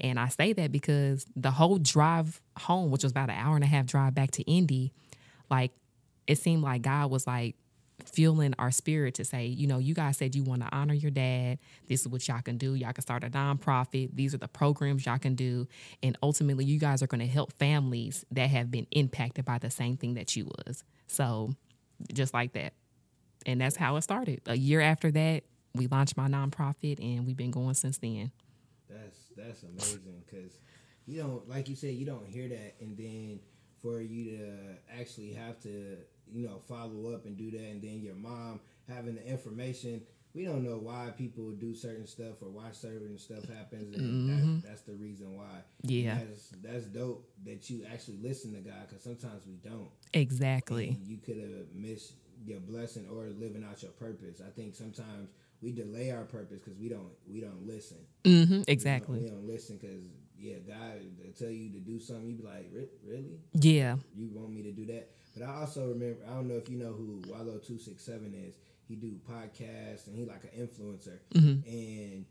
And 0.00 0.20
I 0.20 0.28
say 0.28 0.52
that 0.52 0.70
because 0.70 1.26
the 1.34 1.50
whole 1.50 1.78
drive 1.78 2.42
home, 2.58 2.90
which 2.90 3.04
was 3.04 3.12
about 3.12 3.30
an 3.30 3.36
hour 3.36 3.54
and 3.54 3.64
a 3.64 3.68
half 3.68 3.86
drive 3.86 4.14
back 4.14 4.32
to 4.32 4.42
Indy, 4.42 4.92
like 5.50 5.72
it 6.26 6.36
seemed 6.36 6.62
like 6.62 6.82
God 6.82 7.10
was 7.10 7.26
like 7.26 7.56
fueling 8.04 8.54
our 8.58 8.70
spirit 8.70 9.14
to 9.14 9.24
say, 9.24 9.46
you 9.46 9.66
know, 9.66 9.78
you 9.78 9.94
guys 9.94 10.16
said 10.16 10.34
you 10.34 10.42
want 10.44 10.62
to 10.62 10.68
honor 10.72 10.94
your 10.94 11.10
dad. 11.10 11.58
This 11.88 12.02
is 12.02 12.08
what 12.08 12.26
y'all 12.28 12.40
can 12.40 12.56
do. 12.56 12.74
Y'all 12.74 12.92
can 12.92 13.02
start 13.02 13.24
a 13.24 13.30
nonprofit. 13.30 14.10
These 14.14 14.34
are 14.34 14.38
the 14.38 14.48
programs 14.48 15.04
y'all 15.04 15.18
can 15.18 15.34
do. 15.34 15.66
And 16.02 16.16
ultimately, 16.22 16.64
you 16.64 16.78
guys 16.78 17.02
are 17.02 17.06
going 17.06 17.20
to 17.20 17.26
help 17.26 17.52
families 17.52 18.24
that 18.30 18.50
have 18.50 18.70
been 18.70 18.86
impacted 18.90 19.44
by 19.44 19.58
the 19.58 19.70
same 19.70 19.96
thing 19.96 20.14
that 20.14 20.36
you 20.36 20.46
was. 20.46 20.84
So, 21.06 21.50
just 22.12 22.32
like 22.34 22.52
that. 22.52 22.74
And 23.46 23.60
that's 23.60 23.76
how 23.76 23.96
it 23.96 24.02
started. 24.02 24.42
A 24.46 24.56
year 24.56 24.80
after 24.80 25.10
that, 25.12 25.44
we 25.74 25.86
launched 25.86 26.16
my 26.16 26.28
nonprofit 26.28 26.98
and 27.00 27.26
we've 27.26 27.36
been 27.36 27.50
going 27.50 27.74
since 27.74 27.98
then. 27.98 28.30
That's 28.88 29.18
that's 29.36 29.62
amazing 29.62 30.22
because 30.26 30.58
you 31.06 31.22
don't 31.22 31.48
like 31.48 31.68
you 31.68 31.76
said 31.76 31.94
you 31.94 32.06
don't 32.06 32.26
hear 32.26 32.48
that 32.48 32.74
and 32.80 32.96
then 32.96 33.40
for 33.80 34.00
you 34.00 34.36
to 34.36 34.98
actually 34.98 35.32
have 35.32 35.60
to 35.60 35.98
you 36.32 36.46
know 36.46 36.60
follow 36.68 37.12
up 37.14 37.26
and 37.26 37.36
do 37.36 37.50
that 37.50 37.70
and 37.70 37.82
then 37.82 38.00
your 38.00 38.14
mom 38.14 38.60
having 38.88 39.14
the 39.14 39.26
information 39.26 40.00
we 40.34 40.44
don't 40.44 40.62
know 40.62 40.76
why 40.76 41.10
people 41.16 41.50
do 41.52 41.74
certain 41.74 42.06
stuff 42.06 42.42
or 42.42 42.48
why 42.48 42.70
certain 42.72 43.18
stuff 43.18 43.48
happens 43.48 43.96
and 43.96 44.30
mm-hmm. 44.30 44.54
that, 44.56 44.68
that's 44.68 44.82
the 44.82 44.94
reason 44.94 45.36
why. 45.36 45.62
Yeah. 45.82 46.18
That's, 46.18 46.50
that's 46.62 46.84
dope 46.84 47.28
that 47.44 47.68
you 47.70 47.84
actually 47.90 48.18
listen 48.22 48.52
to 48.54 48.60
god 48.60 48.88
because 48.88 49.02
sometimes 49.02 49.42
we 49.46 49.54
don't. 49.54 49.90
Exactly. 50.12 50.90
And 50.90 51.06
you 51.06 51.16
could 51.16 51.38
have 51.38 51.74
missed 51.74 52.12
your 52.44 52.60
blessing 52.60 53.06
or 53.10 53.24
living 53.38 53.66
out 53.68 53.82
your 53.82 53.90
purpose. 53.92 54.40
I 54.46 54.50
think 54.50 54.74
sometimes 54.74 55.30
we 55.60 55.72
delay 55.72 56.12
our 56.12 56.24
purpose 56.24 56.60
because 56.60 56.78
we 56.78 56.88
don't 56.88 57.10
we 57.28 57.40
don't 57.40 57.66
listen. 57.66 57.98
Mm-hmm, 58.24 58.62
exactly 58.68 59.18
we 59.18 59.26
don't, 59.26 59.40
we 59.40 59.46
don't 59.46 59.52
listen 59.52 59.78
because 59.78 60.04
yeah 60.38 60.58
god 60.68 61.00
will 61.18 61.32
tell 61.32 61.48
you 61.48 61.70
to 61.72 61.80
do 61.80 61.98
something 61.98 62.28
you 62.28 62.36
be 62.36 62.44
like 62.44 62.70
really? 63.04 63.40
Yeah. 63.54 63.96
You 64.14 64.28
want 64.32 64.52
me 64.52 64.62
to 64.62 64.72
do 64.72 64.86
that 64.86 65.10
but 65.38 65.48
I 65.48 65.60
also 65.60 65.88
remember 65.88 66.20
I 66.26 66.34
don't 66.34 66.48
know 66.48 66.56
if 66.56 66.68
you 66.68 66.78
know 66.78 66.92
who 66.92 67.22
Wallo 67.28 67.58
two 67.58 67.78
six 67.78 68.04
seven 68.04 68.34
is. 68.34 68.54
He 68.86 68.96
do 68.96 69.16
podcasts 69.28 70.06
and 70.06 70.16
he 70.16 70.24
like 70.24 70.44
an 70.44 70.66
influencer. 70.66 71.18
Mm-hmm. 71.34 71.68
And 71.68 72.24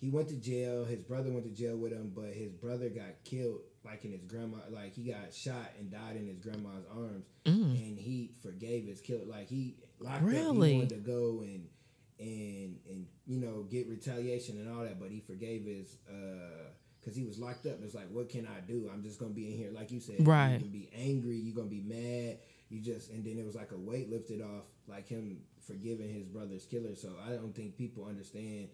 he 0.00 0.10
went 0.10 0.28
to 0.28 0.36
jail. 0.36 0.84
His 0.84 1.00
brother 1.00 1.30
went 1.30 1.44
to 1.44 1.50
jail 1.50 1.76
with 1.76 1.92
him, 1.92 2.12
but 2.14 2.32
his 2.32 2.52
brother 2.52 2.88
got 2.88 3.24
killed 3.24 3.60
like 3.84 4.04
in 4.04 4.12
his 4.12 4.24
grandma 4.24 4.58
like 4.70 4.94
he 4.94 5.10
got 5.10 5.32
shot 5.32 5.72
and 5.78 5.90
died 5.90 6.16
in 6.16 6.26
his 6.26 6.38
grandma's 6.38 6.84
arms. 6.90 7.26
Mm. 7.44 7.70
And 7.74 7.98
he 7.98 8.32
forgave 8.42 8.86
his 8.86 9.00
killer 9.00 9.24
like 9.26 9.48
he 9.48 9.76
locked 9.98 10.22
really? 10.22 10.40
up. 10.40 10.64
He 10.64 10.74
wanted 10.74 10.88
to 10.90 10.96
go 10.96 11.40
and 11.42 11.66
and 12.18 12.78
and 12.88 13.06
you 13.26 13.38
know 13.38 13.66
get 13.70 13.88
retaliation 13.88 14.58
and 14.58 14.70
all 14.74 14.84
that, 14.84 15.00
but 15.00 15.10
he 15.10 15.20
forgave 15.20 15.64
his 15.64 15.96
uh 16.08 16.70
because 17.06 17.16
he 17.16 17.24
was 17.24 17.38
locked 17.38 17.66
up. 17.66 17.78
It's 17.84 17.94
like, 17.94 18.08
what 18.10 18.28
can 18.28 18.48
I 18.48 18.58
do? 18.66 18.90
I'm 18.92 19.00
just 19.00 19.20
gonna 19.20 19.30
be 19.30 19.52
in 19.52 19.56
here, 19.56 19.70
like 19.72 19.92
you 19.92 20.00
said. 20.00 20.26
Right. 20.26 20.54
You 20.54 20.58
can 20.58 20.70
be 20.70 20.90
angry. 20.92 21.36
You're 21.36 21.54
gonna 21.54 21.68
be 21.68 21.80
mad. 21.86 22.38
You 22.68 22.80
just 22.80 23.10
and 23.12 23.24
then 23.24 23.38
it 23.38 23.46
was 23.46 23.54
like 23.54 23.70
a 23.70 23.76
weight 23.76 24.10
lifted 24.10 24.42
off, 24.42 24.64
like 24.88 25.06
him 25.06 25.38
forgiving 25.64 26.12
his 26.12 26.26
brother's 26.26 26.66
killer. 26.66 26.96
So 26.96 27.10
I 27.24 27.30
don't 27.30 27.54
think 27.54 27.76
people 27.76 28.06
understand 28.06 28.70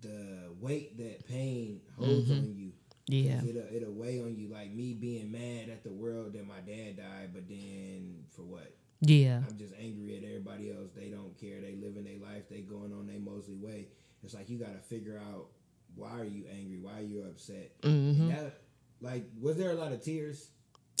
the 0.00 0.50
weight 0.60 0.98
that 0.98 1.28
pain 1.28 1.80
holds 1.96 2.28
mm-hmm. 2.28 2.40
on 2.40 2.54
you. 2.56 2.72
Yeah. 3.06 3.40
It'll, 3.44 3.76
it'll 3.76 3.92
weigh 3.92 4.20
on 4.20 4.36
you. 4.36 4.48
Like 4.48 4.72
me 4.72 4.94
being 4.94 5.30
mad 5.30 5.68
at 5.68 5.84
the 5.84 5.92
world 5.92 6.32
that 6.32 6.46
my 6.48 6.58
dad 6.66 6.96
died, 6.96 7.30
but 7.32 7.48
then 7.48 8.24
for 8.34 8.42
what? 8.42 8.74
Yeah. 9.00 9.42
I'm 9.48 9.56
just 9.56 9.74
angry 9.80 10.16
at 10.16 10.24
everybody 10.24 10.72
else. 10.72 10.90
They 10.96 11.08
don't 11.08 11.38
care. 11.40 11.60
They 11.60 11.76
living 11.76 12.02
their 12.02 12.18
life. 12.18 12.48
They 12.50 12.62
going 12.62 12.92
on 12.92 13.06
their 13.06 13.20
Mosley 13.20 13.56
way. 13.56 13.86
It's 14.24 14.34
like 14.34 14.50
you 14.50 14.58
got 14.58 14.74
to 14.74 14.80
figure 14.80 15.18
out 15.32 15.46
why 15.94 16.10
are 16.10 16.24
you 16.24 16.44
angry? 16.50 16.78
Why 16.78 16.98
are 16.98 17.02
you 17.02 17.24
upset? 17.24 17.80
Mm-hmm. 17.82 18.28
That, 18.28 18.60
like, 19.00 19.24
was 19.40 19.56
there 19.56 19.70
a 19.70 19.74
lot 19.74 19.92
of 19.92 20.02
tears? 20.02 20.48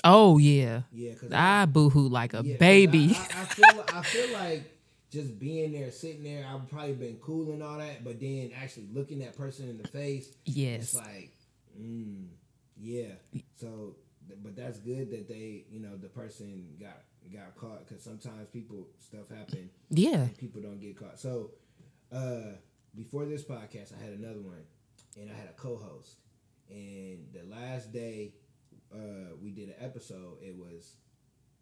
Oh 0.02 0.38
yeah, 0.38 0.82
yeah. 0.92 1.14
Cause 1.14 1.32
I, 1.32 1.62
I 1.62 1.66
boohoo 1.66 2.08
like 2.08 2.32
a 2.32 2.42
yeah, 2.42 2.56
baby. 2.56 3.14
I, 3.14 3.18
I, 3.18 3.42
I, 3.42 3.44
feel, 3.44 3.84
I 3.94 4.02
feel 4.02 4.32
like 4.32 4.80
just 5.10 5.38
being 5.38 5.72
there, 5.72 5.90
sitting 5.90 6.22
there, 6.22 6.46
I've 6.48 6.68
probably 6.68 6.94
been 6.94 7.16
cool 7.16 7.50
and 7.52 7.62
all 7.62 7.78
that, 7.78 8.04
but 8.04 8.20
then 8.20 8.52
actually 8.56 8.88
looking 8.92 9.18
that 9.20 9.36
person 9.36 9.68
in 9.68 9.76
the 9.76 9.88
face, 9.88 10.32
yes, 10.44 10.94
it's 10.94 10.96
like, 10.96 11.32
mm, 11.78 12.28
yeah. 12.80 13.12
So, 13.56 13.96
but 14.42 14.56
that's 14.56 14.78
good 14.78 15.10
that 15.10 15.28
they, 15.28 15.64
you 15.70 15.80
know, 15.80 15.96
the 15.96 16.08
person 16.08 16.66
got 16.80 17.02
got 17.32 17.54
caught 17.56 17.86
because 17.86 18.02
sometimes 18.02 18.48
people 18.48 18.86
stuff 18.98 19.28
happen. 19.28 19.68
Yeah, 19.90 20.28
people 20.38 20.62
don't 20.62 20.80
get 20.80 20.98
caught. 20.98 21.18
So, 21.18 21.50
uh, 22.12 22.52
before 22.96 23.24
this 23.24 23.42
podcast, 23.42 23.92
I 23.98 24.02
had 24.02 24.12
another 24.12 24.40
one, 24.40 24.62
and 25.18 25.30
I 25.30 25.34
had 25.34 25.48
a 25.48 25.52
co-host. 25.52 26.16
And 26.70 27.26
the 27.32 27.42
last 27.50 27.92
day 27.92 28.32
uh, 28.94 29.34
we 29.42 29.50
did 29.50 29.68
an 29.68 29.74
episode, 29.80 30.38
it 30.42 30.56
was 30.56 30.94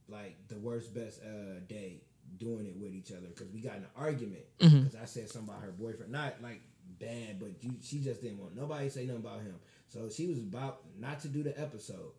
like 0.08 0.36
the 0.48 0.58
worst 0.58 0.94
best 0.94 1.20
uh, 1.22 1.60
day 1.66 2.02
doing 2.36 2.66
it 2.66 2.76
with 2.76 2.92
each 2.92 3.10
other 3.10 3.26
because 3.28 3.50
we 3.52 3.60
got 3.60 3.76
in 3.76 3.84
an 3.84 3.90
argument 3.96 4.44
because 4.58 4.72
mm-hmm. 4.72 5.02
I 5.02 5.06
said 5.06 5.30
something 5.30 5.50
about 5.50 5.62
her 5.62 5.72
boyfriend, 5.72 6.12
not 6.12 6.34
like 6.42 6.60
bad, 6.98 7.38
but 7.38 7.50
you, 7.62 7.72
she 7.82 8.00
just 8.00 8.22
didn't 8.22 8.38
want 8.38 8.56
nobody 8.56 8.88
say 8.88 9.06
nothing 9.06 9.22
about 9.22 9.40
him. 9.40 9.56
So 9.88 10.08
she 10.10 10.26
was 10.26 10.38
about 10.38 10.80
not 10.98 11.20
to 11.20 11.28
do 11.28 11.42
the 11.42 11.58
episode. 11.58 12.12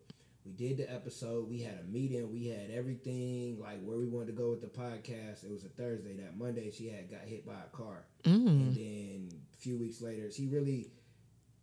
We 0.44 0.52
did 0.52 0.78
the 0.78 0.90
episode. 0.90 1.50
We 1.50 1.60
had 1.60 1.78
a 1.80 1.84
meeting. 1.84 2.32
We 2.32 2.46
had 2.46 2.70
everything 2.70 3.60
like 3.60 3.82
where 3.84 3.98
we 3.98 4.06
wanted 4.06 4.28
to 4.28 4.32
go 4.32 4.50
with 4.50 4.62
the 4.62 4.68
podcast. 4.68 5.44
It 5.44 5.50
was 5.50 5.64
a 5.64 5.68
Thursday. 5.68 6.14
That 6.14 6.38
Monday, 6.38 6.70
she 6.70 6.88
had 6.88 7.10
got 7.10 7.20
hit 7.20 7.46
by 7.46 7.52
a 7.52 7.76
car, 7.76 8.04
mm. 8.24 8.46
and 8.46 8.74
then 8.74 9.28
a 9.54 9.56
few 9.58 9.76
weeks 9.76 10.00
later, 10.00 10.30
she 10.30 10.46
really 10.46 10.90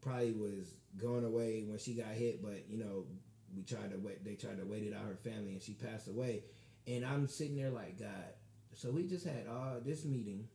probably 0.01 0.31
was 0.31 0.73
going 0.97 1.25
away 1.25 1.63
when 1.67 1.77
she 1.77 1.93
got 1.93 2.07
hit. 2.07 2.41
But 2.41 2.65
you 2.69 2.77
know, 2.77 3.05
we 3.55 3.63
tried 3.63 3.91
to 3.91 3.97
wait. 3.97 4.23
They 4.23 4.35
tried 4.35 4.59
to 4.59 4.65
wait 4.65 4.83
it 4.83 4.93
out 4.93 5.05
her 5.05 5.15
family, 5.15 5.53
and 5.53 5.61
she 5.61 5.73
passed 5.73 6.07
away. 6.07 6.43
And 6.85 7.05
I'm 7.05 7.27
sitting 7.27 7.55
there 7.55 7.69
like, 7.69 7.99
God. 7.99 8.33
So 8.73 8.91
we 8.91 9.03
just 9.03 9.25
had 9.25 9.47
all 9.49 9.79
this 9.83 10.05
meeting 10.05 10.47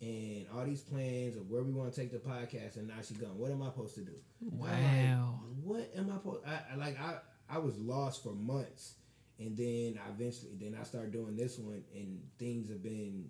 and 0.00 0.46
all 0.54 0.64
these 0.64 0.80
plans 0.80 1.36
of 1.36 1.50
where 1.50 1.62
we 1.62 1.72
want 1.72 1.92
to 1.92 2.00
take 2.00 2.10
the 2.10 2.18
podcast, 2.18 2.76
and 2.76 2.88
now 2.88 2.94
she's 3.02 3.18
gone. 3.18 3.36
What 3.36 3.50
am 3.50 3.62
I 3.62 3.66
supposed 3.66 3.94
to 3.96 4.00
do? 4.00 4.14
Wow. 4.40 4.68
Like, 4.68 5.54
what 5.62 5.90
am 5.96 6.10
I 6.10 6.14
supposed? 6.14 6.40
I, 6.46 6.76
like 6.76 6.98
I 7.00 7.18
I 7.48 7.58
was 7.58 7.78
lost 7.78 8.22
for 8.22 8.32
months, 8.32 8.94
and 9.38 9.56
then 9.56 10.00
I 10.04 10.10
eventually 10.10 10.52
then 10.58 10.76
I 10.80 10.84
started 10.84 11.12
doing 11.12 11.36
this 11.36 11.58
one, 11.58 11.84
and 11.94 12.22
things 12.38 12.70
have 12.70 12.82
been 12.82 13.28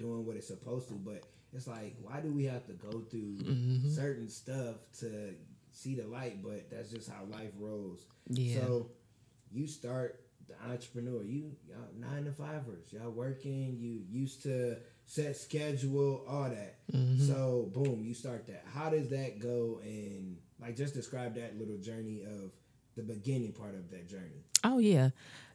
doing 0.00 0.26
what 0.26 0.36
it's 0.36 0.48
supposed 0.48 0.88
to. 0.88 0.94
But 0.94 1.22
it's 1.52 1.68
like, 1.68 1.96
why 2.02 2.20
do 2.20 2.32
we 2.32 2.44
have 2.46 2.66
to 2.66 2.72
go 2.72 3.00
through 3.10 3.38
mm-hmm. 3.38 3.90
certain 3.90 4.28
stuff 4.28 4.76
to 5.00 5.34
see 5.72 5.94
the 5.94 6.06
light? 6.06 6.42
But 6.42 6.70
that's 6.70 6.90
just 6.90 7.08
how 7.08 7.24
life 7.30 7.52
rolls. 7.58 8.06
Yeah. 8.28 8.60
So 8.60 8.90
you 9.52 9.66
start 9.66 10.20
the 10.48 10.54
entrepreneur. 10.70 11.22
You 11.22 11.52
y'all 11.68 11.78
nine 11.96 12.24
to 12.24 12.32
fivers. 12.32 12.92
Y'all 12.92 13.10
working. 13.10 13.76
You 13.78 14.02
used 14.10 14.42
to 14.44 14.76
set 15.04 15.36
schedule, 15.36 16.24
all 16.28 16.48
that. 16.48 16.78
Mm-hmm. 16.92 17.26
So 17.26 17.70
boom, 17.72 18.02
you 18.04 18.14
start 18.14 18.46
that. 18.46 18.64
How 18.72 18.90
does 18.90 19.10
that 19.10 19.38
go? 19.38 19.80
And 19.84 20.38
like, 20.60 20.76
just 20.76 20.94
describe 20.94 21.34
that 21.36 21.58
little 21.58 21.78
journey 21.78 22.22
of 22.22 22.52
the 22.96 23.02
beginning 23.02 23.52
part 23.52 23.74
of 23.74 23.90
that 23.90 24.08
journey. 24.08 24.44
Oh 24.64 24.78
yeah. 24.78 25.10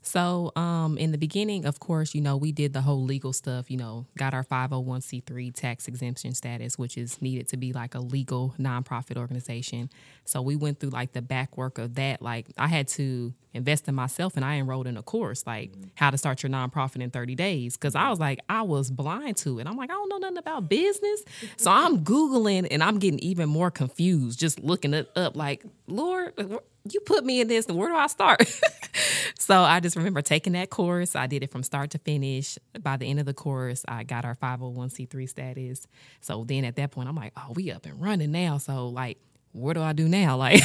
So, 0.06 0.52
um, 0.56 1.00
in 1.00 1.12
the 1.12 1.18
beginning, 1.18 1.66
of 1.66 1.80
course, 1.80 2.14
you 2.14 2.22
know, 2.22 2.38
we 2.38 2.52
did 2.52 2.74
the 2.74 2.82
whole 2.82 3.04
legal 3.04 3.34
stuff, 3.34 3.72
you 3.72 3.78
know, 3.78 4.06
got 4.16 4.36
our 4.36 4.44
501c3 4.44 5.52
tax 5.52 5.88
exemption 5.88 6.36
status, 6.36 6.78
which 6.78 6.96
is 6.96 7.20
needed 7.24 7.48
to 7.48 7.58
be 7.58 7.74
like 7.74 7.96
a 7.96 8.00
legal 8.00 8.54
nonprofit 8.60 9.18
organization. 9.18 9.90
So, 10.24 10.44
we 10.44 10.56
went 10.56 10.80
through 10.80 10.92
like 10.92 11.14
the 11.14 11.24
back 11.24 11.58
work 11.58 11.80
of 11.80 11.96
that. 11.96 12.22
Like, 12.22 12.50
I 12.56 12.68
had 12.68 12.88
to 12.90 13.34
invest 13.56 13.88
in 13.88 13.96
myself 13.96 14.36
and 14.36 14.46
I 14.46 14.58
enrolled 14.58 14.86
in 14.86 14.96
a 14.96 15.02
course, 15.02 15.48
like 15.48 15.72
mm-hmm. 15.72 15.86
how 15.96 16.12
to 16.12 16.20
start 16.20 16.44
your 16.44 16.52
nonprofit 16.52 17.02
in 17.02 17.10
30 17.10 17.34
days. 17.34 17.76
Cause 17.76 17.96
I 17.96 18.10
was 18.10 18.20
like, 18.20 18.42
I 18.48 18.62
was 18.62 18.92
blind 18.92 19.38
to 19.38 19.58
it. 19.58 19.66
I'm 19.66 19.78
like, 19.78 19.90
I 19.90 19.94
don't 19.94 20.10
know 20.10 20.18
nothing 20.20 20.38
about 20.38 20.70
business. 20.70 21.24
so, 21.58 21.72
I'm 21.72 22.04
Googling 22.04 22.68
and 22.70 22.84
I'm 22.84 23.00
getting 23.00 23.20
even 23.20 23.50
more 23.50 23.72
confused, 23.72 24.40
just 24.40 24.60
looking 24.60 24.94
it 24.94 25.10
up, 25.16 25.36
like, 25.36 25.66
Lord, 25.88 26.62
you 26.92 27.00
put 27.00 27.26
me 27.26 27.42
in 27.42 27.48
this, 27.48 27.68
where 27.68 27.90
do 27.90 27.96
I 27.96 28.08
start? 28.08 28.42
so 29.40 29.62
I 29.62 29.80
just 29.80 29.96
remember 29.96 30.22
taking 30.22 30.54
that 30.54 30.70
course. 30.70 31.16
I 31.16 31.28
did 31.28 31.44
it 31.44 31.52
from 31.52 31.64
start 31.64 31.92
to 31.92 32.00
finish. 32.00 32.58
By 32.80 32.98
the 32.98 33.06
end 33.06 33.20
of 33.20 33.26
the 33.26 33.34
course, 33.34 33.84
I 33.88 34.04
got 34.04 34.26
our 34.26 34.36
501c3 34.36 35.30
status. 35.30 35.88
So 36.22 36.44
then 36.44 36.66
at 36.66 36.76
that 36.76 36.92
point, 36.92 37.10
I'm 37.10 37.16
like, 37.16 37.34
oh, 37.38 37.54
we 37.56 37.72
up 37.72 37.86
and 37.86 38.02
running 38.02 38.32
now. 38.32 38.58
So 38.58 38.88
like, 38.88 39.18
what 39.52 39.74
do 39.74 39.82
I 39.82 39.94
do 39.94 40.08
now? 40.08 40.38
Like, 40.46 40.62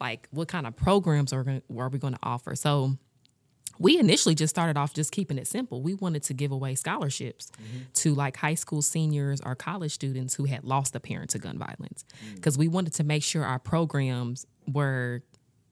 like 0.00 0.28
what 0.30 0.48
kind 0.48 0.66
of 0.66 0.76
programs 0.76 1.32
are, 1.32 1.42
gonna, 1.42 1.62
are 1.76 1.88
we 1.88 1.98
going 1.98 2.12
to 2.12 2.20
offer? 2.22 2.54
So 2.54 2.96
we 3.78 3.98
initially 3.98 4.34
just 4.34 4.54
started 4.54 4.76
off 4.76 4.92
just 4.92 5.12
keeping 5.12 5.38
it 5.38 5.46
simple. 5.46 5.82
We 5.82 5.94
wanted 5.94 6.22
to 6.24 6.34
give 6.34 6.50
away 6.52 6.74
scholarships 6.74 7.50
mm-hmm. 7.52 7.84
to 7.94 8.14
like 8.14 8.36
high 8.36 8.54
school 8.54 8.82
seniors 8.82 9.40
or 9.40 9.54
college 9.54 9.92
students 9.92 10.34
who 10.34 10.44
had 10.44 10.64
lost 10.64 10.94
a 10.96 11.00
parent 11.00 11.30
to 11.30 11.38
gun 11.38 11.58
violence 11.58 12.04
because 12.34 12.56
mm. 12.56 12.60
we 12.60 12.68
wanted 12.68 12.94
to 12.94 13.04
make 13.04 13.22
sure 13.22 13.44
our 13.44 13.58
programs 13.58 14.46
were 14.66 15.22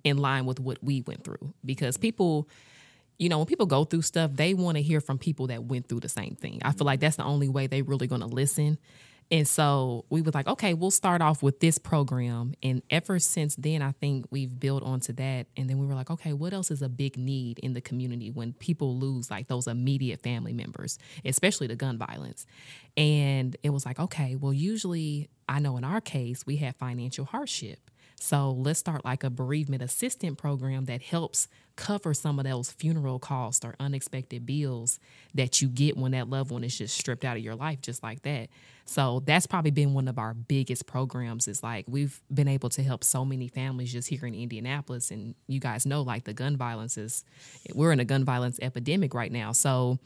in 0.07 0.19
line 0.19 0.47
with 0.47 0.61
what 0.61 0.83
we 0.83 1.03
went 1.03 1.25
through 1.25 1.53
because 1.65 1.97
people 1.97 2.49
you 3.19 3.29
know 3.29 3.39
when 3.39 3.47
people 3.47 3.67
go 3.67 3.85
through 3.85 4.03
stuff 4.03 4.31
they 4.35 4.55
want 4.55 4.77
to 4.77 4.83
hear 4.83 5.01
from 5.01 5.19
people 5.19 5.49
that 5.49 5.65
went 5.65 5.89
through 5.89 6.01
the 6.01 6.09
same 6.09 6.37
thing 6.37 6.61
i 6.65 6.73
feel 6.73 6.87
like 6.87 7.01
that's 7.01 7.17
the 7.17 7.25
only 7.25 7.49
way 7.49 7.67
they 7.67 7.83
really 7.83 8.07
going 8.07 8.21
to 8.21 8.27
listen 8.27 8.79
and 9.31 9.47
so 9.49 10.05
we 10.09 10.23
were 10.23 10.31
like, 10.33 10.47
okay, 10.47 10.73
we'll 10.73 10.93
start 10.93 11.21
off 11.21 11.43
with 11.43 11.59
this 11.59 11.79
program. 11.79 12.55
And 12.63 12.83
ever 12.91 13.19
since 13.19 13.57
then, 13.57 13.83
I 13.83 13.91
think 13.93 14.27
we've 14.31 14.59
built 14.59 14.85
onto 14.85 15.13
that. 15.15 15.49
And 15.57 15.69
then 15.69 15.79
we 15.79 15.87
were 15.87 15.95
like, 15.95 16.11
okay, 16.11 16.33
what 16.33 16.53
else 16.53 16.71
is 16.71 16.81
a 16.81 16.89
big 16.89 17.17
need 17.17 17.59
in 17.59 17.73
the 17.73 17.81
community 17.81 18.31
when 18.31 18.53
people 18.53 18.97
lose 18.97 19.31
like 19.31 19.49
those 19.49 19.67
immediate 19.67 20.23
family 20.23 20.53
members, 20.53 20.99
especially 21.25 21.67
the 21.67 21.75
gun 21.75 21.99
violence? 21.99 22.47
And 22.97 23.57
it 23.65 23.71
was 23.71 23.85
like, 23.85 23.99
okay, 23.99 24.37
well, 24.37 24.53
usually 24.53 25.29
I 25.49 25.59
know 25.59 25.77
in 25.77 25.83
our 25.83 26.01
case, 26.01 26.47
we 26.47 26.57
have 26.59 26.77
financial 26.77 27.25
hardship. 27.25 27.91
So 28.19 28.51
let's 28.51 28.79
start 28.79 29.05
like 29.05 29.25
a 29.25 29.31
bereavement 29.31 29.83
assistant 29.83 30.39
program 30.39 30.87
that 30.87 31.03
helps 31.03 31.49
cover 31.77 32.15
some 32.15 32.39
of 32.39 32.47
those 32.47 32.73
funeral 32.73 33.19
costs 33.19 33.65
or 33.65 33.75
unexpected 33.79 34.47
bills 34.47 34.99
that 35.35 35.61
you 35.61 35.69
get 35.69 35.97
when 35.97 36.13
that 36.13 36.29
loved 36.29 36.51
one 36.51 36.65
is 36.65 36.77
just 36.77 36.97
stripped 36.97 37.25
out 37.25 37.37
of 37.37 37.43
your 37.43 37.55
life 37.55 37.83
just 37.83 38.03
like 38.03 38.23
that. 38.23 38.49
So 38.87 39.23
that's 39.27 39.47
probably 39.47 39.71
been 39.71 39.93
one 39.93 40.09
of 40.09 40.19
our 40.19 40.33
biggest 40.33 40.87
programs 40.87 41.47
is 41.47 41.63
like 41.63 41.85
we've 41.89 42.19
been 42.33 42.49
able 42.49 42.71
to 42.71 42.83
help 42.83 43.05
so 43.05 43.25
many 43.25 43.49
families 43.49 43.93
just 43.93 44.09
here 44.09 44.25
in 44.25 44.35
Indianapolis 44.35 45.11
and 45.11 45.35
you 45.47 45.61
guys 45.61 45.85
know 45.85 46.01
like 46.03 46.25
the 46.25 46.33
gun 46.33 46.57
violence 46.57 46.97
is 46.97 47.23
we're 47.75 47.93
in 47.93 48.01
a 48.01 48.05
gun 48.05 48.25
violence 48.25 48.59
epidemic 48.63 49.13
right 49.13 49.31
now. 49.31 49.53
So 49.53 49.99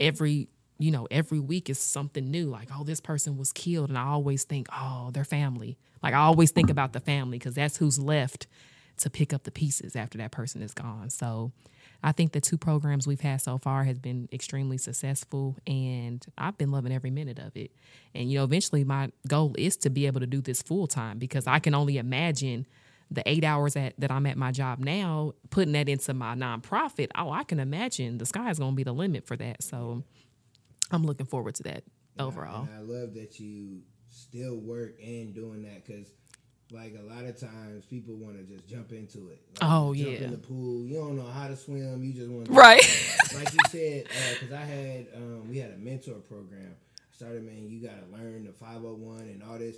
every 0.00 0.48
you 0.78 0.90
know, 0.90 1.06
every 1.12 1.38
week 1.38 1.70
is 1.70 1.78
something 1.78 2.28
new. 2.28 2.46
Like, 2.46 2.68
oh, 2.74 2.82
this 2.82 3.00
person 3.00 3.36
was 3.36 3.52
killed. 3.52 3.90
And 3.90 3.96
I 3.96 4.06
always 4.06 4.42
think, 4.42 4.66
oh, 4.72 5.10
their 5.12 5.24
family. 5.24 5.78
Like, 6.02 6.14
I 6.14 6.18
always 6.18 6.50
think 6.50 6.70
about 6.70 6.92
the 6.92 7.00
family 7.00 7.38
because 7.38 7.54
that's 7.54 7.76
who's 7.76 7.98
left 7.98 8.46
to 8.98 9.10
pick 9.10 9.32
up 9.32 9.44
the 9.44 9.50
pieces 9.50 9.96
after 9.96 10.18
that 10.18 10.30
person 10.30 10.62
is 10.62 10.74
gone. 10.74 11.10
So 11.10 11.52
I 12.02 12.12
think 12.12 12.32
the 12.32 12.40
two 12.40 12.58
programs 12.58 13.06
we've 13.06 13.20
had 13.20 13.40
so 13.40 13.58
far 13.58 13.84
has 13.84 13.98
been 13.98 14.28
extremely 14.32 14.78
successful 14.78 15.56
and 15.66 16.24
I've 16.36 16.58
been 16.58 16.70
loving 16.70 16.92
every 16.92 17.10
minute 17.10 17.38
of 17.38 17.56
it. 17.56 17.72
And 18.14 18.30
you 18.30 18.38
know, 18.38 18.44
eventually 18.44 18.84
my 18.84 19.10
goal 19.26 19.54
is 19.56 19.76
to 19.78 19.90
be 19.90 20.06
able 20.06 20.20
to 20.20 20.26
do 20.26 20.40
this 20.40 20.62
full 20.62 20.86
time 20.86 21.18
because 21.18 21.46
I 21.46 21.58
can 21.58 21.74
only 21.74 21.98
imagine 21.98 22.66
the 23.10 23.22
eight 23.28 23.44
hours 23.44 23.76
at, 23.76 23.94
that 23.98 24.10
I'm 24.10 24.26
at 24.26 24.36
my 24.36 24.52
job 24.52 24.78
now, 24.78 25.32
putting 25.50 25.72
that 25.72 25.88
into 25.88 26.14
my 26.14 26.34
nonprofit. 26.34 27.08
Oh, 27.16 27.30
I 27.30 27.44
can 27.44 27.60
imagine 27.60 28.18
the 28.18 28.26
sky 28.26 28.50
is 28.50 28.58
going 28.58 28.72
to 28.72 28.76
be 28.76 28.84
the 28.84 28.92
limit 28.92 29.26
for 29.26 29.36
that. 29.36 29.62
So 29.62 30.02
I'm 30.90 31.04
looking 31.04 31.26
forward 31.26 31.54
to 31.56 31.62
that 31.64 31.84
overall. 32.18 32.68
I 32.74 32.80
love 32.80 33.14
that 33.14 33.38
you 33.38 33.82
still 34.22 34.56
work 34.56 34.94
and 35.02 35.34
doing 35.34 35.62
that 35.62 35.84
because 35.84 36.12
like 36.70 36.94
a 36.98 37.02
lot 37.02 37.24
of 37.24 37.38
times 37.38 37.84
people 37.84 38.14
want 38.14 38.36
to 38.36 38.44
just 38.44 38.66
jump 38.66 38.92
into 38.92 39.28
it. 39.28 39.42
Like 39.60 39.70
oh 39.70 39.94
jump 39.94 40.08
yeah. 40.08 40.24
In 40.24 40.30
the 40.30 40.38
pool, 40.38 40.86
you 40.86 40.96
don't 40.96 41.16
know 41.16 41.26
how 41.26 41.48
to 41.48 41.56
swim. 41.56 42.02
You 42.02 42.12
just 42.12 42.30
want 42.30 42.46
to 42.46 42.52
right. 42.52 42.82
like 43.34 43.52
you 43.52 43.58
said, 43.68 44.04
because 44.40 44.52
uh, 44.52 44.56
I 44.56 44.64
had 44.64 45.06
um, 45.16 45.48
we 45.48 45.58
had 45.58 45.72
a 45.72 45.76
mentor 45.76 46.14
program. 46.14 46.74
I 46.98 47.14
started, 47.14 47.44
man, 47.44 47.68
you 47.68 47.86
got 47.86 47.96
to 48.00 48.16
learn 48.16 48.44
the 48.44 48.52
five 48.52 48.74
hundred 48.74 48.98
one 48.98 49.20
and 49.20 49.42
all 49.42 49.58
this. 49.58 49.76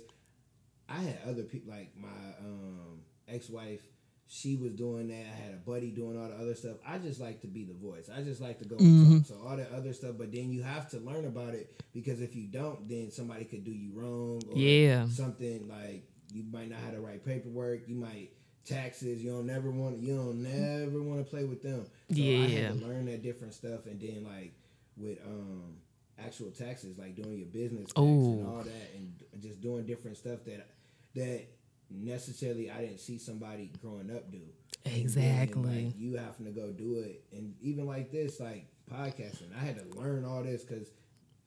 I 0.87 0.99
had 0.99 1.19
other 1.27 1.43
people 1.43 1.73
like 1.73 1.91
my 1.97 2.07
um, 2.39 3.01
ex 3.27 3.49
wife 3.49 3.81
she 4.27 4.55
was 4.55 4.71
doing 4.73 5.07
that. 5.09 5.25
I 5.31 5.35
had 5.35 5.53
a 5.53 5.57
buddy 5.57 5.91
doing 5.91 6.19
all 6.19 6.27
the 6.27 6.35
other 6.35 6.55
stuff. 6.55 6.77
I 6.85 6.97
just 6.97 7.19
like 7.19 7.41
to 7.41 7.47
be 7.47 7.63
the 7.63 7.73
voice. 7.73 8.09
I 8.15 8.21
just 8.21 8.41
like 8.41 8.59
to 8.59 8.65
go 8.65 8.75
mm-hmm. 8.75 9.17
talk. 9.17 9.27
So 9.27 9.35
all 9.45 9.55
the 9.55 9.71
other 9.75 9.93
stuff, 9.93 10.15
but 10.17 10.31
then 10.31 10.51
you 10.51 10.63
have 10.63 10.89
to 10.91 10.99
learn 10.99 11.25
about 11.25 11.53
it 11.53 11.81
because 11.93 12.21
if 12.21 12.35
you 12.35 12.47
don't, 12.47 12.87
then 12.89 13.11
somebody 13.11 13.45
could 13.45 13.63
do 13.63 13.71
you 13.71 13.91
wrong. 13.93 14.41
yeah. 14.53 15.07
Something 15.07 15.67
like 15.67 16.03
you 16.33 16.43
might 16.51 16.69
not 16.69 16.79
have 16.79 16.93
to 16.93 17.01
write 17.01 17.25
paperwork. 17.25 17.87
You 17.87 17.95
might 17.95 18.31
taxes. 18.65 19.23
You 19.23 19.31
don't 19.31 19.45
never 19.45 19.69
want. 19.69 19.99
You 19.99 20.15
don't 20.15 20.41
never 20.41 21.01
want 21.01 21.23
to 21.23 21.29
play 21.29 21.43
with 21.43 21.61
them. 21.61 21.85
So 22.09 22.15
yeah. 22.15 22.45
I 22.45 22.47
had 22.47 22.79
to 22.79 22.85
learn 22.85 23.05
that 23.05 23.23
different 23.23 23.53
stuff, 23.53 23.85
and 23.85 23.99
then 23.99 24.23
like 24.25 24.53
with 24.97 25.19
um 25.25 25.75
actual 26.19 26.51
taxes, 26.51 26.97
like 26.97 27.15
doing 27.15 27.37
your 27.37 27.47
business 27.47 27.87
tax 27.87 27.97
and 27.99 28.47
all 28.47 28.63
that, 28.63 28.91
and 28.95 29.13
just 29.41 29.61
doing 29.61 29.85
different 29.85 30.17
stuff 30.17 30.39
that 30.45 30.67
that 31.15 31.45
necessarily 31.89 32.71
I 32.71 32.81
didn't 32.81 32.99
see 32.99 33.17
somebody 33.17 33.71
growing 33.81 34.11
up 34.15 34.31
do. 34.31 34.41
Exactly. 34.85 35.61
Then, 35.61 35.85
like, 35.85 35.93
you 35.97 36.17
having 36.17 36.45
to 36.45 36.51
go 36.51 36.71
do 36.71 36.99
it, 36.99 37.23
and 37.31 37.55
even 37.61 37.87
like 37.87 38.11
this, 38.11 38.39
like 38.39 38.67
podcasting, 38.91 39.55
I 39.59 39.63
had 39.63 39.77
to 39.77 39.99
learn 39.99 40.25
all 40.25 40.43
this 40.43 40.63
because 40.63 40.89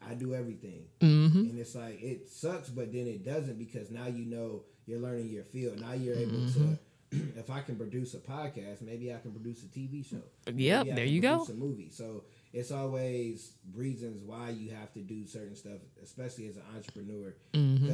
I 0.07 0.15
do 0.15 0.35
everything, 0.35 0.85
mm-hmm. 1.01 1.39
and 1.39 1.59
it's 1.59 1.75
like 1.75 2.03
it 2.03 2.29
sucks, 2.29 2.69
but 2.69 2.93
then 2.93 3.07
it 3.07 3.25
doesn't 3.25 3.59
because 3.59 3.91
now 3.91 4.07
you 4.07 4.25
know 4.25 4.63
you're 4.87 4.99
learning 4.99 5.29
your 5.29 5.45
field. 5.45 5.81
Now 5.81 5.93
you're 5.93 6.17
able 6.17 6.33
mm-hmm. 6.33 6.73
to. 6.73 6.79
if 7.39 7.49
I 7.49 7.61
can 7.63 7.77
produce 7.77 8.13
a 8.13 8.19
podcast, 8.19 8.83
maybe 8.83 9.15
I 9.15 9.19
can 9.19 9.33
produce 9.33 9.63
a 9.63 9.67
TV 9.67 10.05
show. 10.09 10.21
Yep, 10.53 10.89
there 10.95 11.07
you 11.07 11.21
go. 11.21 11.47
A 11.49 11.53
movie. 11.55 11.89
So 11.91 12.25
it's 12.53 12.71
always 12.71 13.53
reasons 13.75 14.23
why 14.23 14.51
you 14.51 14.71
have 14.71 14.93
to 14.93 15.01
do 15.01 15.27
certain 15.27 15.57
stuff, 15.57 15.79
especially 16.03 16.49
as 16.49 16.57
an 16.57 16.65
entrepreneur, 16.75 17.35
mm-hmm. 17.55 17.87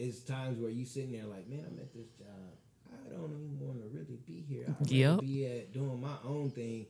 It's 0.00 0.20
times 0.20 0.58
where 0.58 0.70
you 0.70 0.86
sitting 0.86 1.12
there 1.12 1.26
like, 1.26 1.48
man, 1.48 1.64
I'm 1.66 1.78
at 1.78 1.92
this 1.92 2.08
job. 2.18 2.26
I 2.92 3.12
don't 3.12 3.32
even 3.32 3.58
want 3.60 3.80
to 3.82 3.88
really 3.88 4.18
be 4.26 4.44
here. 4.48 4.66
I 4.68 4.84
yep. 4.88 5.20
be 5.20 5.46
at 5.46 5.72
doing 5.72 6.00
my 6.00 6.16
own 6.24 6.50
thing. 6.50 6.86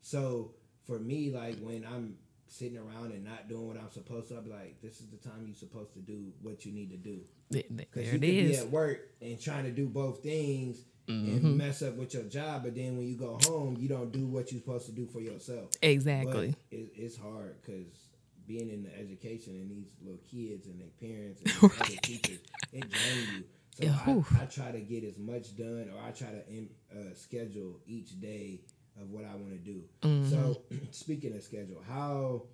So 0.00 0.52
for 0.86 0.98
me, 0.98 1.30
like 1.30 1.58
when 1.60 1.84
I'm 1.84 2.16
sitting 2.48 2.78
around 2.78 3.12
and 3.12 3.24
not 3.24 3.48
doing 3.48 3.68
what 3.68 3.76
I'm 3.76 3.90
supposed 3.90 4.28
to, 4.28 4.36
I'll 4.36 4.42
be 4.42 4.50
like, 4.50 4.80
this 4.80 5.00
is 5.00 5.08
the 5.08 5.16
time 5.16 5.44
you're 5.46 5.54
supposed 5.54 5.92
to 5.94 6.00
do 6.00 6.32
what 6.40 6.64
you 6.64 6.72
need 6.72 6.90
to 6.90 6.96
do. 6.96 7.20
Because 7.50 8.06
you 8.06 8.12
could 8.12 8.20
be 8.22 8.56
at 8.56 8.70
work 8.70 9.10
and 9.20 9.40
trying 9.40 9.64
to 9.64 9.70
do 9.70 9.86
both 9.86 10.22
things 10.22 10.78
mm-hmm. 11.06 11.46
and 11.46 11.58
mess 11.58 11.82
up 11.82 11.96
with 11.96 12.14
your 12.14 12.24
job, 12.24 12.62
but 12.64 12.74
then 12.74 12.96
when 12.96 13.06
you 13.06 13.16
go 13.16 13.38
home, 13.44 13.76
you 13.78 13.88
don't 13.88 14.10
do 14.10 14.26
what 14.26 14.50
you're 14.50 14.60
supposed 14.60 14.86
to 14.86 14.92
do 14.92 15.06
for 15.06 15.20
yourself. 15.20 15.70
Exactly. 15.82 16.54
It, 16.70 16.92
it's 16.96 17.16
hard 17.16 17.56
because 17.60 18.03
being 18.46 18.70
in 18.70 18.82
the 18.82 18.98
education 18.98 19.54
and 19.54 19.70
these 19.70 19.92
little 20.02 20.20
kids 20.30 20.66
and 20.66 20.80
their 20.80 20.88
parents 21.00 21.40
and 21.42 21.62
right. 21.62 21.80
other 21.80 21.96
teachers, 22.02 22.38
it 22.72 22.90
drains 22.90 23.28
you. 23.36 23.44
So 23.74 23.84
yeah, 23.84 23.98
I, 24.06 24.42
I, 24.42 24.46
try 24.46 24.70
to 24.70 24.80
get 24.80 25.02
as 25.02 25.18
much 25.18 25.56
done, 25.56 25.90
or 25.92 26.06
I 26.06 26.12
try 26.12 26.28
to 26.28 26.48
in, 26.48 26.68
uh, 26.92 27.12
schedule 27.14 27.80
each 27.86 28.20
day 28.20 28.60
of 29.00 29.10
what 29.10 29.24
I 29.24 29.34
want 29.34 29.50
to 29.50 29.58
do. 29.58 29.82
Mm-hmm. 30.02 30.30
So, 30.30 30.62
speaking 30.92 31.34
of 31.34 31.42
schedule, 31.42 31.82
how 31.88 32.44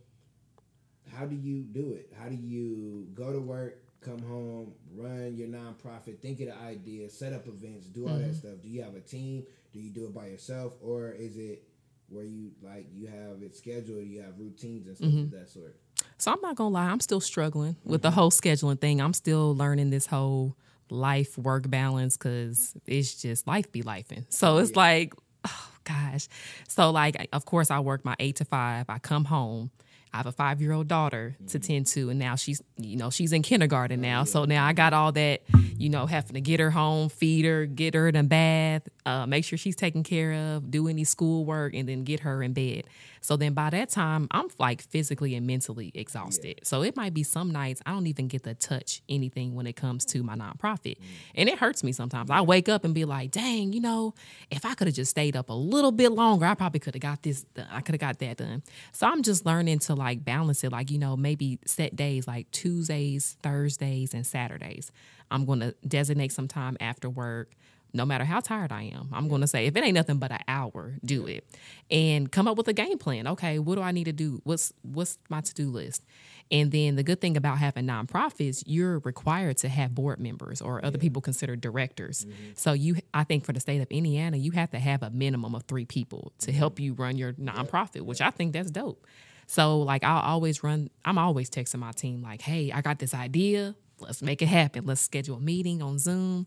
how 1.14 1.26
do 1.26 1.37
you 1.37 1.62
do 1.62 1.92
it? 1.92 2.12
How 2.18 2.29
do 2.29 2.37
you 2.37 3.09
go 3.14 3.33
to 3.33 3.40
work, 3.40 3.83
come 4.00 4.22
home, 4.22 4.72
run 4.96 5.37
your 5.37 5.48
nonprofit, 5.48 6.20
think 6.20 6.40
of 6.40 6.46
the 6.46 6.57
idea, 6.57 7.11
set 7.11 7.35
up 7.35 7.46
events, 7.46 7.87
do 7.87 8.09
all 8.09 8.14
mm-hmm. 8.14 8.29
that 8.29 8.35
stuff? 8.35 8.62
Do 8.62 8.68
you 8.68 8.83
have 8.83 8.94
a 8.94 9.00
team? 9.00 9.44
Do 9.72 9.79
you 9.79 9.90
do 9.90 10.07
it 10.07 10.14
by 10.14 10.26
yourself, 10.26 10.74
or 10.83 11.11
is 11.11 11.37
it 11.37 11.64
where 12.10 12.24
you 12.24 12.50
like 12.62 12.86
you 12.92 13.06
have 13.06 13.42
it 13.42 13.56
scheduled, 13.56 14.06
you 14.06 14.20
have 14.20 14.38
routines 14.38 14.86
and 14.86 14.96
stuff 14.96 15.08
mm-hmm. 15.08 15.22
of 15.22 15.30
that 15.30 15.48
sort. 15.48 15.76
So 16.18 16.32
I'm 16.32 16.40
not 16.40 16.56
gonna 16.56 16.70
lie, 16.70 16.86
I'm 16.86 17.00
still 17.00 17.20
struggling 17.20 17.74
mm-hmm. 17.74 17.90
with 17.90 18.02
the 18.02 18.10
whole 18.10 18.30
scheduling 18.30 18.80
thing. 18.80 19.00
I'm 19.00 19.14
still 19.14 19.54
learning 19.54 19.90
this 19.90 20.06
whole 20.06 20.56
life 20.90 21.38
work 21.38 21.70
balance 21.70 22.16
because 22.16 22.74
it's 22.86 23.14
just 23.22 23.46
life 23.46 23.70
be 23.72 23.82
lifing. 23.82 24.26
So 24.28 24.58
it's 24.58 24.72
yeah. 24.72 24.78
like, 24.78 25.14
oh 25.44 25.68
gosh. 25.84 26.28
So 26.68 26.90
like, 26.90 27.28
of 27.32 27.44
course, 27.44 27.70
I 27.70 27.80
work 27.80 28.04
my 28.04 28.16
eight 28.18 28.36
to 28.36 28.44
five. 28.44 28.86
I 28.88 28.98
come 28.98 29.24
home. 29.24 29.70
I 30.12 30.16
have 30.18 30.26
a 30.26 30.32
five 30.32 30.60
year 30.60 30.72
old 30.72 30.88
daughter 30.88 31.36
to 31.48 31.58
mm-hmm. 31.58 31.66
tend 31.66 31.86
to, 31.88 32.10
and 32.10 32.18
now 32.18 32.34
she's, 32.34 32.60
you 32.76 32.96
know, 32.96 33.10
she's 33.10 33.32
in 33.32 33.42
kindergarten 33.42 34.00
now. 34.00 34.24
So 34.24 34.44
now 34.44 34.66
I 34.66 34.72
got 34.72 34.92
all 34.92 35.12
that, 35.12 35.42
you 35.76 35.88
know, 35.88 36.06
having 36.06 36.34
to 36.34 36.40
get 36.40 36.58
her 36.58 36.70
home, 36.70 37.08
feed 37.08 37.44
her, 37.44 37.66
get 37.66 37.94
her 37.94 38.08
in 38.08 38.16
a 38.16 38.24
bath, 38.24 38.88
uh, 39.06 39.26
make 39.26 39.44
sure 39.44 39.56
she's 39.56 39.76
taken 39.76 40.02
care 40.02 40.32
of, 40.32 40.70
do 40.70 40.88
any 40.88 41.04
schoolwork, 41.04 41.74
and 41.74 41.88
then 41.88 42.02
get 42.04 42.20
her 42.20 42.42
in 42.42 42.52
bed. 42.52 42.84
So 43.20 43.37
then 43.37 43.52
by 43.52 43.70
that 43.70 43.90
time, 43.90 44.28
I'm 44.30 44.48
like 44.59 44.83
physically 44.83 45.35
and 45.35 45.46
mentally 45.46 45.92
exhausted. 45.94 46.56
Yeah. 46.59 46.64
So 46.64 46.83
it 46.83 46.96
might 46.96 47.14
be 47.14 47.22
some 47.22 47.50
nights 47.50 47.83
I 47.85 47.92
don't 47.92 48.06
even 48.06 48.28
get 48.28 48.44
to 48.44 48.54
touch 48.54 49.02
anything 49.09 49.54
when 49.54 49.66
it 49.66 49.76
comes 49.76 50.04
to 50.06 50.22
my 50.22 50.35
nonprofit. 50.35 50.96
Mm. 50.98 51.04
And 51.35 51.48
it 51.48 51.59
hurts 51.59 51.85
me 51.85 51.92
sometimes. 51.92 52.30
I 52.30 52.40
wake 52.40 52.68
up 52.68 52.85
and 52.85 52.94
be 52.94 53.04
like, 53.04 53.30
dang, 53.30 53.72
you 53.72 53.80
know, 53.80 54.14
if 54.50 54.64
I 54.64 54.74
could 54.74 54.87
have 54.87 54.96
just 54.96 55.11
stayed 55.11 55.37
up 55.37 55.50
a 55.50 55.54
little 55.54 55.92
bit 55.92 56.12
longer, 56.12 56.46
I 56.46 56.54
probably 56.54 56.80
could 56.80 56.94
have 56.94 57.02
got 57.02 57.22
this, 57.22 57.42
done. 57.42 57.66
I 57.70 57.80
could 57.80 57.94
have 57.94 58.00
got 58.00 58.18
that 58.20 58.38
done. 58.38 58.62
So 58.92 59.06
I'm 59.06 59.22
just 59.22 59.44
learning 59.44 59.80
to 59.80 59.94
like 59.94 60.24
balance 60.24 60.64
it, 60.64 60.72
like, 60.72 60.90
you 60.90 60.98
know, 60.98 61.16
maybe 61.16 61.59
set 61.66 61.96
days 61.96 62.26
like 62.26 62.50
Tuesdays, 62.50 63.37
Thursdays, 63.42 64.14
and 64.14 64.26
Saturdays. 64.26 64.90
I'm 65.30 65.44
going 65.44 65.61
to 65.61 65.74
designate 65.87 66.33
some 66.33 66.48
time 66.48 66.76
after 66.80 67.09
work 67.09 67.52
no 67.92 68.05
matter 68.05 68.24
how 68.24 68.41
tired 68.41 68.72
I 68.72 68.84
am, 68.84 69.09
I'm 69.12 69.28
going 69.28 69.41
to 69.41 69.47
say, 69.47 69.66
if 69.66 69.76
it 69.76 69.84
ain't 69.84 69.95
nothing 69.95 70.18
but 70.18 70.30
an 70.30 70.41
hour, 70.49 70.95
do 71.05 71.26
it, 71.26 71.45
and 71.91 72.30
come 72.30 72.49
up 72.49 72.57
with 72.57 72.68
a 72.68 72.72
game 72.72 72.99
plan. 72.99 73.26
Okay, 73.26 73.59
what 73.59 73.76
do 73.76 73.82
I 73.82 73.93
need 73.93 74.05
to 74.05 74.12
do? 74.12 74.41
What's 74.45 74.72
what's 74.82 75.18
my 75.28 75.41
to 75.41 75.55
do 75.55 75.70
list? 75.70 76.05
And 76.53 76.72
then 76.72 76.97
the 76.97 77.05
good 77.05 77.20
thing 77.20 77.36
about 77.36 77.59
having 77.59 77.86
nonprofits, 77.86 78.64
you're 78.66 78.99
required 79.01 79.59
to 79.59 79.68
have 79.68 79.95
board 79.95 80.18
members 80.18 80.61
or 80.61 80.84
other 80.84 80.99
people 80.99 81.22
considered 81.22 81.61
directors. 81.61 82.24
Mm-hmm. 82.24 82.51
So 82.57 82.72
you, 82.72 82.97
I 83.14 83.22
think, 83.22 83.45
for 83.45 83.53
the 83.53 83.61
state 83.61 83.80
of 83.80 83.88
Indiana, 83.91 84.36
you 84.36 84.51
have 84.53 84.70
to 84.72 84.80
have 84.80 85.05
a 85.05 85.11
minimum 85.11 85.55
of 85.55 85.62
three 85.64 85.84
people 85.84 86.32
to 86.41 86.51
mm-hmm. 86.51 86.59
help 86.59 86.80
you 86.80 86.95
run 86.95 87.16
your 87.16 87.34
nonprofit, 87.34 88.03
which 88.03 88.20
I 88.20 88.30
think 88.30 88.53
that's 88.53 88.70
dope. 88.70 89.07
So 89.47 89.80
like 89.80 90.05
I'll 90.05 90.22
always 90.22 90.62
run. 90.62 90.91
I'm 91.05 91.18
always 91.18 91.51
texting 91.51 91.80
my 91.80 91.91
team 91.91 92.22
like, 92.22 92.41
"Hey, 92.41 92.70
I 92.70 92.82
got 92.82 93.01
this 93.01 93.14
idea. 93.14 93.74
Let's 93.99 94.22
make 94.22 94.43
it 94.43 94.47
happen. 94.47 94.86
Let's 94.86 95.01
schedule 95.01 95.36
a 95.36 95.41
meeting 95.41 95.82
on 95.82 95.99
Zoom." 95.99 96.47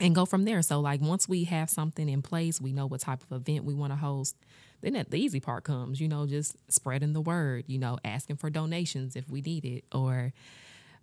And 0.00 0.14
go 0.14 0.24
from 0.24 0.44
there. 0.44 0.62
So 0.62 0.80
like 0.80 1.00
once 1.00 1.28
we 1.28 1.44
have 1.44 1.70
something 1.70 2.08
in 2.08 2.22
place, 2.22 2.60
we 2.60 2.72
know 2.72 2.86
what 2.86 3.00
type 3.00 3.22
of 3.30 3.32
event 3.32 3.64
we 3.64 3.74
want 3.74 3.92
to 3.92 3.96
host. 3.96 4.36
Then 4.80 4.94
that 4.94 5.10
the 5.10 5.18
easy 5.20 5.40
part 5.40 5.64
comes, 5.64 6.00
you 6.00 6.08
know, 6.08 6.26
just 6.26 6.56
spreading 6.68 7.12
the 7.12 7.20
word, 7.20 7.64
you 7.68 7.78
know, 7.78 7.98
asking 8.04 8.36
for 8.36 8.50
donations 8.50 9.14
if 9.16 9.28
we 9.28 9.40
need 9.40 9.64
it 9.64 9.84
or 9.92 10.32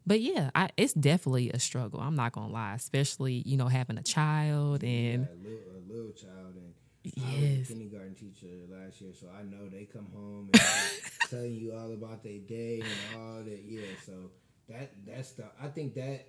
but 0.06 0.22
yeah, 0.22 0.50
I, 0.56 0.70
it's 0.78 0.94
definitely 0.94 1.52
a 1.52 1.60
struggle. 1.60 2.00
I'm 2.00 2.16
not 2.16 2.32
gonna 2.32 2.52
lie, 2.52 2.74
especially 2.74 3.44
you 3.46 3.58
know 3.58 3.68
having 3.68 3.98
a 3.98 4.04
child 4.04 4.84
and 4.84 5.28
a 5.28 5.36
little, 5.36 5.64
a 5.78 5.94
little 5.94 6.12
child 6.12 6.56
and 6.56 6.74
I 7.06 7.34
was 7.34 7.44
yes, 7.46 7.70
a 7.70 7.74
kindergarten 7.74 8.16
teacher 8.16 8.48
last 8.70 9.02
year, 9.02 9.12
so 9.14 9.28
I 9.38 9.44
know 9.44 9.70
they 9.70 9.86
come 9.86 10.08
home 10.14 10.50
and 10.54 10.62
telling 11.30 11.54
you 11.54 11.74
all 11.74 11.92
about 11.94 12.24
their 12.24 12.40
day 12.40 12.82
and 12.82 13.18
all 13.18 13.44
that. 13.44 13.60
Yeah, 13.68 13.82
so 14.06 14.32
that 14.70 14.92
that's 15.06 15.32
the 15.34 15.46
I 15.62 15.68
think 15.68 15.94
that 15.96 16.28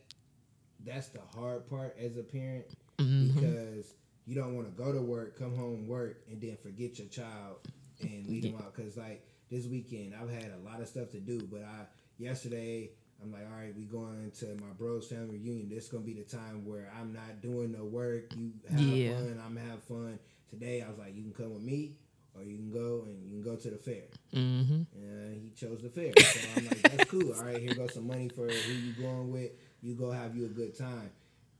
that's 0.85 1.09
the 1.09 1.21
hard 1.35 1.69
part 1.69 1.97
as 1.99 2.17
a 2.17 2.23
parent 2.23 2.67
Mhm. 2.99 3.35
because 3.35 3.95
you 4.27 4.35
don't 4.35 4.55
want 4.55 4.67
to 4.69 4.83
go 4.83 4.93
to 4.93 5.01
work, 5.01 5.39
come 5.39 5.55
home, 5.57 5.87
work, 5.87 6.23
and 6.31 6.41
then 6.41 6.57
forget 6.63 6.99
your 6.99 7.09
child 7.09 7.57
and 8.01 8.27
leave 8.27 8.43
them 8.45 8.55
out. 8.57 8.75
Because 8.75 8.97
like 8.97 9.27
this 9.51 9.67
weekend, 9.67 10.15
I've 10.15 10.31
had 10.31 10.53
a 10.53 10.59
lot 10.65 10.81
of 10.81 10.89
stuff 10.89 11.11
to 11.11 11.21
do, 11.21 11.41
but 11.51 11.63
I 11.63 11.87
yesterday. 12.19 12.91
I'm 13.23 13.31
like, 13.33 13.43
all 13.53 13.59
right, 13.59 13.77
we 13.77 13.85
going 13.85 14.31
to 14.39 14.47
my 14.63 14.73
bro's 14.79 15.07
family 15.07 15.37
reunion. 15.37 15.69
This 15.69 15.89
gonna 15.89 16.05
be 16.05 16.15
the 16.15 16.23
time 16.23 16.65
where 16.65 16.91
I'm 16.99 17.13
not 17.13 17.43
doing 17.43 17.71
no 17.73 17.85
work. 17.85 18.33
You 18.35 18.53
have 18.71 18.81
Yeah. 18.81 19.13
fun. 19.15 19.39
I'm 19.45 19.57
have 19.59 19.83
fun. 19.83 20.19
Today, 20.49 20.81
I 20.81 20.89
was 20.89 20.97
like, 20.99 21.15
you 21.15 21.23
can 21.25 21.35
come 21.35 21.53
with 21.53 21.63
me, 21.63 21.97
or 22.35 22.43
you 22.43 22.57
can 22.57 22.71
go 22.71 23.03
and 23.07 23.23
you 23.23 23.31
can 23.33 23.43
go 23.43 23.57
to 23.57 23.71
the 23.71 23.77
fair. 23.77 24.05
hmm 24.33 24.85
And 24.95 25.43
he 25.43 25.51
chose 25.51 25.83
the 25.83 25.91
fair. 25.91 26.15
So 26.15 26.41
I'm 26.57 26.65
like, 26.65 26.83
that's 26.83 27.05
cool. 27.05 27.35
All 27.35 27.45
right, 27.45 27.61
here 27.61 27.75
goes 27.75 27.93
some 27.93 28.07
money 28.07 28.31
for 28.31 28.63
who 28.63 28.73
you 28.73 28.93
going 28.93 29.31
with. 29.31 29.51
You 29.83 29.95
go 29.95 30.11
have 30.11 30.37
you 30.37 30.47
a 30.47 30.49
good 30.49 30.77
time. 30.77 31.11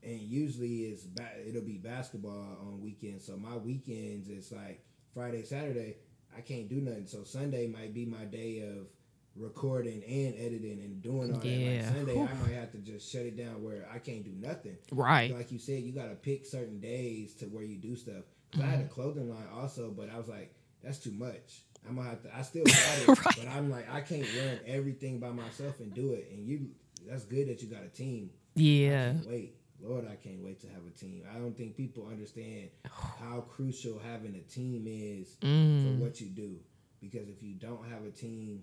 And 0.03 0.19
usually 0.19 0.85
it's 0.85 1.03
ba- 1.03 1.47
it'll 1.47 1.61
be 1.61 1.77
basketball 1.77 2.57
on 2.61 2.81
weekends. 2.81 3.25
So 3.25 3.37
my 3.37 3.55
weekends 3.57 4.29
it's 4.29 4.51
like 4.51 4.83
Friday, 5.13 5.43
Saturday. 5.43 5.97
I 6.35 6.41
can't 6.41 6.69
do 6.69 6.77
nothing. 6.77 7.07
So 7.07 7.23
Sunday 7.23 7.67
might 7.67 7.93
be 7.93 8.05
my 8.05 8.23
day 8.25 8.61
of 8.61 8.87
recording 9.35 10.03
and 10.03 10.35
editing 10.35 10.79
and 10.79 11.01
doing 11.01 11.33
all 11.33 11.39
that. 11.39 11.45
Yeah. 11.47 11.81
Like 11.85 11.95
Sunday, 11.95 12.13
Whew. 12.13 12.29
I 12.31 12.47
might 12.47 12.53
have 12.55 12.71
to 12.71 12.77
just 12.79 13.11
shut 13.11 13.21
it 13.23 13.37
down 13.37 13.63
where 13.63 13.87
I 13.93 13.99
can't 13.99 14.23
do 14.23 14.31
nothing. 14.35 14.77
right, 14.91 15.33
Like 15.35 15.51
you 15.51 15.59
said, 15.59 15.83
you 15.83 15.91
got 15.93 16.09
to 16.09 16.15
pick 16.15 16.45
certain 16.45 16.79
days 16.79 17.33
to 17.35 17.45
where 17.45 17.63
you 17.63 17.77
do 17.77 17.95
stuff. 17.95 18.23
'Cause 18.51 18.61
I 18.61 18.65
had 18.65 18.79
mm-hmm. 18.79 18.87
a 18.87 18.89
clothing 18.89 19.29
line 19.29 19.47
also, 19.53 19.91
but 19.91 20.09
I 20.09 20.17
was 20.17 20.27
like, 20.27 20.53
that's 20.83 20.97
too 20.99 21.11
much. 21.11 21.63
I'm 21.87 21.95
gonna 21.95 22.09
have 22.09 22.21
to. 22.23 22.37
I 22.37 22.41
still 22.41 22.63
got 22.65 22.75
it, 22.75 23.07
Right. 23.07 23.35
but 23.37 23.47
I'm 23.47 23.69
like, 23.71 23.89
I 23.91 24.01
can't 24.01 24.27
run 24.37 24.59
everything 24.67 25.19
by 25.19 25.29
myself 25.29 25.79
and 25.79 25.93
do 25.93 26.11
it. 26.13 26.27
And 26.31 26.45
you, 26.45 26.69
that's 27.07 27.25
good 27.25 27.47
that 27.49 27.61
you 27.61 27.67
got 27.67 27.83
a 27.83 27.89
team. 27.89 28.29
I 28.57 28.59
yeah, 28.59 29.11
can't 29.13 29.27
wait, 29.27 29.55
Lord, 29.81 30.05
I 30.11 30.15
can't 30.15 30.43
wait 30.43 30.59
to 30.61 30.67
have 30.67 30.85
a 30.87 30.97
team. 30.97 31.23
I 31.33 31.37
don't 31.37 31.57
think 31.57 31.75
people 31.75 32.07
understand 32.09 32.69
how 32.85 33.41
crucial 33.41 33.99
having 33.99 34.35
a 34.35 34.51
team 34.51 34.85
is 34.87 35.35
mm. 35.41 35.97
for 35.97 36.03
what 36.03 36.21
you 36.21 36.27
do. 36.27 36.57
Because 37.01 37.27
if 37.29 37.41
you 37.41 37.55
don't 37.55 37.83
have 37.89 38.05
a 38.05 38.11
team, 38.11 38.61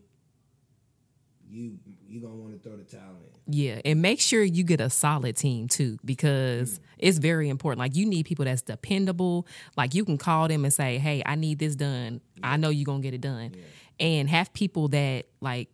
you 1.50 1.78
you 2.06 2.20
gonna 2.20 2.34
want 2.34 2.52
to 2.52 2.68
throw 2.68 2.76
the 2.76 2.84
towel 2.84 3.16
in. 3.22 3.52
Yeah, 3.52 3.80
and 3.84 4.02
make 4.02 4.20
sure 4.20 4.42
you 4.42 4.62
get 4.64 4.80
a 4.80 4.90
solid 4.90 5.36
team 5.36 5.68
too 5.68 5.98
because 6.04 6.80
it's 6.98 7.18
very 7.18 7.48
important. 7.48 7.78
Like 7.78 7.96
you 7.96 8.06
need 8.06 8.26
people 8.26 8.44
that's 8.44 8.62
dependable. 8.62 9.46
Like 9.76 9.94
you 9.94 10.04
can 10.04 10.18
call 10.18 10.48
them 10.48 10.64
and 10.64 10.72
say, 10.72 10.98
"Hey, 10.98 11.22
I 11.24 11.34
need 11.34 11.58
this 11.58 11.74
done. 11.74 12.20
I 12.42 12.56
know 12.56 12.68
you're 12.68 12.84
going 12.84 13.02
to 13.02 13.06
get 13.06 13.14
it 13.14 13.20
done." 13.20 13.52
And 13.98 14.28
have 14.28 14.52
people 14.52 14.88
that 14.88 15.26
like 15.40 15.68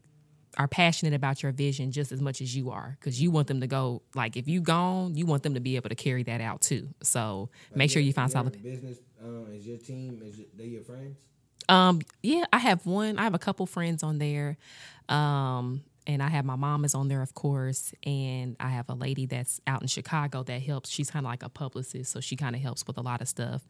are 0.57 0.69
passionate 0.69 1.15
about 1.15 1.43
your 1.43 1.53
vision 1.53 1.91
just 1.91 2.13
as 2.13 2.21
much 2.21 2.41
as 2.41 2.55
you 2.57 2.71
are 2.71 2.97
cuz 3.01 3.21
you 3.21 3.31
want 3.31 3.49
them 3.49 3.61
to 3.61 3.67
go 3.67 4.03
like 4.15 4.37
if 4.37 4.49
you 4.49 4.61
gone, 4.61 5.15
you 5.15 5.27
want 5.27 5.43
them 5.43 5.55
to 5.55 5.61
be 5.61 5.77
able 5.77 5.89
to 5.89 5.95
carry 5.95 6.23
that 6.23 6.41
out 6.41 6.61
too. 6.61 6.89
So, 7.03 7.51
make 7.75 7.91
sure 7.91 8.03
you 8.03 8.13
find 8.13 8.31
solid 8.31 8.61
business. 8.63 8.99
Um, 9.23 9.47
is 9.53 9.67
your 9.67 9.79
team? 9.79 10.21
Is 10.23 10.39
it, 10.39 10.57
they 10.57 10.67
your 10.67 10.83
friends? 10.83 11.17
Um, 11.69 12.01
yeah, 12.23 12.45
I 12.53 12.59
have 12.59 12.85
one. 12.85 13.19
I 13.19 13.23
have 13.23 13.35
a 13.35 13.39
couple 13.39 13.67
friends 13.67 14.03
on 14.03 14.19
there. 14.19 14.59
Um, 15.09 15.83
and 16.07 16.23
I 16.23 16.29
have 16.29 16.45
my 16.45 16.57
mom 16.57 16.85
is 16.85 16.95
on 16.95 17.09
there, 17.09 17.23
of 17.23 17.35
course, 17.35 17.95
and 18.05 18.57
I 18.61 18.69
have 18.69 18.89
a 18.91 18.95
lady 18.95 19.27
that's 19.27 19.61
out 19.67 19.81
in 19.81 19.89
Chicago 19.89 20.43
that 20.43 20.61
helps. 20.61 20.91
She's 20.91 21.11
kind 21.11 21.25
of 21.25 21.31
like 21.31 21.43
a 21.43 21.49
publicist, 21.49 22.13
so 22.13 22.21
she 22.21 22.37
kind 22.37 22.55
of 22.55 22.61
helps 22.61 22.87
with 22.87 22.99
a 22.99 23.01
lot 23.01 23.23
of 23.23 23.29
stuff. 23.29 23.63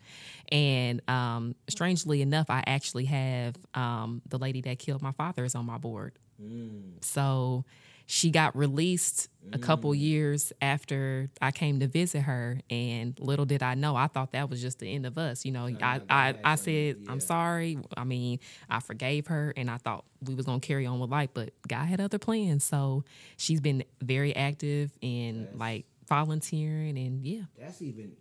And 0.51 1.01
um, 1.09 1.55
strangely 1.69 2.23
enough, 2.23 2.51
I 2.51 2.65
actually 2.67 3.05
have 3.05 3.55
um, 3.75 4.21
the 4.29 4.39
lady 4.39 4.61
that 4.63 4.79
killed 4.81 5.03
my 5.03 5.13
father 5.13 5.45
is 5.45 5.55
on 5.55 5.67
my 5.67 5.79
board. 5.79 6.19
Mm. 6.43 7.05
So 7.05 7.65
she 8.07 8.31
got 8.31 8.55
released 8.55 9.29
a 9.53 9.59
couple 9.59 9.93
mm. 9.93 9.99
years 9.99 10.53
after 10.61 11.31
I 11.41 11.53
came 11.53 11.81
to 11.81 11.87
visit 11.87 12.23
her, 12.23 12.61
and 12.69 13.19
little 13.19 13.47
did 13.47 13.63
I 13.63 13.75
know, 13.75 13.97
I 13.97 14.09
thought 14.09 14.33
that 14.33 14.51
was 14.51 14.61
just 14.61 14.79
the 14.79 14.93
end 14.93 15.07
of 15.07 15.17
us. 15.17 15.45
You 15.45 15.53
know, 15.53 15.69
I 15.81 16.01
I, 16.09 16.35
I 16.45 16.55
said 16.57 16.99
I'm 17.09 17.21
sorry. 17.21 17.79
I 17.97 18.05
mean, 18.05 18.41
I 18.69 18.81
forgave 18.81 19.29
her, 19.29 19.55
and 19.57 19.71
I 19.71 19.79
thought 19.79 20.05
we 20.23 20.35
was 20.35 20.45
gonna 20.47 20.61
carry 20.61 20.87
on 20.87 21.01
with 21.01 21.11
life, 21.11 21.31
but 21.33 21.51
God 21.67 21.85
had 21.87 22.01
other 22.01 22.19
plans. 22.19 22.65
So 22.65 23.05
she's 23.37 23.61
been 23.61 23.85
very 24.03 24.37
active 24.37 24.91
in 25.01 25.49
like 25.55 25.87
volunteering, 26.09 26.99
and 26.99 27.25
yeah, 27.25 27.43
That's 27.59 27.81
even. 27.81 28.13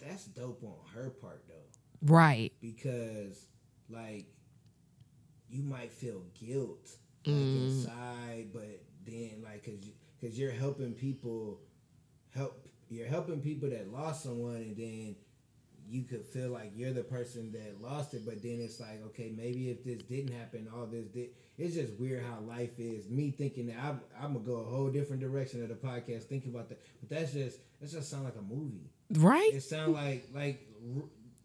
That's 0.00 0.24
dope 0.24 0.64
on 0.64 0.74
her 0.94 1.10
part 1.10 1.44
though, 1.46 2.12
right, 2.12 2.52
because 2.60 3.46
like, 3.88 4.26
you 5.48 5.62
might 5.62 5.92
feel 5.92 6.24
guilt 6.34 6.96
like 7.26 7.36
Mm. 7.36 7.64
inside, 7.66 8.46
but 8.52 8.80
then 9.06 9.42
like, 9.44 9.64
cause 9.64 9.74
you, 9.82 9.92
cause 10.20 10.38
you're 10.38 10.50
helping 10.52 10.92
people, 10.94 11.60
help 12.34 12.66
you're 12.90 13.06
helping 13.06 13.40
people 13.40 13.70
that 13.70 13.90
lost 13.92 14.22
someone, 14.22 14.56
and 14.56 14.76
then 14.76 15.16
you 15.88 16.02
could 16.04 16.24
feel 16.24 16.50
like 16.50 16.72
you're 16.76 16.92
the 16.92 17.02
person 17.02 17.50
that 17.52 17.80
lost 17.82 18.14
it, 18.14 18.24
but 18.24 18.42
then 18.42 18.60
it's 18.60 18.78
like, 18.80 19.02
okay, 19.06 19.32
maybe 19.36 19.68
if 19.70 19.82
this 19.84 19.98
didn't 20.02 20.32
happen, 20.34 20.68
all 20.74 20.86
this 20.86 21.06
did. 21.06 21.30
It's 21.58 21.74
just 21.74 21.92
weird 21.94 22.22
how 22.24 22.40
life 22.40 22.78
is. 22.78 23.08
Me 23.08 23.30
thinking 23.30 23.66
that 23.66 23.76
I'm, 23.82 24.00
I'm 24.20 24.32
gonna 24.34 24.44
go 24.44 24.56
a 24.60 24.64
whole 24.64 24.88
different 24.90 25.20
direction 25.22 25.62
of 25.62 25.68
the 25.68 25.74
podcast, 25.74 26.24
thinking 26.24 26.54
about 26.54 26.68
that, 26.68 26.80
but 27.00 27.08
that's 27.10 27.32
just 27.32 27.58
that 27.80 27.90
just 27.90 28.10
sound 28.10 28.24
like 28.24 28.36
a 28.36 28.42
movie. 28.54 28.90
right, 29.10 29.50
It 29.54 29.62
sound 29.62 29.92
like 29.94 30.28
like 30.34 30.66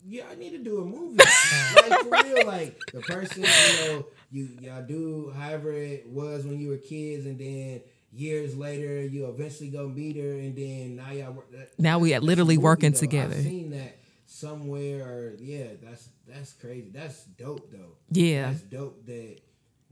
yeah, 0.05 0.23
I 0.31 0.35
need 0.35 0.51
to 0.51 0.57
do 0.63 0.81
a 0.81 0.85
movie. 0.85 1.17
like 1.17 1.99
for 2.01 2.09
real, 2.09 2.47
like 2.47 2.79
the 2.93 3.01
person 3.01 3.43
you 3.43 3.87
know 3.87 4.05
you 4.31 4.49
y'all 4.61 4.83
do 4.85 5.33
however 5.37 5.71
it 5.71 6.07
was 6.07 6.45
when 6.45 6.59
you 6.59 6.69
were 6.69 6.77
kids, 6.77 7.25
and 7.25 7.39
then 7.39 7.81
years 8.11 8.55
later 8.57 9.01
you 9.05 9.27
eventually 9.27 9.69
go 9.69 9.87
meet 9.87 10.15
her, 10.17 10.31
and 10.33 10.55
then 10.55 10.95
now 10.97 11.11
y'all 11.11 11.31
work. 11.33 11.51
That, 11.51 11.69
Now 11.79 11.99
we 11.99 12.13
are 12.13 12.19
literally 12.19 12.57
working 12.57 12.91
though. 12.91 12.99
together. 12.99 13.35
I've 13.35 13.43
seen 13.43 13.71
that 13.71 13.97
somewhere, 14.25 15.03
or 15.03 15.35
yeah, 15.39 15.67
that's 15.81 16.09
that's 16.27 16.53
crazy. 16.53 16.89
That's 16.93 17.23
dope 17.25 17.71
though. 17.71 17.95
yeah, 18.11 18.49
That's 18.51 18.61
dope 18.63 19.05
that 19.05 19.37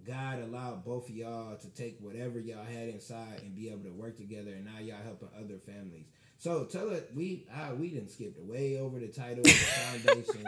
God 0.06 0.40
allowed 0.44 0.86
both 0.86 1.10
of 1.10 1.16
y'all 1.16 1.56
to 1.58 1.70
take 1.70 1.98
whatever 2.00 2.40
y'all 2.40 2.64
had 2.64 2.90
inside 2.90 3.42
and 3.42 3.56
be 3.56 3.70
able 3.70 3.84
to 3.86 3.92
work 3.92 4.18
together, 4.18 4.52
and 4.52 4.66
now 4.66 4.80
y'all 4.80 5.02
helping 5.04 5.30
other 5.38 5.58
families. 5.66 6.06
So 6.38 6.66
tell 6.66 6.90
us, 6.92 7.02
we 7.16 7.46
ah, 7.54 7.72
we 7.78 7.90
didn't 7.90 8.10
skip 8.10 8.36
the 8.36 8.44
way 8.44 8.78
over 8.78 9.00
the 9.00 9.08
title 9.08 9.40
of 9.40 9.44
the 9.44 9.52
foundation. 9.52 10.46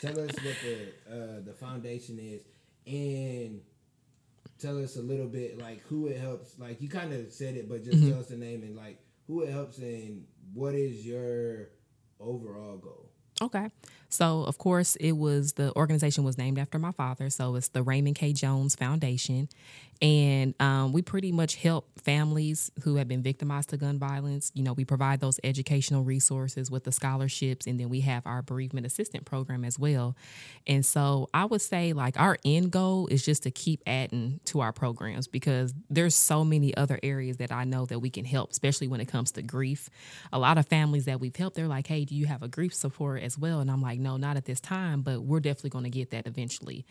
tell 0.00 0.18
us 0.18 0.30
what 0.42 0.56
the 0.62 0.92
uh, 1.10 1.40
the 1.44 1.52
foundation 1.52 2.18
is, 2.18 2.40
and 2.86 3.60
tell 4.58 4.82
us 4.82 4.96
a 4.96 5.02
little 5.02 5.26
bit 5.26 5.58
like 5.58 5.82
who 5.82 6.06
it 6.06 6.18
helps. 6.18 6.58
Like 6.58 6.80
you 6.80 6.88
kind 6.88 7.12
of 7.12 7.32
said 7.32 7.54
it, 7.56 7.68
but 7.68 7.84
just 7.84 8.02
tell 8.08 8.18
us 8.18 8.26
the 8.26 8.36
name 8.36 8.62
and 8.62 8.76
like 8.76 8.98
who 9.26 9.42
it 9.42 9.50
helps 9.50 9.78
and 9.78 10.24
what 10.54 10.74
is 10.74 11.06
your 11.06 11.68
overall 12.20 12.76
goal. 12.78 13.10
Okay. 13.42 13.68
So, 14.08 14.44
of 14.44 14.58
course, 14.58 14.96
it 14.96 15.12
was 15.12 15.54
the 15.54 15.74
organization 15.76 16.24
was 16.24 16.38
named 16.38 16.58
after 16.58 16.78
my 16.78 16.92
father. 16.92 17.30
So, 17.30 17.56
it's 17.56 17.68
the 17.68 17.82
Raymond 17.82 18.16
K. 18.16 18.32
Jones 18.32 18.74
Foundation. 18.74 19.48
And 20.02 20.54
um, 20.60 20.92
we 20.92 21.00
pretty 21.00 21.32
much 21.32 21.56
help 21.56 21.88
families 21.98 22.70
who 22.82 22.96
have 22.96 23.08
been 23.08 23.22
victimized 23.22 23.70
to 23.70 23.78
gun 23.78 23.98
violence. 23.98 24.52
You 24.54 24.62
know, 24.62 24.74
we 24.74 24.84
provide 24.84 25.20
those 25.20 25.40
educational 25.42 26.04
resources 26.04 26.70
with 26.70 26.84
the 26.84 26.92
scholarships, 26.92 27.66
and 27.66 27.80
then 27.80 27.88
we 27.88 28.00
have 28.00 28.26
our 28.26 28.42
bereavement 28.42 28.86
assistant 28.86 29.24
program 29.24 29.64
as 29.64 29.78
well. 29.78 30.14
And 30.66 30.84
so, 30.84 31.28
I 31.32 31.46
would 31.46 31.62
say, 31.62 31.92
like, 31.94 32.18
our 32.20 32.36
end 32.44 32.72
goal 32.72 33.06
is 33.06 33.24
just 33.24 33.44
to 33.44 33.50
keep 33.50 33.82
adding 33.86 34.40
to 34.46 34.60
our 34.60 34.72
programs 34.72 35.28
because 35.28 35.72
there's 35.88 36.14
so 36.14 36.44
many 36.44 36.76
other 36.76 36.98
areas 37.02 37.38
that 37.38 37.50
I 37.50 37.64
know 37.64 37.86
that 37.86 38.00
we 38.00 38.10
can 38.10 38.24
help, 38.26 38.50
especially 38.50 38.88
when 38.88 39.00
it 39.00 39.06
comes 39.06 39.32
to 39.32 39.42
grief. 39.42 39.88
A 40.32 40.38
lot 40.38 40.58
of 40.58 40.66
families 40.66 41.06
that 41.06 41.20
we've 41.20 41.34
helped, 41.34 41.56
they're 41.56 41.68
like, 41.68 41.86
hey, 41.86 42.04
do 42.04 42.14
you 42.14 42.26
have 42.26 42.42
a 42.42 42.48
grief 42.48 42.74
support 42.74 43.22
as 43.22 43.38
well? 43.38 43.60
And 43.60 43.70
I'm 43.70 43.80
like, 43.80 43.95
no, 43.98 44.16
not 44.16 44.36
at 44.36 44.44
this 44.44 44.60
time, 44.60 45.02
but 45.02 45.22
we're 45.22 45.40
definitely 45.40 45.70
going 45.70 45.84
to 45.84 45.90
get 45.90 46.10
that 46.10 46.26
eventually. 46.26 46.86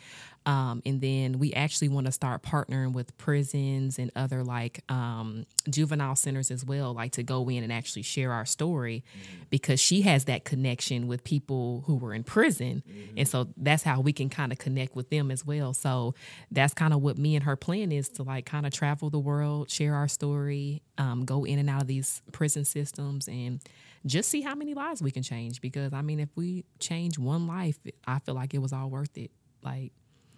Um, 0.45 0.81
and 0.85 1.01
then 1.01 1.39
we 1.39 1.53
actually 1.53 1.89
want 1.89 2.05
to 2.05 2.11
start 2.11 2.43
partnering 2.43 2.93
with 2.93 3.17
prisons 3.17 3.97
and 3.97 4.11
other 4.15 4.43
like 4.43 4.83
um, 4.89 5.45
juvenile 5.69 6.15
centers 6.15 6.51
as 6.51 6.63
well, 6.63 6.93
like 6.93 7.13
to 7.13 7.23
go 7.23 7.49
in 7.49 7.63
and 7.63 7.73
actually 7.73 8.03
share 8.03 8.31
our 8.31 8.45
story 8.45 9.03
mm-hmm. 9.17 9.43
because 9.49 9.79
she 9.79 10.01
has 10.03 10.25
that 10.25 10.45
connection 10.45 11.07
with 11.07 11.23
people 11.23 11.83
who 11.87 11.95
were 11.95 12.13
in 12.13 12.23
prison. 12.23 12.83
Mm-hmm. 12.87 13.17
And 13.17 13.27
so 13.27 13.47
that's 13.57 13.83
how 13.83 14.01
we 14.01 14.13
can 14.13 14.29
kind 14.29 14.51
of 14.51 14.59
connect 14.59 14.95
with 14.95 15.09
them 15.09 15.31
as 15.31 15.45
well. 15.45 15.73
So 15.73 16.13
that's 16.51 16.73
kind 16.73 16.93
of 16.93 17.01
what 17.01 17.17
me 17.17 17.35
and 17.35 17.43
her 17.43 17.55
plan 17.55 17.91
is 17.91 18.09
to 18.09 18.23
like 18.23 18.45
kind 18.45 18.65
of 18.65 18.73
travel 18.73 19.09
the 19.09 19.19
world, 19.19 19.69
share 19.69 19.95
our 19.95 20.07
story, 20.07 20.83
um, 20.97 21.25
go 21.25 21.43
in 21.43 21.59
and 21.59 21.69
out 21.69 21.81
of 21.81 21.87
these 21.87 22.21
prison 22.31 22.65
systems 22.65 23.27
and 23.27 23.61
just 24.05 24.29
see 24.29 24.41
how 24.41 24.53
many 24.53 24.73
lives 24.73 25.01
we 25.01 25.11
can 25.11 25.23
change 25.23 25.61
because 25.61 25.91
I 25.91 26.01
mean 26.01 26.19
if 26.19 26.29
we 26.35 26.65
change 26.79 26.94
one 27.17 27.47
life, 27.47 27.77
I 28.05 28.19
feel 28.19 28.35
like 28.35 28.53
it 28.53 28.59
was 28.59 28.73
all 28.73 28.89
worth 28.89 29.17
it. 29.17 29.31
Like 29.63 29.91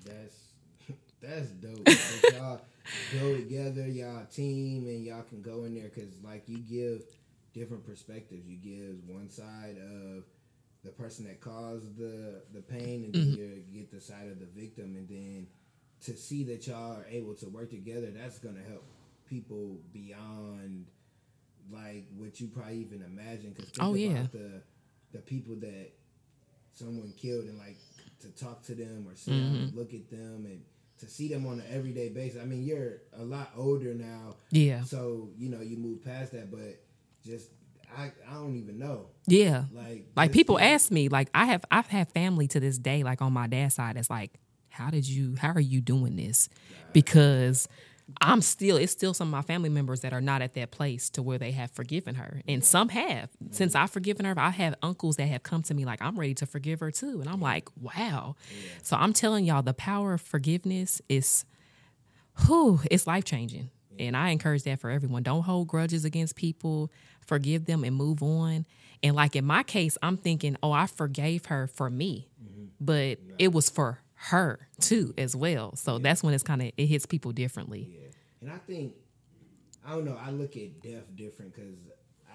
that's 0.05 0.35
that's 1.21 1.49
dope. 1.49 1.87
y'all 2.33 2.61
go 3.13 3.35
together, 3.35 3.87
y'all 3.87 4.25
team, 4.25 4.87
and 4.87 5.03
y'all 5.03 5.23
can 5.23 5.41
go 5.41 5.65
in 5.65 5.75
there 5.75 5.91
because 5.93 6.13
like 6.23 6.43
you 6.47 6.59
give 6.59 7.03
different 7.53 7.85
perspectives. 7.85 8.47
You 8.47 8.57
give 8.57 8.97
one 9.07 9.29
side 9.29 9.77
of 9.77 10.23
the 10.83 10.91
person 10.91 11.25
that 11.25 11.41
caused 11.41 11.97
the 11.97 12.41
the 12.53 12.61
pain, 12.61 13.03
and 13.05 13.13
then 13.13 13.21
mm-hmm. 13.21 13.41
you 13.41 13.63
get 13.73 13.91
the 13.91 14.01
side 14.01 14.27
of 14.29 14.39
the 14.39 14.45
victim, 14.45 14.95
and 14.95 15.07
then 15.07 15.47
to 16.05 16.15
see 16.15 16.43
that 16.45 16.67
y'all 16.67 16.93
are 16.93 17.05
able 17.09 17.33
to 17.35 17.49
work 17.49 17.69
together, 17.69 18.11
that's 18.11 18.39
gonna 18.39 18.63
help 18.67 18.85
people 19.27 19.77
beyond 19.91 20.85
like 21.71 22.05
what 22.15 22.39
you 22.39 22.47
probably 22.47 22.77
even 22.77 23.01
imagine. 23.01 23.53
Because 23.55 23.71
oh 23.79 23.95
yeah, 23.95 24.27
the 24.31 24.61
the 25.11 25.19
people 25.19 25.55
that 25.55 25.91
someone 26.77 27.13
killed 27.17 27.45
and 27.45 27.57
like 27.57 27.77
to 28.21 28.29
talk 28.43 28.63
to 28.63 28.75
them 28.75 29.05
or 29.07 29.15
sit 29.15 29.33
mm-hmm. 29.33 29.55
and 29.55 29.75
look 29.75 29.93
at 29.93 30.09
them 30.09 30.45
and 30.45 30.61
to 30.99 31.07
see 31.07 31.27
them 31.27 31.45
on 31.45 31.59
an 31.59 31.65
everyday 31.69 32.09
basis. 32.09 32.41
I 32.41 32.45
mean, 32.45 32.63
you're 32.63 33.01
a 33.17 33.23
lot 33.23 33.51
older 33.55 33.93
now. 33.93 34.35
Yeah. 34.49 34.83
So, 34.83 35.29
you 35.37 35.49
know, 35.49 35.61
you 35.61 35.77
move 35.77 36.03
past 36.03 36.31
that, 36.31 36.49
but 36.51 36.81
just 37.23 37.49
I, 37.95 38.11
I 38.29 38.33
don't 38.33 38.55
even 38.55 38.79
know. 38.79 39.07
Yeah. 39.27 39.65
Like 39.71 40.07
like 40.15 40.31
people 40.31 40.57
thing. 40.57 40.67
ask 40.67 40.91
me, 40.91 41.09
like 41.09 41.29
I 41.33 41.45
have 41.45 41.65
I've 41.71 41.87
had 41.87 42.09
family 42.09 42.47
to 42.49 42.59
this 42.59 42.77
day, 42.77 43.03
like 43.03 43.21
on 43.21 43.33
my 43.33 43.47
dad's 43.47 43.75
side, 43.75 43.97
it's 43.97 44.09
like, 44.09 44.33
how 44.69 44.89
did 44.89 45.07
you 45.07 45.35
how 45.35 45.51
are 45.51 45.59
you 45.59 45.81
doing 45.81 46.15
this? 46.15 46.49
Because 46.93 47.67
I'm 48.21 48.41
still, 48.41 48.77
it's 48.77 48.91
still 48.91 49.13
some 49.13 49.27
of 49.27 49.31
my 49.31 49.41
family 49.41 49.69
members 49.69 50.01
that 50.01 50.13
are 50.13 50.21
not 50.21 50.41
at 50.41 50.53
that 50.53 50.71
place 50.71 51.09
to 51.11 51.21
where 51.21 51.37
they 51.37 51.51
have 51.51 51.71
forgiven 51.71 52.15
her. 52.15 52.41
And 52.47 52.63
some 52.63 52.89
have. 52.89 53.29
Since 53.51 53.75
I've 53.75 53.91
forgiven 53.91 54.25
her, 54.25 54.33
I 54.37 54.49
have 54.51 54.75
uncles 54.81 55.17
that 55.17 55.27
have 55.27 55.43
come 55.43 55.61
to 55.63 55.73
me 55.73 55.83
like, 55.85 56.01
I'm 56.01 56.17
ready 56.17 56.33
to 56.35 56.45
forgive 56.45 56.79
her 56.79 56.89
too. 56.89 57.19
And 57.19 57.29
I'm 57.29 57.41
like, 57.41 57.67
wow. 57.79 58.35
So 58.81 58.95
I'm 58.95 59.13
telling 59.13 59.45
y'all, 59.45 59.61
the 59.61 59.73
power 59.73 60.13
of 60.13 60.21
forgiveness 60.21 61.01
is, 61.09 61.43
whew, 62.45 62.79
it's 62.89 63.07
life 63.07 63.25
changing. 63.25 63.71
And 63.99 64.15
I 64.15 64.29
encourage 64.29 64.63
that 64.63 64.79
for 64.79 64.89
everyone. 64.89 65.23
Don't 65.23 65.43
hold 65.43 65.67
grudges 65.67 66.05
against 66.05 66.35
people, 66.35 66.91
forgive 67.25 67.65
them 67.65 67.83
and 67.83 67.95
move 67.95 68.23
on. 68.23 68.65
And 69.03 69.15
like 69.15 69.35
in 69.35 69.45
my 69.45 69.63
case, 69.63 69.97
I'm 70.01 70.17
thinking, 70.17 70.55
oh, 70.63 70.71
I 70.71 70.87
forgave 70.87 71.47
her 71.47 71.67
for 71.67 71.89
me, 71.89 72.29
mm-hmm. 72.41 72.65
but 72.79 73.19
it 73.37 73.51
was 73.51 73.69
for 73.69 73.99
her 74.17 74.67
too 74.81 75.13
as 75.17 75.35
well. 75.35 75.75
So 75.75 75.93
yeah. 75.93 75.99
that's 76.03 76.23
when 76.23 76.33
it's 76.33 76.43
kind 76.43 76.61
of 76.61 76.71
it 76.75 76.85
hits 76.85 77.05
people 77.05 77.31
differently. 77.31 77.87
Yeah, 77.89 78.09
and 78.41 78.51
I 78.51 78.57
think 78.57 78.93
I 79.85 79.91
don't 79.91 80.05
know. 80.05 80.17
I 80.19 80.31
look 80.31 80.57
at 80.57 80.81
death 80.81 81.15
different 81.15 81.55
because 81.55 81.75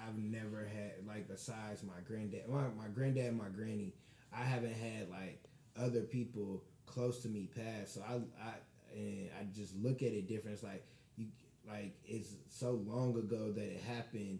I've 0.05 0.17
never 0.17 0.65
had 0.65 1.05
like 1.07 1.27
besides 1.27 1.83
my 1.83 2.01
granddad, 2.07 2.47
my, 2.49 2.63
my 2.77 2.87
granddad, 2.93 3.25
and 3.25 3.37
my 3.37 3.49
granny. 3.49 3.93
I 4.35 4.43
haven't 4.43 4.73
had 4.73 5.09
like 5.09 5.43
other 5.79 6.01
people 6.01 6.63
close 6.85 7.21
to 7.21 7.27
me 7.27 7.49
pass. 7.53 7.91
So 7.91 8.01
I 8.07 8.13
I 8.41 8.53
and 8.95 9.29
I 9.39 9.43
just 9.53 9.75
look 9.75 10.01
at 10.01 10.13
it 10.13 10.27
different. 10.27 10.55
It's 10.55 10.63
like 10.63 10.85
you 11.17 11.27
like 11.67 11.93
it's 12.05 12.29
so 12.49 12.81
long 12.85 13.17
ago 13.17 13.51
that 13.51 13.63
it 13.63 13.81
happened 13.81 14.39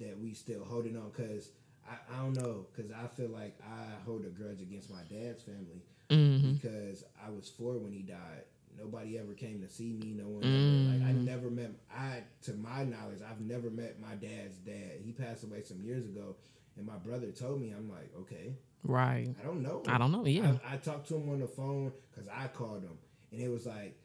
that 0.00 0.18
we 0.18 0.32
still 0.34 0.64
holding 0.64 0.96
on 0.96 1.10
because 1.14 1.50
I, 1.88 1.96
I 2.14 2.22
don't 2.22 2.34
know 2.34 2.66
because 2.74 2.90
I 2.92 3.06
feel 3.08 3.28
like 3.28 3.58
I 3.62 4.04
hold 4.04 4.24
a 4.24 4.30
grudge 4.30 4.60
against 4.62 4.90
my 4.90 5.02
dad's 5.10 5.42
family 5.42 5.82
mm-hmm. 6.10 6.54
because 6.54 7.04
I 7.24 7.30
was 7.30 7.48
four 7.48 7.78
when 7.78 7.92
he 7.92 8.02
died. 8.02 8.44
Nobody 8.78 9.18
ever 9.18 9.32
came 9.34 9.60
to 9.62 9.68
see 9.68 9.92
me. 9.92 10.14
No 10.16 10.28
one 10.28 10.42
mm-hmm. 10.42 10.90
ever, 10.90 10.98
like 10.98 11.10
I 11.10 11.12
mm-hmm. 11.12 11.24
never 11.24 11.50
met. 11.50 11.70
I 11.92 12.22
to 12.42 12.52
my 12.54 12.84
knowledge, 12.84 13.20
I've 13.28 13.40
never 13.40 13.70
met 13.70 14.00
my 14.00 14.14
dad's 14.14 14.58
dad. 14.58 15.00
He 15.04 15.12
passed 15.12 15.42
away 15.44 15.62
some 15.62 15.80
years 15.80 16.04
ago, 16.04 16.36
and 16.76 16.86
my 16.86 16.96
brother 16.96 17.32
told 17.32 17.60
me. 17.60 17.72
I'm 17.76 17.90
like, 17.90 18.12
okay, 18.20 18.54
right. 18.84 19.28
I 19.42 19.46
don't 19.46 19.62
know. 19.62 19.82
I 19.88 19.98
don't 19.98 20.12
know. 20.12 20.24
Yeah, 20.24 20.54
I, 20.68 20.74
I 20.74 20.76
talked 20.76 21.08
to 21.08 21.16
him 21.16 21.28
on 21.30 21.40
the 21.40 21.48
phone 21.48 21.92
because 22.10 22.28
I 22.32 22.46
called 22.48 22.82
him, 22.82 22.98
and 23.32 23.40
it 23.40 23.48
was 23.48 23.66
like, 23.66 23.98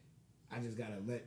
I 0.51 0.59
just 0.59 0.77
gotta 0.77 0.97
let 1.05 1.25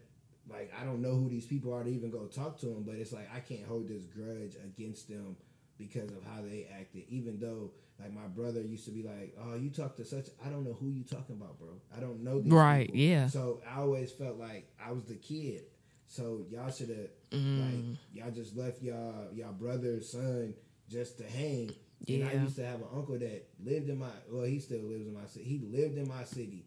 like 0.49 0.73
I 0.81 0.85
don't 0.85 1.03
know 1.03 1.15
who 1.15 1.29
these 1.29 1.47
people 1.47 1.75
are 1.75 1.83
to 1.83 1.91
even 1.91 2.11
go 2.11 2.27
talk 2.27 2.59
to 2.61 2.67
them, 2.67 2.85
but 2.85 2.97
it's 2.97 3.13
like 3.13 3.29
I 3.35 3.41
can't 3.41 3.67
hold 3.67 3.89
this 3.89 4.05
grudge 4.05 4.57
against 4.65 5.09
them 5.09 5.37
because 5.79 6.11
of 6.11 6.25
how 6.25 6.43
they 6.43 6.69
acted. 6.79 7.05
Even 7.09 7.39
though 7.39 7.71
like 8.01 8.13
my 8.13 8.27
brother 8.27 8.61
used 8.61 8.85
to 8.87 8.91
be 8.91 9.03
like, 9.03 9.37
"Oh, 9.41 9.55
you 9.55 9.71
talk 9.71 9.97
to 9.97 10.05
such 10.05 10.27
I 10.45 10.49
don't 10.49 10.65
know 10.65 10.77
who 10.79 10.91
you 10.91 11.05
talking 11.05 11.37
about, 11.37 11.59
bro. 11.59 11.69
I 11.97 12.01
don't 12.01 12.23
know 12.23 12.43
Right, 12.45 12.87
people. 12.87 13.01
yeah. 13.01 13.29
So 13.29 13.63
I 13.69 13.81
always 13.81 14.13
felt 14.13 14.39
like 14.39 14.71
I 14.85 14.93
was 14.93 15.05
the 15.05 15.15
kid. 15.15 15.63
So 16.09 16.45
y'all 16.51 16.71
should 16.71 16.91
have 16.91 17.09
mm. 17.31 17.61
like 17.61 17.99
y'all 18.13 18.31
just 18.31 18.57
left 18.57 18.83
y'all 18.83 19.33
y'all 19.35 19.53
brother's 19.53 20.11
son 20.11 20.55
just 20.89 21.19
to 21.19 21.25
hang. 21.25 21.71
Yeah. 22.05 22.27
And 22.27 22.29
I 22.29 22.43
used 22.43 22.57
to 22.57 22.67
have 22.67 22.81
an 22.81 22.89
uncle 22.95 23.19
that 23.19 23.49
lived 23.65 23.89
in 23.89 23.99
my 23.99 24.11
well, 24.31 24.45
he 24.45 24.61
still 24.61 24.83
lives 24.83 25.07
in 25.07 25.15
my 25.15 25.27
city. 25.27 25.45
He 25.45 25.59
lived 25.59 25.97
in 25.97 26.09
my 26.09 26.25
city. 26.25 26.67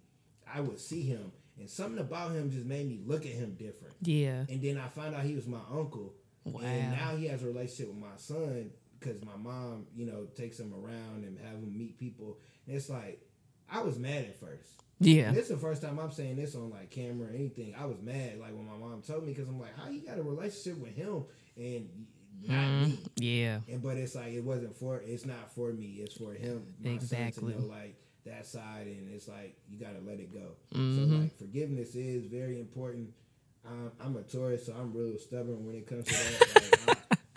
I 0.52 0.62
would 0.62 0.80
see 0.80 1.04
him 1.04 1.32
and 1.60 1.70
something 1.70 2.00
about 2.00 2.32
him 2.32 2.50
just 2.50 2.66
made 2.66 2.88
me 2.88 3.02
look 3.06 3.26
at 3.26 3.34
him 3.34 3.56
different. 3.56 3.96
Yeah. 4.02 4.46
And 4.50 4.62
then 4.62 4.78
I 4.78 4.88
found 4.88 5.16
out 5.16 5.24
he 5.24 5.36
was 5.36 5.46
my 5.46 5.60
uncle. 5.72 6.16
Wow. 6.46 6.62
And 6.64 6.92
now 6.92 7.16
he 7.18 7.28
has 7.28 7.44
a 7.44 7.48
relationship 7.48 7.90
with 7.90 8.02
my 8.02 8.16
son 8.16 8.72
because 9.00 9.24
my 9.24 9.36
mom, 9.38 9.88
you 9.96 10.06
know, 10.06 10.26
takes 10.36 10.60
him 10.60 10.74
around 10.74 11.24
and 11.24 11.38
have 11.40 11.56
him 11.56 11.78
meet 11.78 11.98
people. 11.98 12.38
And 12.68 12.76
it's 12.76 12.90
like 12.90 13.22
I 13.72 13.82
was 13.82 13.98
mad 13.98 14.26
at 14.26 14.40
first. 14.40 14.70
Yeah, 15.00 15.32
this 15.32 15.44
is 15.44 15.50
the 15.50 15.58
first 15.58 15.82
time 15.82 15.98
I'm 15.98 16.12
saying 16.12 16.36
this 16.36 16.56
on 16.56 16.72
like 16.72 16.90
camera 16.90 17.28
or 17.28 17.34
anything. 17.34 17.74
I 17.80 17.86
was 17.86 18.02
mad 18.02 18.40
like 18.40 18.54
when 18.54 18.66
my 18.66 18.76
mom 18.76 19.02
told 19.02 19.26
me 19.26 19.34
because 19.34 19.48
I'm 19.48 19.60
like, 19.60 19.78
how 19.78 19.90
you 19.90 20.02
got 20.02 20.18
a 20.18 20.24
relationship 20.24 20.78
with 20.78 20.94
him 20.96 21.24
and 21.56 21.88
not 22.46 22.58
mm, 22.58 22.84
me? 22.88 23.00
Yeah, 23.16 23.60
and 23.70 23.82
but 23.82 23.96
it's 23.96 24.16
like 24.16 24.34
it 24.34 24.44
wasn't 24.44 24.76
for 24.76 25.00
it's 25.00 25.26
not 25.26 25.54
for 25.56 25.72
me. 25.72 26.00
It's 26.02 26.16
for 26.16 26.34
him. 26.34 26.64
exactly. 26.84 27.54
to 27.54 27.62
know 27.62 27.68
like 27.68 27.96
that 28.26 28.46
side, 28.46 28.88
and 28.88 29.10
it's 29.14 29.30
like 29.30 29.58
you 29.70 29.80
got 29.80 29.94
to 29.94 30.06
let 30.06 30.20
it 30.20 30.34
go. 30.34 30.52
Mm-hmm. 30.74 31.12
So 31.12 31.18
like 31.22 31.38
forgiveness 31.38 31.96
is 31.96 32.26
very 32.26 32.60
important. 32.60 33.12
Um, 33.66 33.92
I'm 34.00 34.16
a 34.16 34.24
Taurus, 34.24 34.66
so 34.66 34.74
I'm 34.74 34.94
real 34.94 35.18
stubborn 35.18 35.66
when 35.66 35.76
it 35.76 35.88
comes 35.88 36.06
to 36.06 36.14
that. 36.14 36.62
Like, 36.62 36.79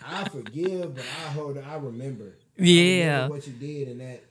I 0.05 0.29
forgive, 0.29 0.95
but 0.95 1.03
I 1.03 1.29
hold. 1.31 1.57
I 1.57 1.75
remember. 1.75 2.37
Yeah. 2.57 2.73
I 2.73 3.05
remember 3.05 3.35
what 3.35 3.47
you 3.47 3.53
did, 3.53 3.87
and 3.89 4.01
that 4.01 4.23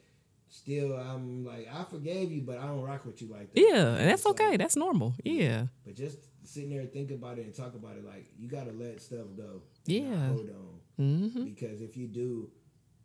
still, 0.48 0.94
I'm 0.94 1.44
like, 1.44 1.68
I 1.72 1.84
forgave 1.84 2.30
you, 2.30 2.42
but 2.42 2.58
I 2.58 2.66
don't 2.66 2.82
rock 2.82 3.04
with 3.04 3.20
you 3.22 3.28
like 3.28 3.52
that. 3.52 3.60
Yeah, 3.60 3.96
and 3.96 4.08
that's 4.10 4.26
okay. 4.26 4.50
Like, 4.50 4.58
that's 4.58 4.76
normal. 4.76 5.14
Yeah. 5.24 5.66
But 5.84 5.96
just 5.96 6.18
sitting 6.44 6.70
there 6.70 6.80
and 6.80 6.92
think 6.92 7.10
about 7.10 7.38
it 7.38 7.46
and 7.46 7.54
talk 7.54 7.74
about 7.74 7.96
it, 7.96 8.04
like 8.04 8.26
you 8.38 8.48
gotta 8.48 8.72
let 8.72 9.00
stuff 9.00 9.26
go. 9.36 9.62
Yeah. 9.86 10.28
Hold 10.28 10.50
on. 10.50 10.80
Mm-hmm. 11.00 11.44
Because 11.44 11.80
if 11.80 11.96
you 11.96 12.06
do, 12.06 12.50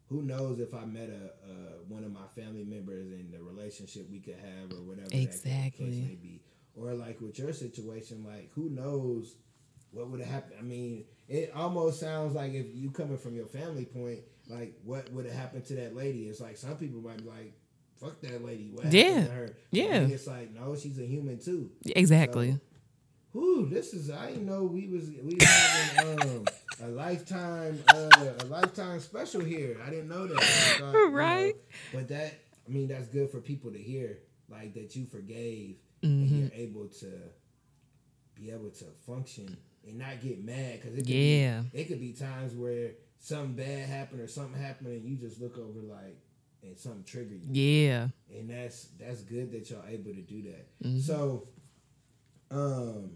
who 0.10 0.22
knows 0.22 0.60
if 0.60 0.74
I 0.74 0.86
met 0.86 1.10
a 1.10 1.26
uh, 1.50 1.74
one 1.88 2.04
of 2.04 2.12
my 2.12 2.28
family 2.36 2.64
members 2.64 3.12
and 3.12 3.32
the 3.34 3.42
relationship 3.42 4.10
we 4.12 4.20
could 4.20 4.36
have 4.36 4.72
or 4.72 4.84
whatever 4.84 5.08
exactly 5.12 5.86
that 5.86 5.92
case 5.92 6.08
may 6.08 6.16
be, 6.16 6.42
or 6.76 6.94
like 6.94 7.22
with 7.22 7.40
your 7.40 7.54
situation, 7.54 8.26
like 8.26 8.52
who 8.54 8.70
knows 8.70 9.36
what 9.98 10.10
would 10.10 10.20
have 10.22 10.30
happened? 10.30 10.56
I 10.60 10.64
mean, 10.64 11.06
it 11.28 11.52
almost 11.56 12.00
sounds 12.00 12.36
like 12.36 12.54
if 12.54 12.68
you 12.74 12.92
coming 12.92 13.18
from 13.18 13.36
your 13.36 13.48
family 13.48 13.86
point, 13.86 14.20
like 14.48 14.76
what 14.84 15.12
would 15.12 15.26
have 15.26 15.36
happened 15.36 15.66
to 15.66 15.76
that 15.76 15.96
lady? 15.96 16.28
It's 16.28 16.40
like 16.40 16.58
some 16.58 16.76
people 16.78 17.02
might 17.02 17.18
be 17.18 17.30
like, 17.30 17.54
"Fuck 18.00 18.22
that 18.22 18.44
lady." 18.46 18.70
What 18.74 18.92
yeah, 18.94 19.26
yeah. 19.72 19.96
And 19.96 20.12
it's 20.12 20.28
like, 20.28 20.54
no, 20.54 20.76
she's 20.76 21.00
a 21.00 21.06
human 21.06 21.40
too. 21.40 21.72
Exactly. 21.86 22.60
So, 23.34 23.66
this 23.66 23.94
is 23.94 24.10
I 24.10 24.28
didn't 24.32 24.46
know 24.46 24.64
we 24.64 24.88
was 24.88 25.10
we 25.24 25.38
having 25.42 26.22
um 26.22 26.46
a 26.84 26.88
lifetime 26.88 27.84
uh 27.94 28.10
a 28.40 28.46
lifetime 28.46 29.00
special 29.00 29.42
here. 29.42 29.78
I 29.86 29.90
didn't 29.90 30.10
know 30.10 30.28
that. 30.28 30.42
Thought, 30.80 31.12
right. 31.12 31.48
You 31.48 31.54
know, 31.54 31.60
but 31.94 32.08
that 32.10 32.34
I 32.68 32.72
mean, 32.72 32.88
that's 32.88 33.08
good 33.08 33.30
for 33.30 33.40
people 33.40 33.72
to 33.72 33.78
hear, 33.78 34.20
like 34.50 34.74
that 34.76 34.96
you 34.96 35.06
forgave 35.06 35.78
Mm-hmm. 36.04 36.22
and 36.22 36.30
you're 36.42 36.52
able 36.54 36.88
to 37.00 37.08
be 38.36 38.52
able 38.52 38.70
to 38.70 38.86
function 39.08 39.58
and 39.88 39.98
not 39.98 40.22
get 40.22 40.44
mad 40.44 40.80
because 40.82 40.94
it 40.98 41.02
could 41.02 41.10
Yeah. 41.10 41.62
be, 41.72 41.80
it 41.80 41.88
could 41.88 42.00
be 42.00 42.14
times 42.14 42.54
where 42.54 42.92
something 43.20 43.54
bad 43.56 43.88
happened 43.90 44.22
or 44.22 44.28
something 44.28 44.62
happened 44.62 44.90
and 44.90 45.04
you 45.06 45.16
just 45.16 45.42
look 45.42 45.58
over 45.58 45.80
like 45.82 46.18
and 46.64 46.78
something 46.78 47.04
trigger 47.04 47.36
you 47.36 47.62
Yeah. 47.62 48.08
and 48.36 48.50
that's 48.50 48.86
that's 49.00 49.22
good 49.24 49.52
that 49.52 49.70
y'all 49.70 49.84
able 49.88 50.14
to 50.14 50.22
do 50.22 50.42
that. 50.44 50.68
Mm-hmm. 50.84 51.00
So, 51.00 51.48
um, 52.52 53.12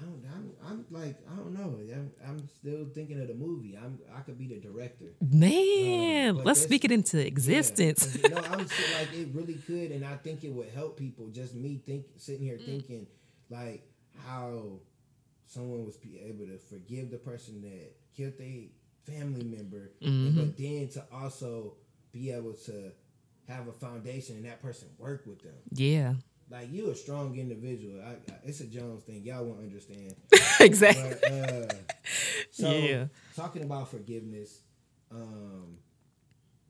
I 0.00 0.04
don't, 0.04 0.24
I'm, 0.34 0.50
I'm 0.66 0.86
like 0.90 1.16
I 1.30 1.36
don't 1.36 1.52
know. 1.54 1.78
I'm, 1.94 2.10
I'm 2.26 2.48
still 2.48 2.86
thinking 2.92 3.20
of 3.20 3.28
the 3.28 3.34
movie. 3.34 3.78
I'm 3.80 4.00
I 4.16 4.20
could 4.20 4.36
be 4.36 4.48
the 4.48 4.56
director. 4.58 5.12
Man, 5.20 6.34
but 6.36 6.44
let's 6.44 6.60
speak 6.60 6.84
it 6.84 6.90
into 6.90 7.24
existence. 7.24 8.18
Yeah, 8.20 8.28
'cause, 8.30 8.30
no, 8.32 8.38
I'm 8.58 8.66
saying, 8.66 8.92
like 8.98 9.14
it 9.14 9.28
really 9.32 9.54
could, 9.54 9.92
and 9.92 10.04
I 10.04 10.16
think 10.16 10.42
it 10.42 10.52
would 10.52 10.70
help 10.70 10.96
people. 10.96 11.28
Just 11.28 11.54
me 11.54 11.80
think 11.86 12.06
sitting 12.16 12.42
here 12.44 12.58
thinking 12.58 13.06
like 13.48 13.88
how 14.26 14.80
someone 15.46 15.84
was 15.84 15.96
be 15.96 16.20
able 16.20 16.46
to 16.46 16.58
forgive 16.58 17.10
the 17.10 17.18
person 17.18 17.60
that 17.62 17.94
killed 18.16 18.38
their 18.38 18.64
family 19.04 19.44
member, 19.44 19.90
and- 20.00 20.34
but 20.36 20.56
then 20.56 20.88
to 20.88 21.04
also 21.12 21.74
be 22.12 22.30
able 22.30 22.52
to 22.54 22.92
have 23.48 23.66
a 23.68 23.72
foundation 23.72 24.36
and 24.36 24.44
that 24.44 24.60
person 24.62 24.88
work 24.98 25.26
with 25.26 25.40
them. 25.42 25.54
yeah. 25.72 26.14
Like 26.50 26.70
you 26.70 26.90
a 26.90 26.94
strong 26.94 27.38
individual. 27.38 28.02
I, 28.02 28.10
I, 28.30 28.36
it's 28.44 28.60
a 28.60 28.66
Jones 28.66 29.04
thing. 29.04 29.24
Y'all 29.24 29.42
won't 29.42 29.60
understand. 29.60 30.14
exactly. 30.60 31.16
But, 31.22 31.32
uh, 31.32 31.74
so 32.50 32.70
Yeah. 32.70 33.06
talking 33.34 33.62
about 33.62 33.90
forgiveness, 33.90 34.60
um, 35.10 35.78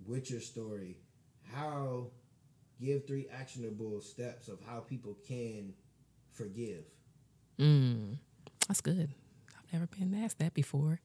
with 0.06 0.30
your 0.30 0.40
story, 0.40 0.98
how 1.52 2.06
give 2.80 3.06
three 3.08 3.26
actionable 3.36 4.00
steps 4.00 4.46
of 4.46 4.60
how 4.66 4.80
people 4.80 5.16
can 5.26 5.72
forgive. 6.32 6.84
Mm, 7.58 8.18
that's 8.68 8.80
good. 8.80 9.10
I've 9.58 9.72
never 9.72 9.86
been 9.86 10.14
asked 10.22 10.38
that 10.38 10.54
before. 10.54 11.00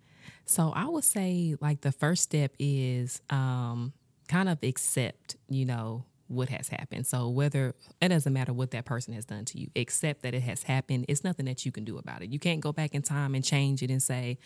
So 0.46 0.72
I 0.76 0.86
would 0.86 1.04
say 1.04 1.56
like 1.62 1.82
the 1.82 1.92
first 1.92 2.24
step 2.24 2.54
is 2.60 3.22
um, 3.30 3.94
kind 4.28 4.50
of 4.50 4.60
accept, 4.64 5.38
you 5.50 5.66
know, 5.66 6.06
what 6.28 6.50
has 6.50 6.68
happened. 6.68 7.08
So 7.08 7.30
whether 7.30 7.74
it 8.02 8.10
doesn't 8.10 8.34
matter 8.34 8.52
what 8.52 8.72
that 8.72 8.84
person 8.84 9.14
has 9.14 9.24
done 9.24 9.46
to 9.46 9.58
you, 9.58 9.70
accept 9.76 10.24
that 10.24 10.34
it 10.34 10.42
has 10.42 10.64
happened. 10.64 11.06
It's 11.08 11.24
nothing 11.24 11.46
that 11.46 11.66
you 11.66 11.72
can 11.72 11.86
do 11.86 11.98
about 11.98 12.22
it. 12.22 12.30
You 12.30 12.40
can't 12.40 12.60
go 12.60 12.74
back 12.74 12.94
in 12.94 13.02
time 13.02 13.34
and 13.34 13.44
change 13.44 13.82
it 13.82 13.90
and 13.90 14.04
say, 14.04 14.38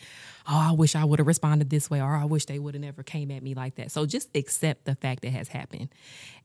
"Oh, 0.47 0.67
I 0.69 0.71
wish 0.73 0.95
I 0.95 1.03
would 1.03 1.17
have 1.19 1.27
responded 1.27 1.71
this 1.71 1.89
way," 1.89 1.99
or 1.99 2.15
"I 2.15 2.25
wish 2.25 2.45
they 2.45 2.59
would 2.59 2.75
have 2.75 2.83
never 2.83 3.01
came 3.01 3.31
at 3.31 3.41
me 3.41 3.55
like 3.55 3.75
that." 3.75 3.91
So 3.91 4.05
just 4.05 4.29
accept 4.35 4.85
the 4.85 4.93
fact 4.95 5.23
that 5.23 5.31
has 5.31 5.47
happened. 5.47 5.89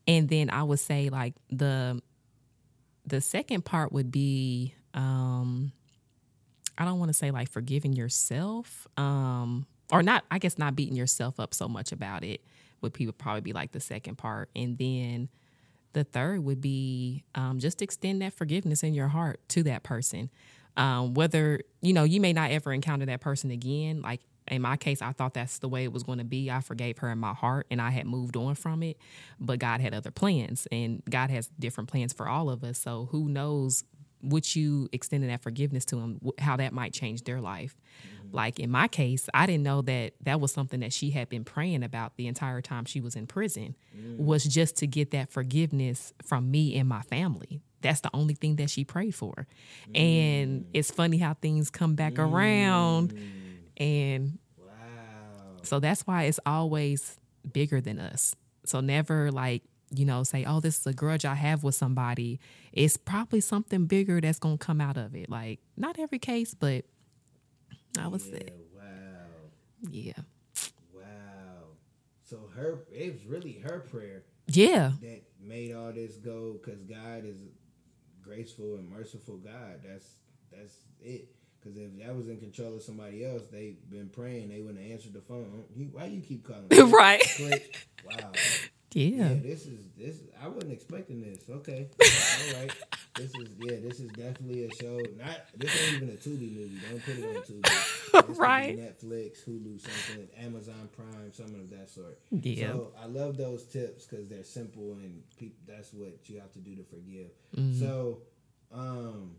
And 0.07 0.27
then 0.29 0.49
I 0.49 0.63
would 0.63 0.79
say 0.79 1.09
like 1.09 1.35
the 1.51 2.01
the 3.05 3.21
second 3.21 3.63
part 3.63 3.91
would 3.91 4.11
be 4.11 4.73
um 4.97 5.71
I 6.77 6.85
don't 6.85 6.99
want 6.99 7.09
to 7.09 7.13
say 7.13 7.31
like 7.31 7.49
forgiving 7.49 7.93
yourself, 7.93 8.87
um, 8.97 9.65
or 9.91 10.03
not. 10.03 10.23
I 10.29 10.37
guess 10.37 10.57
not 10.57 10.75
beating 10.75 10.95
yourself 10.95 11.39
up 11.39 11.53
so 11.53 11.67
much 11.67 11.91
about 11.91 12.23
it 12.23 12.41
would 12.81 12.93
people 12.93 13.13
probably 13.13 13.41
be 13.41 13.53
like 13.53 13.71
the 13.71 13.79
second 13.79 14.17
part, 14.17 14.49
and 14.55 14.77
then 14.77 15.29
the 15.93 16.03
third 16.03 16.43
would 16.43 16.61
be 16.61 17.23
um, 17.33 17.57
just 17.59 17.81
extend 17.81 18.21
that 18.21 18.33
forgiveness 18.33 18.83
in 18.83 18.93
your 18.93 19.07
heart 19.07 19.39
to 19.49 19.63
that 19.63 19.83
person. 19.83 20.29
Um, 20.75 21.15
whether 21.15 21.61
you 21.81 21.93
know 21.93 22.03
you 22.03 22.21
may 22.21 22.33
not 22.33 22.51
ever 22.51 22.71
encounter 22.71 23.05
that 23.07 23.21
person 23.21 23.49
again. 23.49 24.01
Like 24.01 24.21
in 24.47 24.61
my 24.61 24.77
case, 24.77 25.01
I 25.01 25.11
thought 25.11 25.33
that's 25.33 25.59
the 25.59 25.67
way 25.67 25.83
it 25.83 25.91
was 25.91 26.03
going 26.03 26.19
to 26.19 26.23
be. 26.23 26.51
I 26.51 26.61
forgave 26.61 26.99
her 26.99 27.09
in 27.09 27.17
my 27.17 27.33
heart, 27.33 27.65
and 27.71 27.81
I 27.81 27.89
had 27.89 28.05
moved 28.05 28.37
on 28.37 28.55
from 28.55 28.83
it. 28.83 28.97
But 29.39 29.59
God 29.59 29.81
had 29.81 29.95
other 29.95 30.11
plans, 30.11 30.67
and 30.71 31.01
God 31.09 31.31
has 31.31 31.49
different 31.59 31.89
plans 31.89 32.13
for 32.13 32.27
all 32.27 32.49
of 32.49 32.63
us. 32.63 32.77
So 32.77 33.09
who 33.11 33.27
knows 33.27 33.83
what 34.21 34.55
you 34.55 34.89
extending 34.91 35.29
that 35.29 35.41
forgiveness 35.41 35.85
to 35.85 35.95
them, 35.95 36.19
how 36.39 36.57
that 36.57 36.73
might 36.73 36.93
change 36.93 37.23
their 37.23 37.39
life. 37.39 37.75
Mm-hmm. 38.25 38.35
Like 38.35 38.59
in 38.59 38.69
my 38.69 38.87
case, 38.87 39.29
I 39.33 39.45
didn't 39.45 39.63
know 39.63 39.81
that 39.83 40.13
that 40.23 40.39
was 40.39 40.51
something 40.51 40.79
that 40.81 40.93
she 40.93 41.11
had 41.11 41.29
been 41.29 41.43
praying 41.43 41.83
about 41.83 42.17
the 42.17 42.27
entire 42.27 42.61
time 42.61 42.85
she 42.85 42.99
was 42.99 43.15
in 43.15 43.27
prison, 43.27 43.75
mm. 43.95 44.17
was 44.17 44.43
just 44.43 44.77
to 44.77 44.87
get 44.87 45.11
that 45.11 45.31
forgiveness 45.31 46.13
from 46.23 46.51
me 46.51 46.75
and 46.77 46.89
my 46.89 47.01
family. 47.03 47.61
That's 47.81 48.01
the 48.01 48.09
only 48.13 48.33
thing 48.33 48.55
that 48.57 48.69
she 48.69 48.83
prayed 48.83 49.13
for. 49.15 49.47
And 49.93 50.61
mm. 50.61 50.65
it's 50.73 50.91
funny 50.91 51.17
how 51.17 51.35
things 51.35 51.69
come 51.69 51.95
back 51.95 52.17
around. 52.17 53.13
Mm. 53.13 53.21
And 53.77 54.39
Wow. 54.59 55.57
so 55.63 55.79
that's 55.79 56.01
why 56.07 56.23
it's 56.23 56.39
always 56.45 57.17
bigger 57.51 57.79
than 57.79 57.99
us. 57.99 58.35
So 58.65 58.79
never 58.79 59.31
like, 59.31 59.63
you 59.95 60.05
know, 60.05 60.23
say, 60.23 60.43
oh, 60.45 60.59
this 60.59 60.79
is 60.79 60.87
a 60.87 60.93
grudge 60.93 61.23
I 61.23 61.35
have 61.35 61.63
with 61.63 61.75
somebody. 61.75 62.39
It's 62.77 62.97
probably 62.97 63.41
something 63.41 63.85
bigger 63.85 64.21
that's 64.21 64.39
going 64.39 64.57
to 64.57 64.65
come 64.65 64.79
out 64.81 64.97
of 64.97 65.15
it. 65.15 65.29
Like, 65.29 65.59
not 65.75 65.97
every 65.99 66.19
case, 66.19 66.53
but 66.53 66.85
I 67.99 68.07
would 68.07 68.21
Yeah, 68.21 68.31
say, 68.31 68.49
wow. 68.75 68.81
yeah. 69.89 70.13
Wow. 70.93 71.03
So 72.23 72.49
her 72.55 72.79
it 72.91 73.13
was 73.13 73.25
really 73.25 73.53
her 73.63 73.79
prayer 73.79 74.23
Yeah. 74.47 74.91
that 75.01 75.23
made 75.41 75.73
all 75.73 75.91
this 75.91 76.15
go 76.17 76.53
because 76.53 76.81
God 76.83 77.25
is 77.25 77.37
a 77.37 78.23
graceful 78.23 78.75
and 78.75 78.89
merciful 78.89 79.37
God. 79.37 79.81
That's 79.83 80.05
that's 80.51 80.75
it. 81.01 81.29
Because 81.59 81.77
if 81.77 81.97
that 81.99 82.15
was 82.15 82.27
in 82.29 82.37
control 82.39 82.75
of 82.75 82.83
somebody 82.83 83.25
else, 83.25 83.43
they've 83.51 83.77
been 83.89 84.09
praying, 84.09 84.49
they 84.49 84.61
wouldn't 84.61 84.91
answer 84.91 85.09
the 85.09 85.21
phone. 85.21 85.63
You, 85.75 85.85
why 85.91 86.05
you 86.05 86.21
keep 86.21 86.45
calling? 86.47 86.67
me? 86.69 86.77
Right. 86.91 87.23
Wow. 88.05 88.31
Yeah. 88.93 89.29
Yeah, 89.29 89.33
this 89.41 89.65
is 89.65 89.85
this. 89.97 90.21
I 90.41 90.47
wasn't 90.47 90.71
expecting 90.71 91.21
this. 91.21 91.39
Okay, 91.49 91.89
all 92.01 92.61
right. 92.61 92.71
This 93.15 93.31
is 93.35 93.49
yeah. 93.59 93.77
This 93.81 93.99
is 93.99 94.09
definitely 94.11 94.65
a 94.65 94.73
show. 94.75 95.01
Not 95.17 95.41
this 95.55 95.71
ain't 95.83 96.03
even 96.03 96.09
a 96.09 96.13
Tubi 96.13 96.55
movie. 96.55 96.79
Don't 96.89 97.03
put 97.03 97.17
it 97.17 97.37
on 97.37 97.43
Tubi. 97.43 98.27
This 98.27 98.37
Right. 98.37 98.77
Netflix, 98.77 99.43
Hulu, 99.47 99.81
something, 99.81 100.27
Amazon 100.39 100.89
Prime, 100.95 101.33
something 101.33 101.59
of 101.59 101.69
that 101.71 101.89
sort. 101.89 102.19
Yeah. 102.31 102.71
So 102.71 102.93
I 103.01 103.07
love 103.07 103.37
those 103.37 103.65
tips 103.65 104.05
because 104.05 104.29
they're 104.29 104.43
simple 104.43 104.93
and 104.93 105.21
peop 105.37 105.57
that's 105.67 105.93
what 105.93 106.17
you 106.25 106.39
have 106.39 106.53
to 106.53 106.59
do 106.59 106.75
to 106.75 106.83
forgive. 106.83 107.31
Mm-hmm. 107.55 107.79
So, 107.79 108.19
um, 108.73 109.35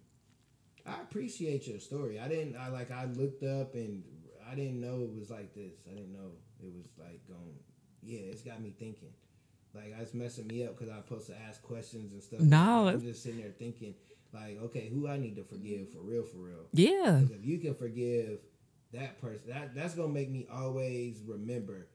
I 0.86 1.00
appreciate 1.02 1.66
your 1.66 1.80
story. 1.80 2.20
I 2.20 2.28
didn't. 2.28 2.56
I 2.56 2.68
like. 2.68 2.90
I 2.90 3.06
looked 3.06 3.42
up 3.44 3.74
and 3.74 4.02
I 4.50 4.54
didn't 4.54 4.80
know 4.80 5.00
it 5.00 5.18
was 5.18 5.30
like 5.30 5.54
this. 5.54 5.72
I 5.90 5.94
didn't 5.94 6.12
know 6.12 6.32
it 6.62 6.72
was 6.74 6.86
like 6.98 7.26
going. 7.26 7.54
Yeah, 8.02 8.20
it's 8.20 8.42
got 8.42 8.60
me 8.60 8.74
thinking. 8.78 9.08
Like 9.78 9.94
it's 10.00 10.14
messing 10.14 10.46
me 10.48 10.66
up 10.66 10.76
because 10.76 10.92
I'm 10.92 11.02
supposed 11.02 11.28
to 11.28 11.34
ask 11.48 11.62
questions 11.62 12.12
and 12.12 12.22
stuff. 12.22 12.40
No, 12.40 12.88
I'm 12.88 13.00
just 13.00 13.22
sitting 13.22 13.40
there 13.40 13.50
thinking, 13.50 13.94
like, 14.32 14.58
okay, 14.64 14.88
who 14.92 15.08
I 15.08 15.16
need 15.18 15.36
to 15.36 15.44
forgive 15.44 15.92
for 15.92 16.00
real, 16.00 16.24
for 16.24 16.38
real. 16.38 16.66
Yeah. 16.72 17.20
if 17.20 17.44
you 17.44 17.58
can 17.58 17.74
forgive 17.74 18.40
that 18.92 19.20
person, 19.20 19.42
that 19.48 19.74
that's 19.74 19.94
gonna 19.94 20.08
make 20.08 20.30
me 20.30 20.46
always 20.52 21.22
remember. 21.26 21.86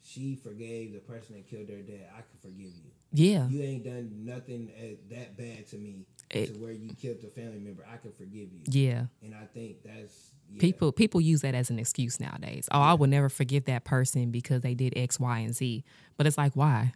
She 0.00 0.36
forgave 0.36 0.92
the 0.92 1.00
person 1.00 1.34
that 1.36 1.48
killed 1.48 1.68
her 1.68 1.82
dad. 1.82 2.08
I 2.16 2.20
can 2.20 2.38
forgive 2.40 2.72
you. 2.72 2.90
Yeah. 3.12 3.46
You 3.48 3.62
ain't 3.62 3.84
done 3.84 4.24
nothing 4.24 4.70
uh, 4.78 5.14
that 5.14 5.36
bad 5.36 5.66
to 5.68 5.76
me 5.76 6.06
It- 6.30 6.54
to 6.54 6.60
where 6.60 6.72
you 6.72 6.90
killed 6.94 7.18
a 7.24 7.28
family 7.28 7.58
member. 7.58 7.84
I 7.90 7.96
can 7.96 8.12
forgive 8.12 8.52
you. 8.52 8.60
Yeah. 8.66 9.04
And 9.22 9.34
I 9.34 9.44
think 9.46 9.82
that's 9.84 10.32
yeah. 10.50 10.60
People 10.60 10.92
people 10.92 11.20
use 11.20 11.42
that 11.42 11.54
as 11.54 11.68
an 11.70 11.78
excuse 11.78 12.18
nowadays. 12.20 12.68
Oh, 12.72 12.80
I 12.80 12.94
will 12.94 13.06
never 13.06 13.28
forgive 13.28 13.64
that 13.66 13.84
person 13.84 14.30
because 14.30 14.62
they 14.62 14.74
did 14.74 14.94
X, 14.96 15.20
Y, 15.20 15.38
and 15.40 15.54
Z. 15.54 15.84
But 16.16 16.26
it's 16.26 16.38
like, 16.38 16.52
why? 16.54 16.92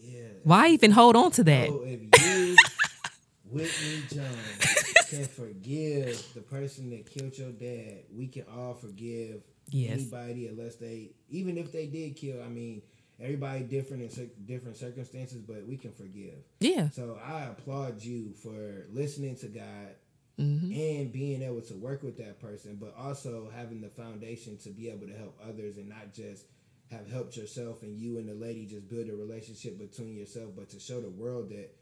Yeah. 0.00 0.20
Why 0.42 0.68
even 0.68 0.90
hold 0.90 1.14
on 1.16 1.30
to 1.32 1.44
that? 1.44 1.68
So 1.68 1.82
if 1.84 2.00
you, 2.00 2.56
Whitney 3.50 4.02
Jones, 4.12 4.84
can 5.08 5.24
forgive 5.24 6.20
the 6.34 6.40
person 6.40 6.90
that 6.90 7.06
killed 7.08 7.38
your 7.38 7.52
dad, 7.52 8.04
we 8.12 8.26
can 8.26 8.44
all 8.56 8.74
forgive 8.74 9.42
Yes. 9.70 9.92
anybody 9.92 10.46
unless 10.48 10.76
they, 10.76 11.10
even 11.28 11.58
if 11.58 11.72
they 11.72 11.86
did 11.86 12.16
kill. 12.16 12.42
I 12.42 12.48
mean, 12.48 12.82
everybody 13.20 13.60
different 13.60 14.02
in 14.18 14.30
different 14.44 14.76
circumstances, 14.76 15.40
but 15.40 15.66
we 15.66 15.76
can 15.76 15.92
forgive. 15.92 16.34
Yeah. 16.60 16.90
So 16.90 17.18
I 17.24 17.44
applaud 17.44 18.02
you 18.02 18.32
for 18.42 18.86
listening 18.92 19.36
to 19.36 19.46
God 19.46 19.94
hmm 20.38 20.70
and 20.70 21.10
being 21.12 21.40
able 21.40 21.62
to 21.62 21.74
work 21.74 22.02
with 22.02 22.18
that 22.18 22.38
person, 22.40 22.76
but 22.78 22.94
also 22.98 23.48
having 23.56 23.80
the 23.80 23.88
foundation 23.88 24.58
to 24.58 24.68
be 24.68 24.90
able 24.90 25.06
to 25.06 25.14
help 25.14 25.38
others 25.42 25.78
and 25.78 25.88
not 25.88 26.12
just 26.12 26.44
have 26.90 27.10
helped 27.10 27.36
yourself 27.36 27.82
and 27.82 27.96
you 27.96 28.18
and 28.18 28.28
the 28.28 28.34
lady 28.34 28.66
just 28.66 28.86
build 28.88 29.08
a 29.08 29.14
relationship 29.14 29.78
between 29.78 30.14
yourself, 30.14 30.50
but 30.54 30.68
to 30.68 30.78
show 30.78 31.00
the 31.00 31.08
world 31.08 31.48
that 31.48 31.74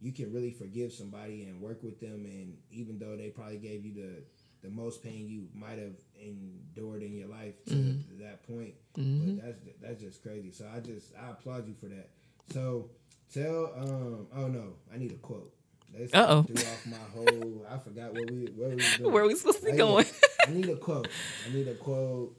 you 0.00 0.12
can 0.12 0.32
really 0.32 0.52
forgive 0.52 0.92
somebody 0.92 1.42
and 1.44 1.60
work 1.60 1.82
with 1.82 2.00
them, 2.00 2.24
and 2.24 2.56
even 2.70 2.98
though 3.00 3.16
they 3.16 3.30
probably 3.30 3.58
gave 3.58 3.84
you 3.84 3.94
the 3.94 4.22
the 4.62 4.70
most 4.70 5.02
pain 5.02 5.28
you 5.28 5.46
might 5.54 5.78
have 5.78 5.94
endured 6.20 7.02
in 7.02 7.12
your 7.14 7.28
life 7.28 7.54
to, 7.66 7.72
to 7.74 8.14
that 8.22 8.42
point, 8.46 8.74
Mm-hmm. 8.98 9.36
but 9.36 9.44
that's 9.44 9.58
that's 9.80 10.00
just 10.00 10.22
crazy. 10.22 10.50
So 10.50 10.66
I 10.74 10.80
just 10.80 11.12
I 11.16 11.30
applaud 11.30 11.68
you 11.68 11.74
for 11.80 11.86
that. 11.86 12.08
So 12.52 12.90
tell 13.32 13.72
um 13.76 14.26
oh 14.34 14.48
no, 14.48 14.72
I 14.92 14.98
need 14.98 15.12
a 15.12 15.16
quote. 15.16 15.54
Let's 15.96 16.12
Uh-oh. 16.12 16.42
threw 16.42 16.56
off 16.56 16.86
my 16.86 16.96
whole. 17.14 17.64
I 17.70 17.78
forgot 17.78 18.12
what 18.12 18.30
we 18.30 18.46
where 18.56 18.68
we 18.70 18.74
was 18.76 18.96
doing. 18.96 19.12
Where 19.12 19.24
we 19.26 19.34
supposed 19.36 19.60
to 19.60 19.66
be 19.66 19.70
Oh, 19.72 19.74
yeah. 19.74 19.78
going? 19.78 20.06
I 20.46 20.50
need 20.50 20.68
a 20.68 20.76
quote. 20.76 21.08
I 21.48 21.54
need 21.54 21.68
a 21.68 21.74
quote. 21.74 22.36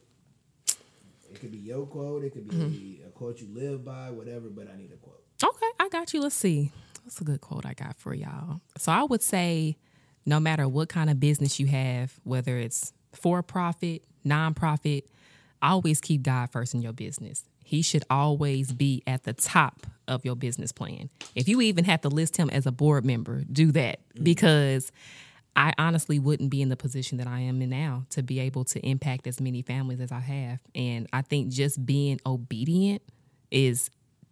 It 1.31 1.39
could 1.39 1.51
be 1.51 1.57
your 1.59 1.85
quote. 1.85 2.23
It 2.23 2.33
could 2.33 2.47
be 2.49 2.55
mm-hmm. 2.55 3.07
a 3.07 3.11
quote 3.11 3.39
you 3.39 3.47
live 3.53 3.85
by, 3.85 4.09
whatever. 4.11 4.49
But 4.49 4.67
I 4.71 4.75
need 4.77 4.91
a 4.91 4.97
quote. 4.97 5.23
Okay, 5.43 5.67
I 5.79 5.87
got 5.89 6.13
you. 6.13 6.21
Let's 6.21 6.35
see. 6.35 6.71
That's 7.05 7.21
a 7.21 7.23
good 7.23 7.39
quote 7.41 7.65
I 7.65 7.73
got 7.73 7.97
for 7.97 8.13
y'all. 8.13 8.61
So 8.77 8.91
I 8.91 9.03
would 9.03 9.21
say, 9.23 9.77
no 10.25 10.39
matter 10.39 10.67
what 10.67 10.89
kind 10.89 11.09
of 11.09 11.19
business 11.19 11.59
you 11.59 11.67
have, 11.67 12.19
whether 12.23 12.57
it's 12.57 12.93
for 13.13 13.41
profit, 13.41 14.03
nonprofit, 14.25 15.03
always 15.61 16.01
keep 16.01 16.21
God 16.23 16.51
first 16.51 16.73
in 16.73 16.81
your 16.81 16.93
business. 16.93 17.43
He 17.63 17.81
should 17.81 18.03
always 18.09 18.71
be 18.71 19.03
at 19.05 19.23
the 19.23 19.33
top 19.33 19.85
of 20.07 20.25
your 20.25 20.35
business 20.35 20.71
plan. 20.71 21.09
If 21.35 21.47
you 21.47 21.61
even 21.61 21.85
have 21.85 22.01
to 22.01 22.09
list 22.09 22.37
him 22.37 22.49
as 22.49 22.65
a 22.65 22.71
board 22.71 23.05
member, 23.05 23.43
do 23.51 23.71
that 23.73 23.99
mm-hmm. 23.99 24.23
because 24.23 24.91
I 25.55 25.73
honestly 25.77 26.19
wouldn't 26.19 26.49
be 26.49 26.61
in 26.61 26.69
the 26.69 26.77
position 26.77 27.17
that 27.17 27.27
I 27.27 27.41
am 27.41 27.61
in 27.61 27.69
now 27.69 28.05
to 28.11 28.23
be 28.23 28.39
able 28.39 28.63
to 28.65 28.79
impact 28.79 29.27
as 29.27 29.39
many 29.39 29.61
families 29.61 29.99
as 29.99 30.11
I 30.11 30.19
have. 30.19 30.59
And 30.73 31.07
I 31.13 31.21
think 31.21 31.49
just 31.49 31.85
being 31.85 32.19
obedient 32.25 33.01
is 33.51 33.89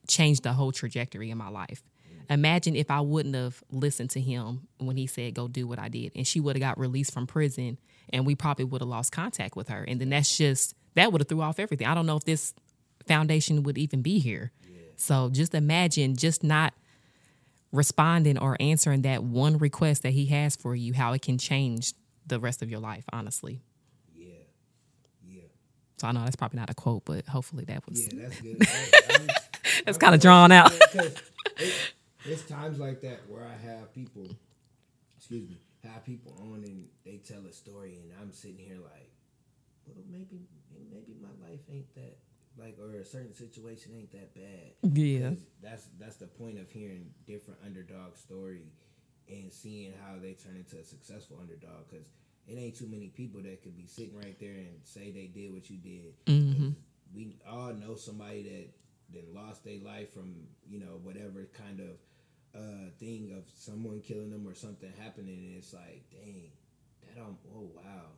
changed 0.07 0.43
the 0.43 0.53
whole 0.53 0.71
trajectory 0.71 1.29
in 1.29 1.37
my 1.37 1.49
life. 1.49 1.83
Imagine 2.29 2.75
if 2.75 2.91
I 2.91 2.99
wouldn't 2.99 3.35
have 3.35 3.63
listened 3.71 4.09
to 4.11 4.19
him 4.19 4.67
when 4.79 4.97
he 4.97 5.07
said, 5.07 5.33
go 5.33 5.47
do 5.47 5.65
what 5.67 5.79
I 5.79 5.87
did. 5.87 6.11
And 6.15 6.27
she 6.27 6.39
would 6.39 6.55
have 6.55 6.61
got 6.61 6.77
released 6.77 7.13
from 7.13 7.25
prison 7.25 7.77
and 8.09 8.25
we 8.25 8.35
probably 8.35 8.65
would 8.65 8.81
have 8.81 8.89
lost 8.89 9.11
contact 9.11 9.55
with 9.55 9.69
her. 9.69 9.83
And 9.83 9.99
then 10.01 10.09
that's 10.09 10.37
just, 10.37 10.75
that 10.95 11.11
would 11.11 11.21
have 11.21 11.27
threw 11.27 11.41
off 11.41 11.59
everything. 11.59 11.87
I 11.87 11.93
don't 11.93 12.05
know 12.05 12.17
if 12.17 12.25
this 12.25 12.53
foundation 13.07 13.63
would 13.63 13.77
even 13.77 14.01
be 14.01 14.19
here. 14.19 14.51
Yeah. 14.63 14.79
So 14.97 15.29
just 15.29 15.53
imagine 15.53 16.15
just 16.17 16.43
not 16.43 16.73
responding 17.71 18.37
or 18.37 18.57
answering 18.59 19.03
that 19.03 19.23
one 19.23 19.57
request 19.57 20.03
that 20.03 20.11
he 20.11 20.25
has 20.27 20.55
for 20.55 20.75
you, 20.75 20.93
how 20.93 21.13
it 21.13 21.21
can 21.21 21.37
change 21.37 21.93
the 22.25 22.39
rest 22.39 22.61
of 22.61 22.69
your 22.69 22.79
life, 22.79 23.05
honestly. 23.13 23.61
Yeah. 24.13 24.33
Yeah. 25.25 25.41
So 25.97 26.07
I 26.07 26.11
know 26.11 26.23
that's 26.23 26.35
probably 26.35 26.59
not 26.59 26.69
a 26.69 26.73
quote, 26.73 27.03
but 27.05 27.25
hopefully 27.25 27.65
that 27.65 27.87
was. 27.87 28.07
Yeah, 28.13 28.27
that's 28.27 28.41
good. 28.41 28.57
that's 29.85 29.97
kind 29.97 30.13
of 30.13 30.21
drawn 30.21 30.51
out. 30.51 30.71
It's 32.27 32.43
times 32.43 32.79
like 32.79 33.01
that 33.01 33.21
where 33.29 33.43
I 33.43 33.55
have 33.67 33.93
people, 33.93 34.27
excuse 35.17 35.49
me, 35.49 35.57
have 35.83 36.03
people 36.05 36.35
on 36.41 36.63
and 36.63 36.85
they 37.05 37.17
tell 37.17 37.45
a 37.45 37.53
story 37.53 37.97
and 38.01 38.11
I'm 38.21 38.33
sitting 38.33 38.57
here 38.57 38.77
like, 38.83 39.11
well, 39.85 40.03
maybe 40.09 40.47
maybe 40.91 41.15
my 41.21 41.47
life 41.47 41.61
ain't 41.71 41.93
that 41.95 42.17
like 42.57 42.77
or 42.79 42.99
a 42.99 43.05
certain 43.05 43.33
situation 43.33 43.93
ain't 43.95 44.11
that 44.11 44.33
bad. 44.35 44.97
Yeah. 44.97 45.31
That's 45.61 45.87
that's 45.99 46.17
the 46.17 46.27
point 46.27 46.59
of 46.59 46.69
hearing 46.69 47.11
different 47.25 47.59
underdog 47.65 48.17
story 48.17 48.63
and 49.29 49.51
seeing 49.51 49.93
how 50.05 50.15
they 50.21 50.33
turn 50.33 50.55
into 50.55 50.77
a 50.77 50.83
successful 50.83 51.37
underdog 51.39 51.89
because 51.89 52.07
it 52.47 52.57
ain't 52.57 52.75
too 52.77 52.87
many 52.87 53.07
people 53.09 53.41
that 53.41 53.61
could 53.61 53.75
be 53.77 53.85
sitting 53.85 54.15
right 54.17 54.39
there 54.39 54.53
and 54.53 54.79
say 54.83 55.11
they 55.11 55.27
did 55.27 55.53
what 55.53 55.69
you 55.69 55.77
did. 55.77 56.25
Mm-hmm. 56.25 56.69
We 57.13 57.35
all 57.47 57.73
know 57.73 57.95
somebody 57.95 58.43
that 58.43 58.69
then 59.13 59.33
lost 59.33 59.63
their 59.63 59.79
life 59.79 60.13
from 60.13 60.35
you 60.69 60.79
know 60.79 60.99
whatever 61.03 61.47
kind 61.53 61.79
of 61.79 61.97
uh, 62.57 62.89
thing 62.99 63.33
of 63.37 63.43
someone 63.55 64.01
killing 64.01 64.31
them 64.31 64.47
or 64.47 64.55
something 64.55 64.91
happening, 64.99 65.45
and 65.45 65.57
it's 65.57 65.73
like, 65.73 66.03
dang, 66.11 66.51
that 67.03 67.21
um, 67.21 67.37
oh 67.55 67.69
wow, 67.75 68.11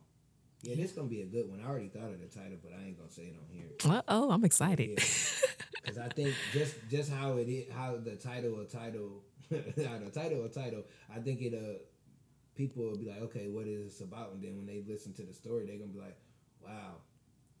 yeah, 0.62 0.76
this 0.76 0.92
gonna 0.92 1.08
be 1.08 1.22
a 1.22 1.26
good 1.26 1.48
one. 1.48 1.60
I 1.60 1.68
already 1.68 1.88
thought 1.88 2.10
of 2.10 2.20
the 2.20 2.26
title, 2.26 2.58
but 2.62 2.72
I 2.72 2.86
ain't 2.86 2.98
gonna 2.98 3.10
say 3.10 3.24
it 3.24 3.36
on 3.36 3.54
here. 3.54 3.70
Uh 3.84 4.02
oh, 4.08 4.30
I'm 4.30 4.44
excited. 4.44 4.96
Because 4.96 5.98
I 5.98 6.08
think 6.08 6.34
just 6.52 6.74
just 6.90 7.10
how 7.10 7.36
it 7.36 7.48
is, 7.48 7.72
how 7.72 7.96
the 7.96 8.16
title 8.16 8.60
a 8.60 8.64
title, 8.64 9.22
how 9.50 9.98
the 9.98 10.10
title 10.12 10.44
a 10.44 10.48
title, 10.48 10.84
I 11.14 11.20
think 11.20 11.40
it 11.40 11.54
uh 11.54 11.78
people 12.54 12.84
will 12.84 12.98
be 12.98 13.08
like, 13.08 13.22
okay, 13.22 13.48
what 13.48 13.66
is 13.66 13.84
this 13.84 14.00
about? 14.00 14.32
And 14.32 14.42
then 14.42 14.56
when 14.56 14.66
they 14.66 14.82
listen 14.86 15.14
to 15.14 15.22
the 15.22 15.32
story, 15.32 15.66
they're 15.66 15.78
gonna 15.78 15.92
be 15.92 16.00
like, 16.00 16.18
wow, 16.62 16.96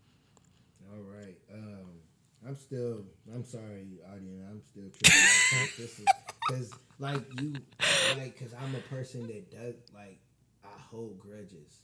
All 0.93 1.03
right. 1.03 1.37
Um, 1.53 1.87
I'm 2.47 2.57
still. 2.57 3.05
I'm 3.33 3.45
sorry, 3.45 4.01
audience. 4.11 4.45
I'm 4.51 4.63
still 4.63 4.91
tripping. 4.91 6.07
because 6.49 6.73
like 6.99 7.41
you, 7.41 7.55
like 8.17 8.39
because 8.39 8.55
I'm 8.55 8.75
a 8.75 8.95
person 8.95 9.27
that 9.29 9.51
does 9.51 9.75
like 9.95 10.21
I 10.65 10.69
hold 10.91 11.19
grudges. 11.19 11.81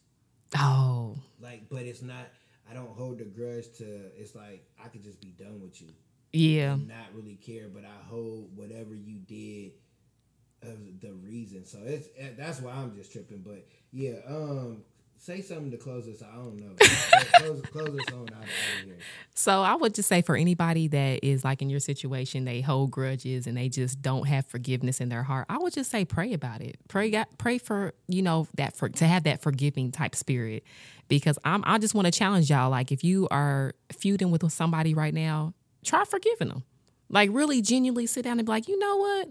Oh. 0.59 1.17
Like, 1.41 1.69
but 1.69 1.83
it's 1.83 2.03
not. 2.03 2.29
I 2.71 2.75
don't 2.75 2.91
hold 2.91 3.19
the 3.19 3.25
grudge 3.25 3.73
to. 3.79 3.85
It's 4.17 4.35
like 4.35 4.67
I 4.83 4.89
could 4.89 5.03
just 5.03 5.21
be 5.21 5.29
done 5.29 5.61
with 5.61 5.81
you. 5.81 5.89
Yeah. 6.33 6.77
not 6.77 7.15
really 7.15 7.37
care, 7.37 7.69
but 7.73 7.85
I 7.85 8.09
hold 8.09 8.55
whatever 8.55 8.95
you 8.95 9.19
did 9.19 9.73
of 10.63 11.01
the 11.01 11.13
reason. 11.13 11.65
So 11.65 11.79
it's 11.85 12.09
eh, 12.19 12.31
that's 12.37 12.61
why 12.61 12.73
I'm 12.73 12.95
just 12.95 13.13
tripping. 13.13 13.43
But 13.45 13.67
yeah, 13.93 14.17
um, 14.29 14.83
say 15.19 15.41
something 15.41 15.71
to 15.71 15.77
close 15.77 16.07
us. 16.09 16.23
I 16.23 16.35
don't 16.37 16.57
know. 16.57 16.75
close, 17.35 17.61
close 17.73 18.01
us 18.01 18.13
on 18.13 18.29
out 18.33 18.43
of 18.43 18.85
here. 18.85 18.97
So 19.35 19.63
I 19.63 19.75
would 19.75 19.95
just 19.95 20.09
say 20.09 20.23
for 20.23 20.37
anybody 20.37 20.89
that 20.89 21.21
is 21.23 21.45
like 21.45 21.61
in 21.61 21.71
your 21.71 21.81
situation, 21.81 22.45
they 22.45 22.61
hold 22.61 22.91
grudges 22.91 23.47
and 23.47 23.57
they 23.57 23.69
just 23.69 24.01
don't 24.01 24.27
have 24.27 24.47
forgiveness 24.47 25.01
in 25.01 25.09
their 25.09 25.23
heart. 25.23 25.47
I 25.49 25.59
would 25.59 25.73
just 25.73 25.91
say 25.91 26.05
pray 26.05 26.33
about 26.33 26.61
it. 26.61 26.77
Pray, 26.89 27.11
God, 27.11 27.27
pray 27.37 27.59
for 27.59 27.95
you 28.07 28.23
know 28.23 28.47
that 28.57 28.77
for 28.77 28.89
to 28.89 29.07
have 29.07 29.25
that 29.25 29.43
forgiving 29.43 29.93
type 29.93 30.15
spirit. 30.15 30.65
Because 31.09 31.39
I'm, 31.43 31.63
I 31.67 31.79
just 31.79 31.95
want 31.95 32.07
to 32.07 32.13
challenge 32.13 32.51
y'all. 32.51 32.71
Like 32.71 32.93
if 32.93 33.03
you 33.03 33.29
are 33.31 33.75
feuding 33.93 34.31
with 34.31 34.51
somebody 34.53 34.95
right 34.95 35.15
now, 35.15 35.55
try 35.85 36.05
forgiving 36.05 36.49
them. 36.49 36.65
Like 37.09 37.31
really 37.33 37.63
genuinely 37.63 38.07
sit 38.07 38.25
down 38.25 38.39
and 38.39 38.47
be 38.47 38.51
like, 38.51 38.69
you 38.69 38.79
know 38.79 38.97
what? 38.99 39.29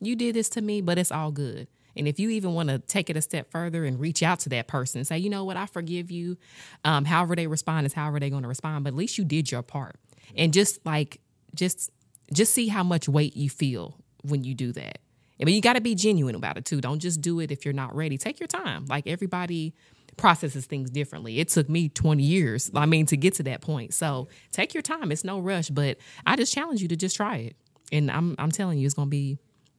You 0.00 0.16
did 0.16 0.34
this 0.34 0.48
to 0.50 0.60
me, 0.60 0.80
but 0.80 0.98
it's 0.98 1.12
all 1.12 1.30
good. 1.30 1.68
And 1.96 2.06
if 2.06 2.20
you 2.20 2.30
even 2.30 2.54
want 2.54 2.68
to 2.68 2.78
take 2.78 3.10
it 3.10 3.16
a 3.16 3.22
step 3.22 3.50
further 3.50 3.84
and 3.84 3.98
reach 3.98 4.22
out 4.22 4.40
to 4.40 4.48
that 4.50 4.68
person 4.68 5.04
say, 5.04 5.18
you 5.18 5.28
know 5.28 5.44
what, 5.44 5.56
I 5.56 5.66
forgive 5.66 6.10
you. 6.10 6.36
Um, 6.84 7.04
however 7.04 7.34
they 7.34 7.48
respond 7.48 7.86
is 7.86 7.92
however 7.92 8.20
they're 8.20 8.30
going 8.30 8.42
to 8.42 8.48
respond. 8.48 8.84
But 8.84 8.90
at 8.90 8.96
least 8.96 9.18
you 9.18 9.24
did 9.24 9.50
your 9.50 9.62
part. 9.62 9.96
And 10.36 10.52
just 10.52 10.84
like, 10.86 11.20
just 11.54 11.90
just 12.32 12.52
see 12.52 12.68
how 12.68 12.82
much 12.82 13.08
weight 13.08 13.36
you 13.36 13.48
feel 13.48 13.96
when 14.22 14.44
you 14.44 14.54
do 14.54 14.70
that. 14.72 14.98
I 15.40 15.44
mean, 15.44 15.54
you 15.54 15.62
got 15.62 15.74
to 15.74 15.80
be 15.80 15.94
genuine 15.94 16.34
about 16.34 16.56
it 16.58 16.64
too. 16.64 16.80
Don't 16.80 16.98
just 16.98 17.20
do 17.20 17.40
it 17.40 17.50
if 17.50 17.64
you're 17.64 17.74
not 17.74 17.94
ready. 17.94 18.18
Take 18.18 18.38
your 18.38 18.48
time. 18.48 18.84
Like 18.86 19.06
everybody 19.06 19.74
processes 20.16 20.66
things 20.66 20.90
differently. 20.90 21.38
It 21.38 21.48
took 21.48 21.68
me 21.68 21.88
20 21.88 22.22
years, 22.22 22.70
I 22.74 22.86
mean, 22.86 23.06
to 23.06 23.16
get 23.16 23.34
to 23.34 23.44
that 23.44 23.60
point. 23.60 23.94
So 23.94 24.28
take 24.52 24.74
your 24.74 24.82
time. 24.82 25.10
It's 25.10 25.24
no 25.24 25.38
rush, 25.38 25.70
but 25.70 25.98
I 26.26 26.36
just 26.36 26.52
challenge 26.52 26.82
you 26.82 26.88
to 26.88 26.96
just 26.96 27.16
try 27.16 27.36
it. 27.36 27.56
And 27.90 28.10
I'm 28.10 28.34
I'm 28.38 28.50
telling 28.50 28.78
you, 28.78 28.84
it's 28.84 28.94
gonna 28.94 29.08
be 29.08 29.38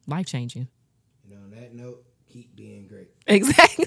life 0.10 0.26
changing. 0.26 0.68
And 1.24 1.34
on 1.34 1.52
that 1.52 1.74
note, 1.74 2.04
keep 2.30 2.56
being 2.56 2.88
great. 2.88 3.10
Exactly. 3.28 3.86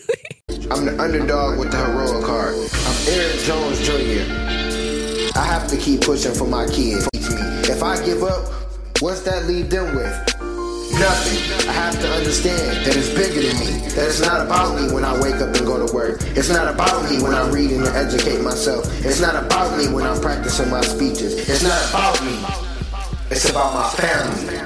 I'm 0.70 0.86
the 0.86 0.96
underdog 1.00 1.58
with 1.58 1.70
the 1.70 1.76
heroic 1.76 2.24
heart. 2.24 2.54
I'm 2.54 3.08
Eric 3.08 3.40
Jones 3.40 3.80
Jr. 3.80 5.38
I 5.38 5.44
have 5.44 5.66
to 5.68 5.76
keep 5.76 6.02
pushing 6.02 6.32
for 6.34 6.46
my 6.46 6.66
kids. 6.66 7.08
If 7.68 7.82
I 7.82 8.02
give 8.04 8.22
up, 8.22 8.46
what's 9.00 9.22
that 9.22 9.46
leave 9.46 9.70
them 9.70 9.94
with? 9.96 10.12
Nothing. 10.92 11.68
I 11.68 11.72
have 11.72 11.98
to 12.00 12.08
understand 12.08 12.86
that 12.86 12.96
it's 12.96 13.08
bigger 13.08 13.40
than 13.42 13.58
me. 13.58 13.88
That 13.96 14.08
it's 14.08 14.20
not 14.20 14.44
about 14.46 14.80
me 14.80 14.92
when 14.92 15.04
I 15.04 15.18
wake 15.20 15.36
up 15.36 15.54
and 15.56 15.66
go 15.66 15.84
to 15.84 15.92
work. 15.92 16.20
It's 16.36 16.50
not 16.50 16.68
about 16.72 17.10
me 17.10 17.22
when 17.22 17.34
I 17.34 17.48
read 17.50 17.72
and 17.72 17.86
educate 17.88 18.42
myself. 18.42 18.84
It's 19.04 19.20
not 19.20 19.34
about 19.34 19.76
me 19.78 19.88
when 19.92 20.06
I'm 20.06 20.20
practicing 20.20 20.70
my 20.70 20.82
speeches. 20.82 21.48
It's 21.48 21.62
not 21.62 21.90
about 21.90 22.22
me. 22.24 22.38
It's 23.30 23.48
about 23.48 23.74
my 23.74 23.88
family. 23.90 24.61